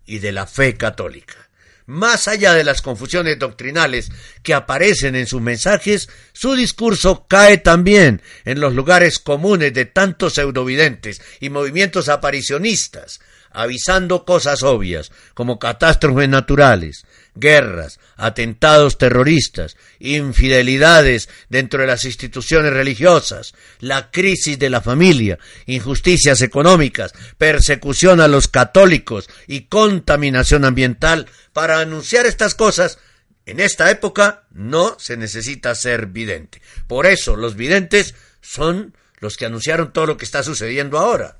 y 0.04 0.18
de 0.18 0.32
la 0.32 0.46
fe 0.46 0.76
católica. 0.76 1.48
Más 1.86 2.28
allá 2.28 2.54
de 2.54 2.64
las 2.64 2.82
confusiones 2.82 3.38
doctrinales 3.38 4.10
que 4.42 4.54
aparecen 4.54 5.16
en 5.16 5.26
sus 5.26 5.40
mensajes, 5.40 6.08
su 6.32 6.54
discurso 6.54 7.26
cae 7.28 7.58
también 7.58 8.22
en 8.44 8.60
los 8.60 8.74
lugares 8.74 9.18
comunes 9.18 9.74
de 9.74 9.86
tantos 9.86 10.34
pseudovidentes 10.34 11.20
y 11.40 11.50
movimientos 11.50 12.08
aparicionistas, 12.08 13.20
avisando 13.50 14.24
cosas 14.24 14.62
obvias, 14.62 15.10
como 15.34 15.58
catástrofes 15.58 16.28
naturales, 16.28 17.04
guerras, 17.34 18.00
atentados 18.16 18.98
terroristas, 18.98 19.76
infidelidades 19.98 21.28
dentro 21.48 21.80
de 21.80 21.86
las 21.86 22.04
instituciones 22.04 22.72
religiosas, 22.72 23.54
la 23.80 24.10
crisis 24.10 24.58
de 24.58 24.70
la 24.70 24.80
familia, 24.80 25.38
injusticias 25.66 26.42
económicas, 26.42 27.12
persecución 27.38 28.20
a 28.20 28.28
los 28.28 28.48
católicos 28.48 29.28
y 29.46 29.62
contaminación 29.62 30.64
ambiental, 30.64 31.26
para 31.52 31.80
anunciar 31.80 32.26
estas 32.26 32.54
cosas, 32.54 32.98
en 33.46 33.58
esta 33.58 33.90
época 33.90 34.44
no 34.50 34.96
se 34.98 35.16
necesita 35.16 35.74
ser 35.74 36.06
vidente. 36.06 36.62
Por 36.86 37.06
eso 37.06 37.36
los 37.36 37.56
videntes 37.56 38.14
son 38.40 38.94
los 39.18 39.36
que 39.36 39.46
anunciaron 39.46 39.92
todo 39.92 40.06
lo 40.06 40.16
que 40.16 40.24
está 40.24 40.42
sucediendo 40.42 40.98
ahora 40.98 41.39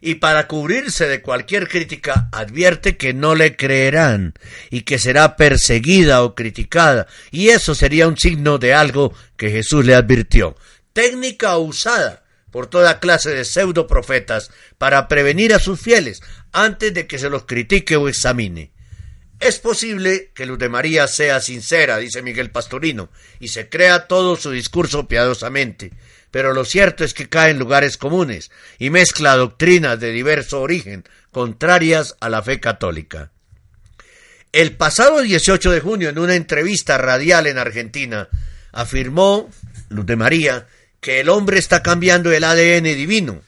y 0.00 0.16
para 0.16 0.46
cubrirse 0.46 1.08
de 1.08 1.22
cualquier 1.22 1.68
crítica 1.68 2.28
advierte 2.32 2.96
que 2.96 3.14
no 3.14 3.34
le 3.34 3.56
creerán 3.56 4.34
y 4.70 4.82
que 4.82 4.98
será 4.98 5.36
perseguida 5.36 6.22
o 6.22 6.34
criticada, 6.34 7.06
y 7.30 7.48
eso 7.48 7.74
sería 7.74 8.08
un 8.08 8.16
signo 8.16 8.58
de 8.58 8.74
algo 8.74 9.14
que 9.36 9.50
Jesús 9.50 9.84
le 9.84 9.94
advirtió. 9.94 10.56
Técnica 10.92 11.56
usada 11.58 12.24
por 12.50 12.66
toda 12.66 13.00
clase 13.00 13.30
de 13.30 13.44
pseudo 13.44 13.86
profetas 13.86 14.50
para 14.78 15.08
prevenir 15.08 15.54
a 15.54 15.58
sus 15.58 15.80
fieles 15.80 16.20
antes 16.52 16.94
de 16.94 17.06
que 17.06 17.18
se 17.18 17.30
los 17.30 17.44
critique 17.44 17.96
o 17.96 18.08
examine. 18.08 18.72
Es 19.40 19.60
posible 19.60 20.32
que 20.34 20.46
Luz 20.46 20.58
de 20.58 20.68
María 20.68 21.06
sea 21.06 21.40
sincera, 21.40 21.98
dice 21.98 22.22
Miguel 22.22 22.50
Pastorino, 22.50 23.10
y 23.38 23.48
se 23.48 23.68
crea 23.68 24.08
todo 24.08 24.34
su 24.34 24.50
discurso 24.50 25.06
piadosamente, 25.06 25.92
pero 26.30 26.52
lo 26.52 26.64
cierto 26.64 27.04
es 27.04 27.14
que 27.14 27.28
cae 27.28 27.50
en 27.50 27.58
lugares 27.58 27.96
comunes 27.96 28.50
y 28.78 28.90
mezcla 28.90 29.36
doctrinas 29.36 29.98
de 29.98 30.12
diverso 30.12 30.60
origen, 30.60 31.04
contrarias 31.30 32.16
a 32.20 32.28
la 32.28 32.42
fe 32.42 32.60
católica. 32.60 33.30
El 34.52 34.76
pasado 34.76 35.20
18 35.20 35.70
de 35.70 35.80
junio, 35.80 36.08
en 36.08 36.18
una 36.18 36.34
entrevista 36.34 36.98
radial 36.98 37.46
en 37.46 37.58
Argentina, 37.58 38.28
afirmó 38.72 39.50
Luz 39.88 40.06
de 40.06 40.16
María 40.16 40.66
que 41.00 41.20
el 41.20 41.28
hombre 41.28 41.58
está 41.58 41.82
cambiando 41.82 42.32
el 42.32 42.44
ADN 42.44 42.84
divino 42.84 43.42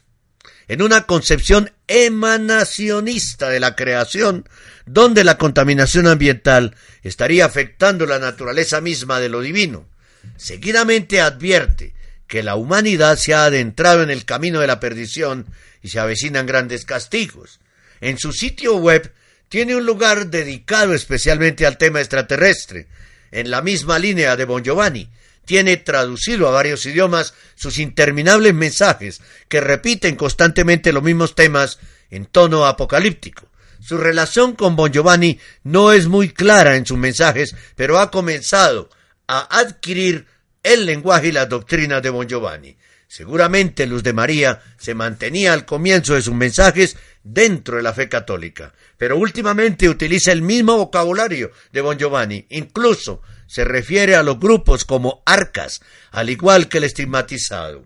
en 0.69 0.83
una 0.83 1.03
concepción 1.03 1.73
emanacionista 1.89 3.49
de 3.49 3.59
la 3.59 3.75
creación, 3.75 4.49
donde 4.87 5.25
la 5.25 5.37
contaminación 5.37 6.07
ambiental 6.07 6.77
estaría 7.03 7.45
afectando 7.45 8.07
la 8.07 8.21
naturaleza 8.21 8.81
misma 8.81 9.19
de 9.19 9.29
lo 9.29 9.41
divino. 9.41 9.89
Seguidamente 10.37 11.21
advierte 11.21 11.93
que 12.31 12.45
la 12.45 12.55
humanidad 12.55 13.19
se 13.19 13.35
ha 13.35 13.47
adentrado 13.47 14.05
en 14.05 14.09
el 14.09 14.25
camino 14.25 14.61
de 14.61 14.69
la 14.69 14.79
perdición 14.79 15.47
y 15.83 15.89
se 15.89 15.99
avecinan 15.99 16.47
grandes 16.47 16.85
castigos. 16.85 17.59
En 18.01 18.19
su 18.19 18.33
sitio 18.33 18.77
web 18.77 19.13
tiene 19.49 19.75
un 19.75 19.85
lugar 19.85 20.29
dedicado 20.29 20.95
especialmente 20.95 21.67
al 21.67 21.77
tema 21.77 21.99
extraterrestre, 21.99 22.87
en 23.33 23.51
la 23.51 23.63
misma 23.63 23.99
línea 23.99 24.37
de 24.37 24.45
Bon 24.45 24.63
Giovanni. 24.63 25.09
Tiene 25.45 25.77
traducido 25.77 26.47
a 26.47 26.53
varios 26.53 26.87
idiomas 26.87 27.35
sus 27.57 27.79
interminables 27.79 28.55
mensajes 28.55 29.21
que 29.49 29.61
repiten 29.61 30.15
constantemente 30.15 30.93
los 30.93 31.03
mismos 31.03 31.35
temas 31.35 31.81
en 32.11 32.27
tono 32.27 32.65
apocalíptico. 32.65 33.49
Su 33.81 33.99
relación 33.99 34.55
con 34.55 34.77
Bon 34.77 34.93
Giovanni 34.93 35.41
no 35.65 35.91
es 35.91 36.07
muy 36.07 36.29
clara 36.29 36.77
en 36.77 36.87
sus 36.87 36.97
mensajes, 36.97 37.57
pero 37.75 37.99
ha 37.99 38.13
comenzado 38.13 38.89
a 39.27 39.59
adquirir 39.59 40.27
el 40.63 40.87
lenguaje 40.87 41.29
y 41.29 41.33
las 41.33 41.49
doctrinas 41.49 42.03
de 42.03 42.11
Bon 42.11 42.27
Giovanni. 42.27 42.77
Seguramente 43.09 43.87
Luz 43.87 44.05
de 44.05 44.13
María 44.13 44.63
se 44.79 44.95
mantenía 44.95 45.53
al 45.53 45.65
comienzo 45.65 46.15
de 46.15 46.23
sus 46.23 46.35
mensajes 46.35 46.97
dentro 47.25 47.77
de 47.77 47.83
la 47.83 47.93
fe 47.93 48.09
católica, 48.09 48.73
pero 48.97 49.17
últimamente 49.17 49.89
utiliza 49.89 50.31
el 50.33 50.43
mismo 50.43 50.77
vocabulario 50.77 51.51
de 51.73 51.81
Bon 51.81 51.99
Giovanni, 51.99 52.47
incluso 52.51 53.21
se 53.47 53.65
refiere 53.65 54.15
a 54.15 54.23
los 54.23 54.39
grupos 54.39 54.85
como 54.85 55.23
arcas, 55.27 55.81
al 56.13 56.31
igual 56.31 56.69
que 56.69 56.79
el 56.79 56.85
estigmatizado. 56.85 57.85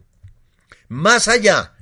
Más 0.88 1.26
allá 1.26 1.72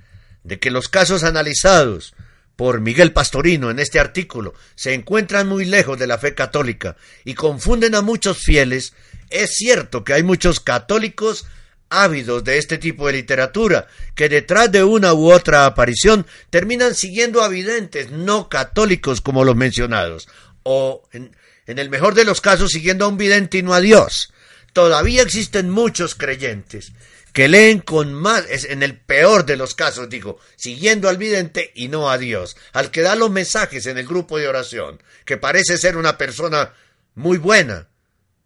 de 0.45 0.61
que 0.61 0.71
los 0.71 0.89
casos 0.89 1.25
analizados 1.25 2.15
por 2.57 2.81
Miguel 2.81 3.13
Pastorino 3.13 3.71
en 3.71 3.81
este 3.81 3.99
artículo 3.99 4.55
se 4.77 4.95
encuentran 4.95 5.49
muy 5.49 5.65
lejos 5.65 5.99
de 5.99 6.07
la 6.07 6.19
fe 6.19 6.35
católica 6.35 6.97
y 7.25 7.35
confunden 7.35 7.97
a 7.97 8.03
muchos 8.03 8.39
fieles, 8.39 8.95
es 9.33 9.55
cierto 9.55 10.05
que 10.05 10.13
hay 10.15 10.23
muchos 10.23 10.61
católicos 10.61 11.47
ávidos 11.93 12.43
de 12.43 12.59
este 12.59 12.79
tipo 12.79 13.07
de 13.07 13.13
literatura, 13.15 13.87
que 14.15 14.29
detrás 14.29 14.73
de 14.73 14.83
una 14.83 15.13
u 15.13 15.31
otra 15.31 15.67
aparición 15.67 16.27
terminan 16.51 16.95
siguiendo 16.95 17.43
a 17.43 17.49
videntes 17.49 18.11
no 18.11 18.49
católicos 18.49 19.21
como 19.21 19.45
los 19.45 19.57
mencionados, 19.57 20.29
o 20.63 21.09
en, 21.13 21.33
el 21.67 21.91
mejor 21.91 22.15
de 22.15 22.25
los 22.25 22.41
casos 22.41 22.71
siguiendo 22.71 23.05
a 23.05 23.09
un 23.09 23.17
vidente 23.17 23.59
y 23.59 23.63
no 23.63 23.75
a 23.75 23.81
Dios. 23.81 24.33
Todavía 24.73 25.23
existen 25.23 25.71
muchos 25.71 26.15
creyentes 26.15 26.93
que 27.33 27.49
leen 27.49 27.81
con 27.81 28.13
más, 28.13 28.45
en 28.65 28.83
el 28.83 28.99
peor 28.99 29.47
de 29.47 29.57
los 29.57 29.75
casos, 29.75 30.09
digo, 30.09 30.39
siguiendo 30.57 31.09
al 31.09 31.17
vidente 31.17 31.73
y 31.75 31.89
no 31.89 32.11
a 32.11 32.19
Dios, 32.19 32.57
al 32.73 32.91
que 32.91 33.01
da 33.01 33.17
los 33.17 33.31
mensajes 33.31 33.87
en 33.87 33.97
el 33.97 34.07
grupo 34.07 34.39
de 34.39 34.49
oración, 34.49 35.03
que 35.25 35.39
parece 35.39 35.79
ser 35.79 35.97
una 35.97 36.19
persona 36.19 36.75
muy 37.15 37.39
buena, 37.39 37.89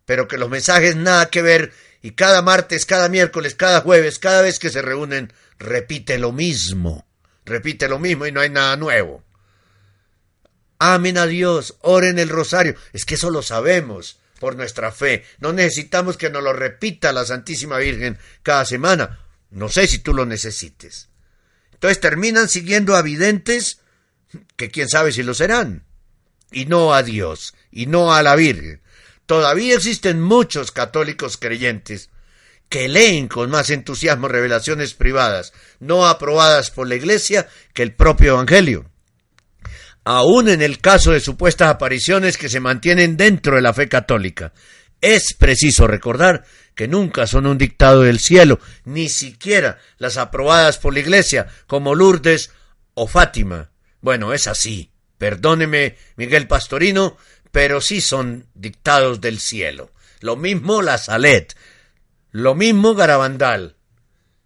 pero 0.07 0.27
que 0.29 0.39
los 0.39 0.49
mensajes 0.49 0.97
nada 0.97 1.29
que 1.29 1.43
ver 1.43 1.73
y 2.01 2.13
cada 2.13 2.41
martes, 2.41 2.87
cada 2.87 3.11
miércoles, 3.11 3.55
cada 3.55 3.83
jueves, 3.83 4.19
cada 4.19 4.41
vez 4.41 4.59
que 4.59 4.71
se 4.71 4.81
reúnen, 4.81 5.33
repite 5.59 6.19
lo 6.19 6.33
mismo, 6.33 7.07
repite 7.45 7.89
lo 7.89 7.99
mismo 7.99 8.27
y 8.27 8.33
no 8.33 8.41
hay 8.41 8.49
nada 8.49 8.77
nuevo. 8.77 9.23
Amen 10.79 11.19
a 11.19 11.27
Dios, 11.27 11.77
oren 11.81 12.19
el 12.19 12.29
rosario, 12.29 12.75
es 12.93 13.05
que 13.05 13.17
eso 13.17 13.31
lo 13.31 13.43
sabemos, 13.43 14.19
por 14.39 14.57
nuestra 14.57 14.93
fe. 14.93 15.25
No 15.39 15.53
necesitamos 15.53 16.17
que 16.17 16.31
nos 16.31 16.43
lo 16.43 16.53
repita 16.53 17.13
la 17.13 17.25
Santísima 17.25 17.79
Virgen 17.79 18.19
cada 18.43 18.65
semana. 18.65 19.21
No 19.51 19.69
sé 19.69 19.87
si 19.87 19.99
tú 19.99 20.15
lo 20.15 20.27
necesites. 20.27 21.09
Entonces 21.73 22.01
terminan 22.01 22.49
siguiendo 22.49 22.97
a 22.97 23.03
videntes 23.03 23.81
que 24.57 24.71
quién 24.71 24.89
sabe 24.89 25.13
si 25.13 25.23
lo 25.23 25.35
serán. 25.35 25.85
Y 26.53 26.67
no 26.67 26.95
a 26.95 27.03
Dios, 27.03 27.55
y 27.71 27.87
no 27.87 28.15
a 28.15 28.23
la 28.23 28.37
Virgen. 28.37 28.81
Todavía 29.27 29.74
existen 29.74 30.20
muchos 30.20 30.72
católicos 30.72 31.37
creyentes 31.37 32.11
que 32.68 32.89
leen 32.89 33.29
con 33.29 33.51
más 33.51 33.70
entusiasmo 33.70 34.29
revelaciones 34.29 34.95
privadas, 34.95 35.53
no 35.79 36.07
aprobadas 36.07 36.70
por 36.70 36.89
la 36.89 36.97
Iglesia, 36.97 37.49
que 37.74 37.83
el 37.83 37.95
propio 37.95 38.33
Evangelio 38.33 38.91
aun 40.07 40.49
en 40.49 40.62
el 40.62 40.79
caso 40.79 41.11
de 41.11 41.18
supuestas 41.18 41.68
apariciones 41.68 42.39
que 42.39 42.49
se 42.49 42.61
mantienen 42.61 43.16
dentro 43.16 43.57
de 43.57 43.62
la 43.62 43.74
fe 43.74 43.89
católica. 43.89 44.53
Es 45.01 45.35
preciso 45.35 45.89
recordar 45.89 46.45
que 46.77 46.87
nunca 46.87 47.27
son 47.27 47.45
un 47.45 47.59
dictado 47.59 48.03
del 48.03 48.20
cielo, 48.20 48.61
ni 48.85 49.09
siquiera 49.09 49.79
las 49.99 50.16
aprobadas 50.16 50.79
por 50.79 50.95
la 50.95 51.01
Iglesia, 51.01 51.49
como 51.66 51.97
Lourdes 51.97 52.53
o 52.95 53.09
Fátima. 53.09 53.72
Bueno, 54.01 54.33
es 54.33 54.47
así. 54.47 54.93
Perdóneme, 55.18 55.97
Miguel 56.14 56.47
Pastorino, 56.47 57.16
pero 57.57 57.81
sí 57.81 58.03
son 58.03 58.45
dictados 58.53 59.23
del 59.23 59.41
cielo. 59.41 59.91
Lo 60.21 60.37
mismo 60.37 60.83
la 60.83 60.99
Salet, 60.99 61.57
lo 62.31 62.55
mismo 62.55 62.95
Garabandal, 62.95 63.77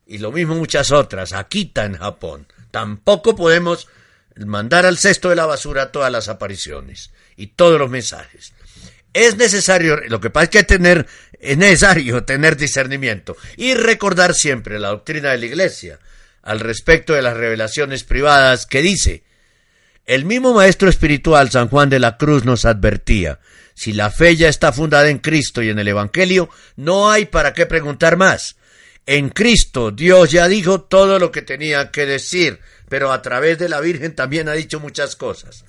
y 0.06 0.18
lo 0.18 0.30
mismo 0.30 0.54
muchas 0.54 0.92
otras, 0.92 1.32
Akita 1.32 1.86
en 1.86 1.96
Japón. 1.96 2.46
Tampoco 2.70 3.34
podemos 3.34 3.88
mandar 4.36 4.86
al 4.86 4.96
cesto 4.96 5.28
de 5.28 5.34
la 5.34 5.46
basura 5.46 5.90
todas 5.90 6.12
las 6.12 6.28
apariciones 6.28 7.10
y 7.34 7.48
todos 7.48 7.80
los 7.80 7.90
mensajes. 7.90 8.52
Es 9.12 9.36
necesario, 9.36 9.96
lo 10.06 10.20
que 10.20 10.30
pasa 10.30 10.44
es 10.44 10.50
que 10.50 10.62
tener, 10.62 11.08
es 11.40 11.58
necesario 11.58 12.22
tener 12.24 12.56
discernimiento 12.56 13.36
y 13.56 13.74
recordar 13.74 14.34
siempre 14.34 14.78
la 14.78 14.90
doctrina 14.90 15.32
de 15.32 15.38
la 15.38 15.46
Iglesia 15.46 15.98
al 16.42 16.60
respecto 16.60 17.14
de 17.14 17.22
las 17.22 17.36
revelaciones 17.36 18.04
privadas 18.04 18.66
que 18.66 18.82
dice, 18.82 19.24
el 20.06 20.24
mismo 20.24 20.54
Maestro 20.54 20.88
Espiritual 20.88 21.50
San 21.50 21.68
Juan 21.68 21.90
de 21.90 21.98
la 22.00 22.16
Cruz 22.16 22.44
nos 22.44 22.64
advertía, 22.64 23.38
si 23.74 23.92
la 23.92 24.10
fe 24.10 24.36
ya 24.36 24.48
está 24.48 24.72
fundada 24.72 25.08
en 25.08 25.18
Cristo 25.18 25.62
y 25.62 25.70
en 25.70 25.78
el 25.78 25.88
Evangelio, 25.88 26.50
no 26.76 27.10
hay 27.10 27.26
para 27.26 27.54
qué 27.54 27.66
preguntar 27.66 28.16
más. 28.16 28.56
En 29.06 29.30
Cristo 29.30 29.90
Dios 29.90 30.30
ya 30.30 30.48
dijo 30.48 30.82
todo 30.82 31.18
lo 31.18 31.32
que 31.32 31.42
tenía 31.42 31.90
que 31.90 32.06
decir, 32.06 32.60
pero 32.88 33.12
a 33.12 33.22
través 33.22 33.58
de 33.58 33.68
la 33.68 33.80
Virgen 33.80 34.14
también 34.14 34.48
ha 34.48 34.52
dicho 34.52 34.80
muchas 34.80 35.16
cosas. 35.16 35.64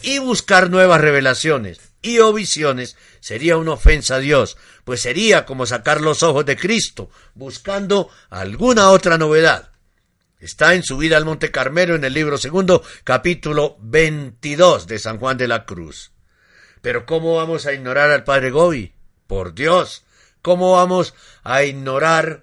Y 0.00 0.18
buscar 0.18 0.70
nuevas 0.70 1.00
revelaciones 1.00 1.80
y 2.00 2.18
o 2.20 2.32
visiones 2.32 2.96
sería 3.20 3.56
una 3.56 3.72
ofensa 3.72 4.16
a 4.16 4.20
Dios, 4.20 4.56
pues 4.84 5.00
sería 5.00 5.44
como 5.44 5.66
sacar 5.66 6.00
los 6.00 6.22
ojos 6.22 6.44
de 6.44 6.56
Cristo, 6.56 7.10
buscando 7.34 8.08
alguna 8.30 8.90
otra 8.90 9.18
novedad. 9.18 9.71
Está 10.42 10.74
en 10.74 10.82
su 10.82 10.96
vida 10.96 11.16
al 11.16 11.24
Monte 11.24 11.52
Carmelo 11.52 11.94
en 11.94 12.02
el 12.02 12.14
libro 12.14 12.36
segundo, 12.36 12.82
capítulo 13.04 13.76
22 13.78 14.88
de 14.88 14.98
San 14.98 15.18
Juan 15.18 15.38
de 15.38 15.46
la 15.46 15.64
Cruz. 15.64 16.10
Pero 16.80 17.06
¿cómo 17.06 17.36
vamos 17.36 17.64
a 17.66 17.72
ignorar 17.72 18.10
al 18.10 18.24
Padre 18.24 18.50
Gobi? 18.50 18.92
Por 19.28 19.54
Dios, 19.54 20.04
¿cómo 20.42 20.72
vamos 20.72 21.14
a 21.44 21.62
ignorar 21.62 22.42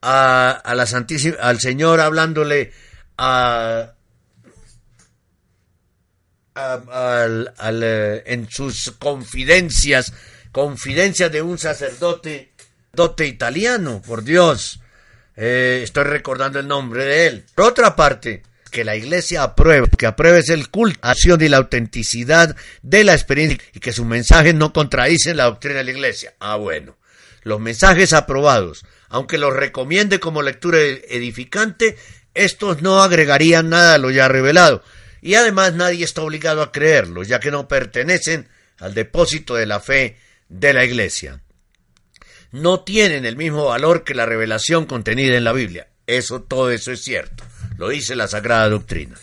a, 0.00 0.72
la 0.72 0.86
Santísima, 0.86 1.36
al 1.40 1.58
Señor 1.58 2.00
hablándole 2.00 2.72
a, 3.18 3.94
eh, 6.54 8.22
en 8.24 8.48
sus 8.50 8.92
confidencias, 9.00 10.12
confidencias 10.52 11.32
de 11.32 11.42
un 11.42 11.58
sacerdote, 11.58 12.52
dote 12.92 13.26
italiano, 13.26 14.00
por 14.06 14.22
Dios. 14.22 14.78
Eh, 15.36 15.80
estoy 15.82 16.04
recordando 16.04 16.58
el 16.58 16.68
nombre 16.68 17.04
de 17.04 17.26
él. 17.26 17.44
Por 17.54 17.66
otra 17.66 17.96
parte, 17.96 18.42
que 18.70 18.84
la 18.84 18.96
iglesia 18.96 19.42
apruebe, 19.42 19.88
que 19.96 20.06
apruebe 20.06 20.42
el 20.48 20.70
culto, 20.70 20.98
acción 21.02 21.42
y 21.42 21.48
la 21.48 21.58
autenticidad 21.58 22.56
de 22.82 23.04
la 23.04 23.12
experiencia 23.12 23.58
y 23.74 23.80
que 23.80 23.92
su 23.92 24.04
mensaje 24.04 24.54
no 24.54 24.72
contradice 24.72 25.34
la 25.34 25.44
doctrina 25.44 25.78
de 25.78 25.84
la 25.84 25.90
iglesia. 25.90 26.34
Ah, 26.40 26.56
bueno. 26.56 26.96
Los 27.42 27.60
mensajes 27.60 28.12
aprobados, 28.12 28.84
aunque 29.08 29.36
los 29.36 29.52
recomiende 29.52 30.20
como 30.20 30.42
lectura 30.42 30.78
edificante, 30.78 31.96
estos 32.34 32.82
no 32.82 33.02
agregarían 33.02 33.68
nada 33.68 33.94
a 33.94 33.98
lo 33.98 34.10
ya 34.10 34.28
revelado, 34.28 34.82
y 35.20 35.34
además 35.34 35.74
nadie 35.74 36.04
está 36.04 36.22
obligado 36.22 36.62
a 36.62 36.72
creerlos, 36.72 37.28
ya 37.28 37.40
que 37.40 37.50
no 37.50 37.68
pertenecen 37.68 38.48
al 38.78 38.94
depósito 38.94 39.54
de 39.54 39.66
la 39.66 39.80
fe 39.80 40.16
de 40.48 40.72
la 40.72 40.84
Iglesia. 40.84 41.41
No 42.52 42.80
tienen 42.80 43.24
el 43.24 43.36
mismo 43.36 43.66
valor 43.66 44.04
que 44.04 44.14
la 44.14 44.26
revelación 44.26 44.86
contenida 44.86 45.36
en 45.36 45.44
la 45.44 45.52
Biblia. 45.52 45.88
Eso, 46.06 46.42
todo 46.42 46.70
eso 46.70 46.92
es 46.92 47.02
cierto. 47.02 47.44
Lo 47.78 47.88
dice 47.88 48.14
la 48.14 48.28
Sagrada 48.28 48.68
Doctrina. 48.68 49.16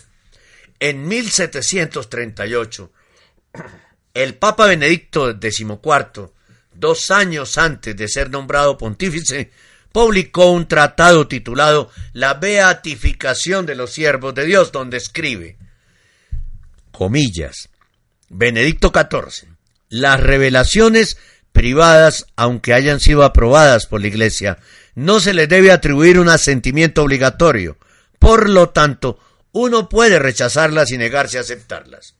En 0.80 1.06
1738, 1.06 2.92
el 4.14 4.34
Papa 4.34 4.66
Benedicto 4.66 5.30
XIV, 5.32 6.30
dos 6.74 7.10
años 7.10 7.58
antes 7.58 7.96
de 7.96 8.08
ser 8.08 8.30
nombrado 8.30 8.76
pontífice, 8.76 9.50
publicó 9.92 10.50
un 10.50 10.66
tratado 10.66 11.28
titulado 11.28 11.90
La 12.12 12.34
Beatificación 12.34 13.66
de 13.66 13.74
los 13.74 13.92
Siervos 13.92 14.34
de 14.34 14.46
Dios, 14.46 14.72
donde 14.72 14.96
escribe, 14.96 15.56
comillas, 16.90 17.68
Benedicto 18.28 18.92
XIV, 18.94 19.48
las 19.88 20.20
revelaciones 20.20 21.18
privadas, 21.52 22.26
aunque 22.36 22.74
hayan 22.74 23.00
sido 23.00 23.24
aprobadas 23.24 23.86
por 23.86 24.00
la 24.00 24.08
Iglesia, 24.08 24.58
no 24.94 25.20
se 25.20 25.34
les 25.34 25.48
debe 25.48 25.72
atribuir 25.72 26.18
un 26.18 26.28
asentimiento 26.28 27.02
obligatorio. 27.02 27.78
Por 28.18 28.48
lo 28.48 28.70
tanto, 28.70 29.18
uno 29.52 29.88
puede 29.88 30.18
rechazarlas 30.18 30.90
y 30.90 30.98
negarse 30.98 31.38
a 31.38 31.42
aceptarlas. 31.42 32.14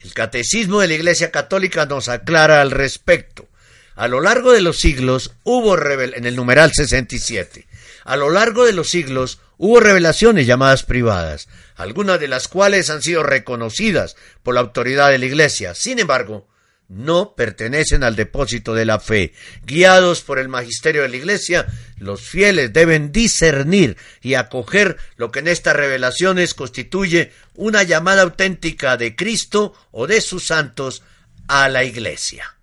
El 0.00 0.14
catecismo 0.14 0.80
de 0.80 0.88
la 0.88 0.94
Iglesia 0.94 1.30
Católica 1.30 1.86
nos 1.86 2.08
aclara 2.08 2.60
al 2.60 2.70
respecto. 2.70 3.48
A 3.96 4.08
lo 4.08 4.20
largo 4.20 4.52
de 4.52 4.62
los 4.62 4.78
siglos 4.78 5.32
hubo 5.44 5.76
en 5.78 6.24
el 6.24 6.36
numeral 6.36 6.72
67. 6.72 7.66
A 8.04 8.16
lo 8.16 8.30
largo 8.30 8.64
de 8.64 8.72
los 8.72 8.88
siglos 8.88 9.40
hubo 9.58 9.78
revelaciones 9.78 10.46
llamadas 10.46 10.84
privadas, 10.84 11.48
algunas 11.76 12.18
de 12.18 12.28
las 12.28 12.48
cuales 12.48 12.88
han 12.88 13.02
sido 13.02 13.22
reconocidas 13.22 14.16
por 14.42 14.54
la 14.54 14.60
autoridad 14.62 15.10
de 15.10 15.18
la 15.18 15.26
Iglesia. 15.26 15.74
Sin 15.74 15.98
embargo, 15.98 16.48
no 16.90 17.34
pertenecen 17.36 18.02
al 18.02 18.16
depósito 18.16 18.74
de 18.74 18.84
la 18.84 18.98
fe. 18.98 19.32
Guiados 19.64 20.22
por 20.22 20.40
el 20.40 20.48
magisterio 20.48 21.02
de 21.02 21.08
la 21.08 21.16
Iglesia, 21.16 21.66
los 21.98 22.20
fieles 22.20 22.72
deben 22.72 23.12
discernir 23.12 23.96
y 24.20 24.34
acoger 24.34 24.98
lo 25.16 25.30
que 25.30 25.38
en 25.38 25.48
estas 25.48 25.76
revelaciones 25.76 26.52
constituye 26.52 27.32
una 27.54 27.84
llamada 27.84 28.22
auténtica 28.22 28.96
de 28.96 29.14
Cristo 29.14 29.72
o 29.92 30.08
de 30.08 30.20
sus 30.20 30.44
santos 30.46 31.04
a 31.46 31.68
la 31.68 31.84
Iglesia. 31.84 32.56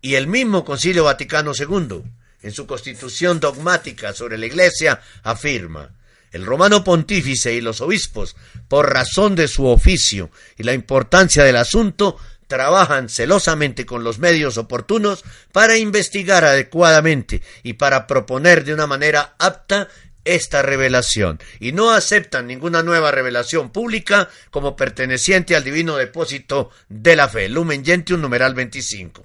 Y 0.00 0.16
el 0.16 0.26
mismo 0.26 0.64
Concilio 0.64 1.04
Vaticano 1.04 1.52
II, 1.56 2.02
en 2.42 2.52
su 2.52 2.66
constitución 2.66 3.38
dogmática 3.38 4.12
sobre 4.14 4.36
la 4.36 4.46
Iglesia, 4.46 5.00
afirma 5.22 5.92
el 6.32 6.44
romano 6.44 6.84
pontífice 6.84 7.54
y 7.54 7.60
los 7.60 7.80
obispos, 7.80 8.36
por 8.68 8.92
razón 8.92 9.36
de 9.36 9.48
su 9.48 9.64
oficio 9.66 10.30
y 10.58 10.64
la 10.64 10.74
importancia 10.74 11.44
del 11.44 11.56
asunto, 11.56 12.18
trabajan 12.46 13.08
celosamente 13.08 13.86
con 13.86 14.04
los 14.04 14.18
medios 14.18 14.56
oportunos 14.56 15.24
para 15.52 15.76
investigar 15.76 16.44
adecuadamente 16.44 17.42
y 17.62 17.74
para 17.74 18.06
proponer 18.06 18.64
de 18.64 18.74
una 18.74 18.86
manera 18.86 19.34
apta 19.38 19.88
esta 20.24 20.62
revelación 20.62 21.38
y 21.60 21.72
no 21.72 21.92
aceptan 21.92 22.46
ninguna 22.46 22.82
nueva 22.82 23.12
revelación 23.12 23.70
pública 23.70 24.28
como 24.50 24.76
perteneciente 24.76 25.56
al 25.56 25.64
divino 25.64 25.96
depósito 25.96 26.70
de 26.88 27.16
la 27.16 27.28
fe. 27.28 27.48
Lumen 27.48 27.84
Gentium 27.84 28.20
numeral 28.20 28.54
25. 28.54 29.24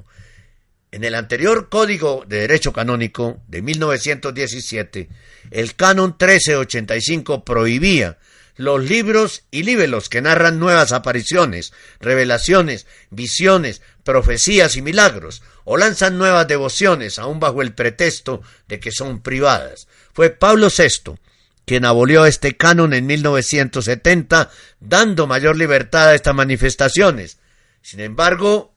En 0.92 1.04
el 1.04 1.16
anterior 1.16 1.70
Código 1.70 2.26
de 2.28 2.42
Derecho 2.42 2.74
Canónico 2.74 3.42
de 3.48 3.62
1917, 3.62 5.10
el 5.50 5.76
Canon 5.76 6.10
1385 6.20 7.46
prohibía 7.46 8.18
los 8.56 8.84
libros 8.84 9.44
y 9.52 9.64
líbelos 9.64 10.10
que 10.10 10.22
narran 10.22 10.60
nuevas 10.60 10.92
apariciones, 10.92 11.74
revelaciones, 12.00 12.88
visiones, 13.10 13.82
profecías 14.04 14.76
y 14.76 14.82
milagros, 14.82 15.42
o 15.64 15.78
lanzan 15.78 16.18
nuevas 16.18 16.48
devociones, 16.48 17.20
aun 17.20 17.40
bajo 17.40 17.62
el 17.62 17.74
pretexto 17.74 18.42
de 18.68 18.80
que 18.80 18.92
son 18.92 19.22
privadas. 19.22 19.88
Fue 20.14 20.30
Pablo 20.30 20.68
VI 20.76 21.20
quien 21.66 21.86
abolió 21.86 22.26
este 22.26 22.58
canon 22.58 22.94
en 22.94 23.06
1970, 23.06 24.50
dando 24.80 25.28
mayor 25.28 25.56
libertad 25.56 26.10
a 26.10 26.16
estas 26.16 26.36
manifestaciones. 26.36 27.38
Sin 27.82 28.00
embargo, 28.00 28.76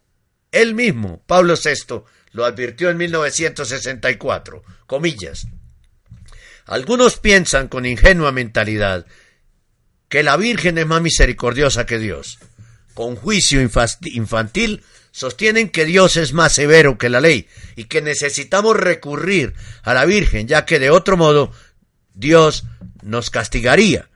él 0.52 0.74
mismo, 0.74 1.22
Pablo 1.26 1.54
VI, 1.56 2.02
lo 2.32 2.44
advirtió 2.44 2.90
en 2.90 2.98
1964. 2.98 4.62
Comillas. 4.86 5.46
Algunos 6.66 7.18
piensan 7.18 7.68
con 7.68 7.84
ingenua 7.84 8.32
mentalidad 8.32 9.06
que 10.08 10.22
la 10.22 10.36
Virgen 10.36 10.78
es 10.78 10.86
más 10.86 11.02
misericordiosa 11.02 11.86
que 11.86 11.98
Dios. 11.98 12.38
Con 12.94 13.16
juicio 13.16 13.60
infantil 13.60 14.82
sostienen 15.10 15.68
que 15.68 15.84
Dios 15.84 16.16
es 16.16 16.32
más 16.32 16.52
severo 16.52 16.98
que 16.98 17.08
la 17.08 17.20
ley 17.20 17.48
y 17.76 17.84
que 17.84 18.02
necesitamos 18.02 18.76
recurrir 18.76 19.54
a 19.82 19.94
la 19.94 20.04
Virgen, 20.04 20.46
ya 20.46 20.64
que 20.64 20.78
de 20.78 20.90
otro 20.90 21.16
modo 21.16 21.52
Dios 22.14 22.64
nos 23.02 23.30
castigaría. 23.30 24.08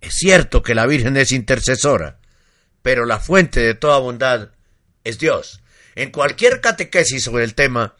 Es 0.00 0.14
cierto 0.14 0.62
que 0.62 0.74
la 0.74 0.86
Virgen 0.86 1.16
es 1.16 1.32
intercesora, 1.32 2.18
pero 2.82 3.06
la 3.06 3.18
fuente 3.18 3.60
de 3.60 3.74
toda 3.74 3.98
bondad 3.98 4.50
es 5.04 5.18
Dios. 5.18 5.60
En 5.94 6.10
cualquier 6.10 6.60
catequesis 6.60 7.24
sobre 7.24 7.44
el 7.44 7.54
tema, 7.54 7.96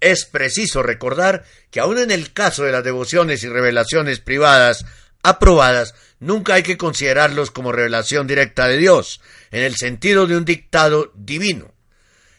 es 0.00 0.26
preciso 0.26 0.82
recordar 0.82 1.44
que 1.70 1.80
aun 1.80 1.98
en 1.98 2.10
el 2.10 2.32
caso 2.32 2.64
de 2.64 2.72
las 2.72 2.84
devociones 2.84 3.42
y 3.42 3.48
revelaciones 3.48 4.20
privadas 4.20 4.84
aprobadas, 5.22 5.94
nunca 6.24 6.54
hay 6.54 6.62
que 6.62 6.78
considerarlos 6.78 7.50
como 7.50 7.70
revelación 7.70 8.26
directa 8.26 8.66
de 8.66 8.78
Dios, 8.78 9.20
en 9.50 9.62
el 9.62 9.76
sentido 9.76 10.26
de 10.26 10.36
un 10.36 10.44
dictado 10.44 11.12
divino, 11.14 11.72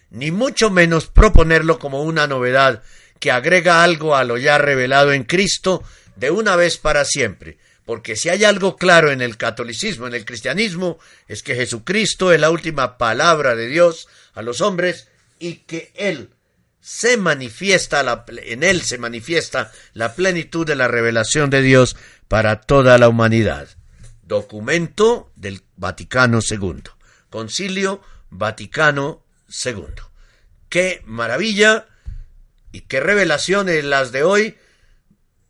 ni 0.10 0.32
mucho 0.32 0.70
menos 0.72 1.08
proponerlo 1.08 1.78
como 1.78 2.02
una 2.04 2.28
novedad 2.28 2.84
que 3.20 3.32
agrega 3.32 3.84
algo 3.84 4.16
a 4.16 4.24
lo 4.24 4.38
ya 4.38 4.58
revelado 4.58 5.14
en 5.14 5.24
Cristo 5.24 5.84
de 6.16 6.32
una 6.32 6.56
vez 6.56 6.78
para 6.78 7.06
siempre, 7.06 7.58
porque 7.86 8.16
si 8.16 8.30
hay 8.30 8.44
algo 8.44 8.76
claro 8.76 9.12
en 9.12 9.22
el 9.22 9.38
catolicismo, 9.38 10.08
en 10.08 10.16
el 10.16 10.26
cristianismo, 10.26 10.98
es 11.28 11.44
que 11.44 11.56
Jesucristo 11.56 12.34
es 12.34 12.40
la 12.40 12.50
última 12.50 12.98
palabra 12.98 13.56
de 13.56 13.68
Dios 13.68 14.08
a 14.34 14.42
los 14.42 14.62
hombres 14.62 15.08
y 15.38 15.58
que 15.58 15.92
Él 15.96 16.30
se 16.86 17.18
manifiesta, 17.18 18.26
en 18.28 18.62
Él 18.62 18.84
se 18.84 19.00
manifiesta 19.00 19.72
la 19.94 20.14
plenitud 20.14 20.68
de 20.68 20.76
la 20.76 20.88
revelación 20.88 21.50
de 21.50 21.64
Dios 21.64 21.98
para 22.28 22.62
toda 22.62 23.00
la 23.00 23.10
humanidad. 23.10 23.68
Documento 24.22 25.32
del 25.36 25.64
Vaticano 25.78 26.42
II. 26.48 26.84
Concilio 27.32 28.04
Vaticano 28.30 29.24
II. 29.66 29.74
Qué 30.70 31.02
maravilla 31.08 31.88
y 32.72 32.82
qué 32.82 33.00
revelaciones 33.00 33.84
las 33.84 34.12
de 34.12 34.22
hoy 34.22 34.56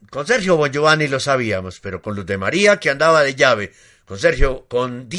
con 0.10 0.26
Sergio 0.26 0.56
Bongiovanni 0.56 1.10
lo 1.10 1.20
sabíamos, 1.20 1.82
pero 1.82 2.02
con 2.02 2.16
Luz 2.16 2.26
de 2.26 2.38
María, 2.38 2.80
que 2.80 2.90
andaba 2.90 3.24
de 3.24 3.36
llave, 3.36 3.74
con 4.06 4.18
Sergio, 4.18 4.68
con 4.70 5.10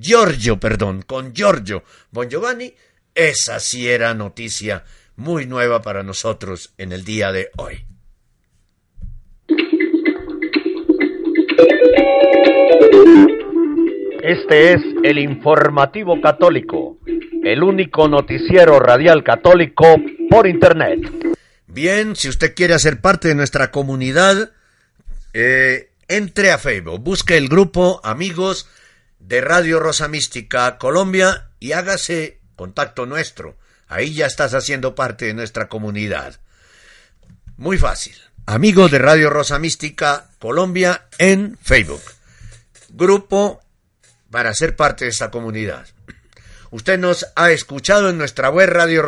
Giorgio, 0.00 0.60
perdón, 0.60 1.00
con 1.00 1.32
Giorgio 1.32 1.82
Bongiovanni, 2.10 2.74
esa 3.14 3.58
sí 3.58 3.88
era 3.88 4.12
noticia 4.12 4.84
muy 5.16 5.46
nueva 5.46 5.82
para 5.82 6.02
nosotros 6.02 6.74
en 6.78 6.92
el 6.92 7.04
día 7.04 7.32
de 7.32 7.50
hoy. 7.56 7.84
Este 14.22 14.72
es 14.72 14.82
el 15.04 15.18
informativo 15.18 16.20
católico, 16.20 16.98
el 17.44 17.62
único 17.62 18.08
noticiero 18.08 18.80
radial 18.80 19.22
católico 19.22 19.96
por 20.28 20.46
Internet. 20.46 21.00
Bien, 21.66 22.16
si 22.16 22.28
usted 22.28 22.54
quiere 22.54 22.74
hacer 22.74 23.00
parte 23.00 23.28
de 23.28 23.34
nuestra 23.34 23.70
comunidad, 23.70 24.50
eh, 25.32 25.90
entre 26.08 26.50
a 26.50 26.58
Facebook, 26.58 27.00
busque 27.00 27.36
el 27.36 27.48
grupo 27.48 28.00
Amigos 28.02 28.68
de 29.18 29.40
Radio 29.40 29.78
Rosa 29.80 30.08
Mística 30.08 30.78
Colombia 30.78 31.50
y 31.60 31.72
hágase 31.72 32.40
contacto 32.56 33.06
nuestro. 33.06 33.56
Ahí 33.88 34.14
ya 34.14 34.26
estás 34.26 34.54
haciendo 34.54 34.94
parte 34.94 35.26
de 35.26 35.34
nuestra 35.34 35.68
comunidad. 35.68 36.40
Muy 37.56 37.78
fácil. 37.78 38.16
Amigos 38.46 38.90
de 38.90 38.98
Radio 38.98 39.30
Rosa 39.30 39.58
Mística 39.58 40.28
Colombia 40.38 41.06
en 41.18 41.58
Facebook. 41.62 42.02
Grupo 42.90 43.60
para 44.30 44.54
ser 44.54 44.76
parte 44.76 45.04
de 45.04 45.10
esta 45.10 45.30
comunidad. 45.30 45.86
Usted 46.70 46.98
nos 46.98 47.26
ha 47.36 47.50
escuchado 47.52 48.10
en 48.10 48.18
nuestra 48.18 48.50
web 48.50 48.68
radio 48.68 49.04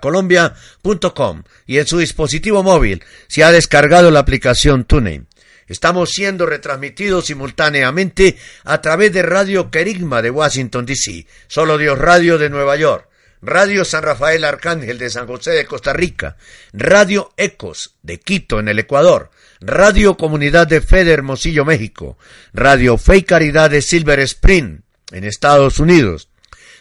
colombia.com 0.00 1.42
y 1.66 1.78
en 1.78 1.86
su 1.86 1.98
dispositivo 1.98 2.62
móvil 2.62 3.04
si 3.28 3.42
ha 3.42 3.50
descargado 3.50 4.10
la 4.10 4.20
aplicación 4.20 4.84
TuneIn. 4.84 5.26
Estamos 5.66 6.10
siendo 6.10 6.46
retransmitidos 6.46 7.26
simultáneamente 7.26 8.36
a 8.64 8.80
través 8.80 9.12
de 9.12 9.22
Radio 9.22 9.70
Querigma 9.70 10.20
de 10.22 10.30
Washington, 10.30 10.84
D.C., 10.86 11.26
Solo 11.46 11.78
Dios 11.78 11.98
Radio 11.98 12.38
de 12.38 12.50
Nueva 12.50 12.76
York, 12.76 13.08
Radio 13.46 13.84
San 13.84 14.02
Rafael 14.02 14.42
Arcángel 14.42 14.96
de 14.96 15.10
San 15.10 15.26
José 15.26 15.50
de 15.50 15.66
Costa 15.66 15.92
Rica, 15.92 16.38
Radio 16.72 17.34
Ecos 17.36 17.94
de 18.02 18.18
Quito 18.18 18.58
en 18.58 18.68
el 18.68 18.78
Ecuador, 18.78 19.30
Radio 19.60 20.16
Comunidad 20.16 20.66
de 20.66 20.80
Fe 20.80 21.04
de 21.04 21.12
Hermosillo, 21.12 21.66
México, 21.66 22.16
Radio 22.54 22.96
Fe 22.96 23.18
y 23.18 23.22
Caridad 23.24 23.68
de 23.68 23.82
Silver 23.82 24.20
Spring 24.20 24.80
en 25.12 25.24
Estados 25.24 25.78
Unidos, 25.78 26.30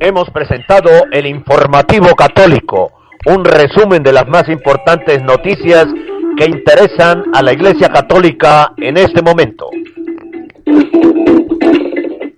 Hemos 0.00 0.30
presentado 0.30 0.90
el 1.10 1.26
informativo 1.26 2.14
católico, 2.14 2.92
un 3.26 3.44
resumen 3.44 4.02
de 4.02 4.12
las 4.12 4.28
más 4.28 4.48
importantes 4.48 5.22
noticias 5.22 5.86
que 6.36 6.44
interesan 6.44 7.24
a 7.34 7.42
la 7.42 7.52
Iglesia 7.52 7.88
Católica 7.88 8.72
en 8.76 8.96
este 8.96 9.22
momento. 9.22 9.70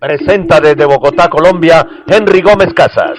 Presenta 0.01 0.61
desde 0.61 0.87
Bogotá, 0.87 1.29
Colombia, 1.29 1.87
Henry 2.07 2.41
Gómez 2.41 2.73
Casas. 2.75 3.19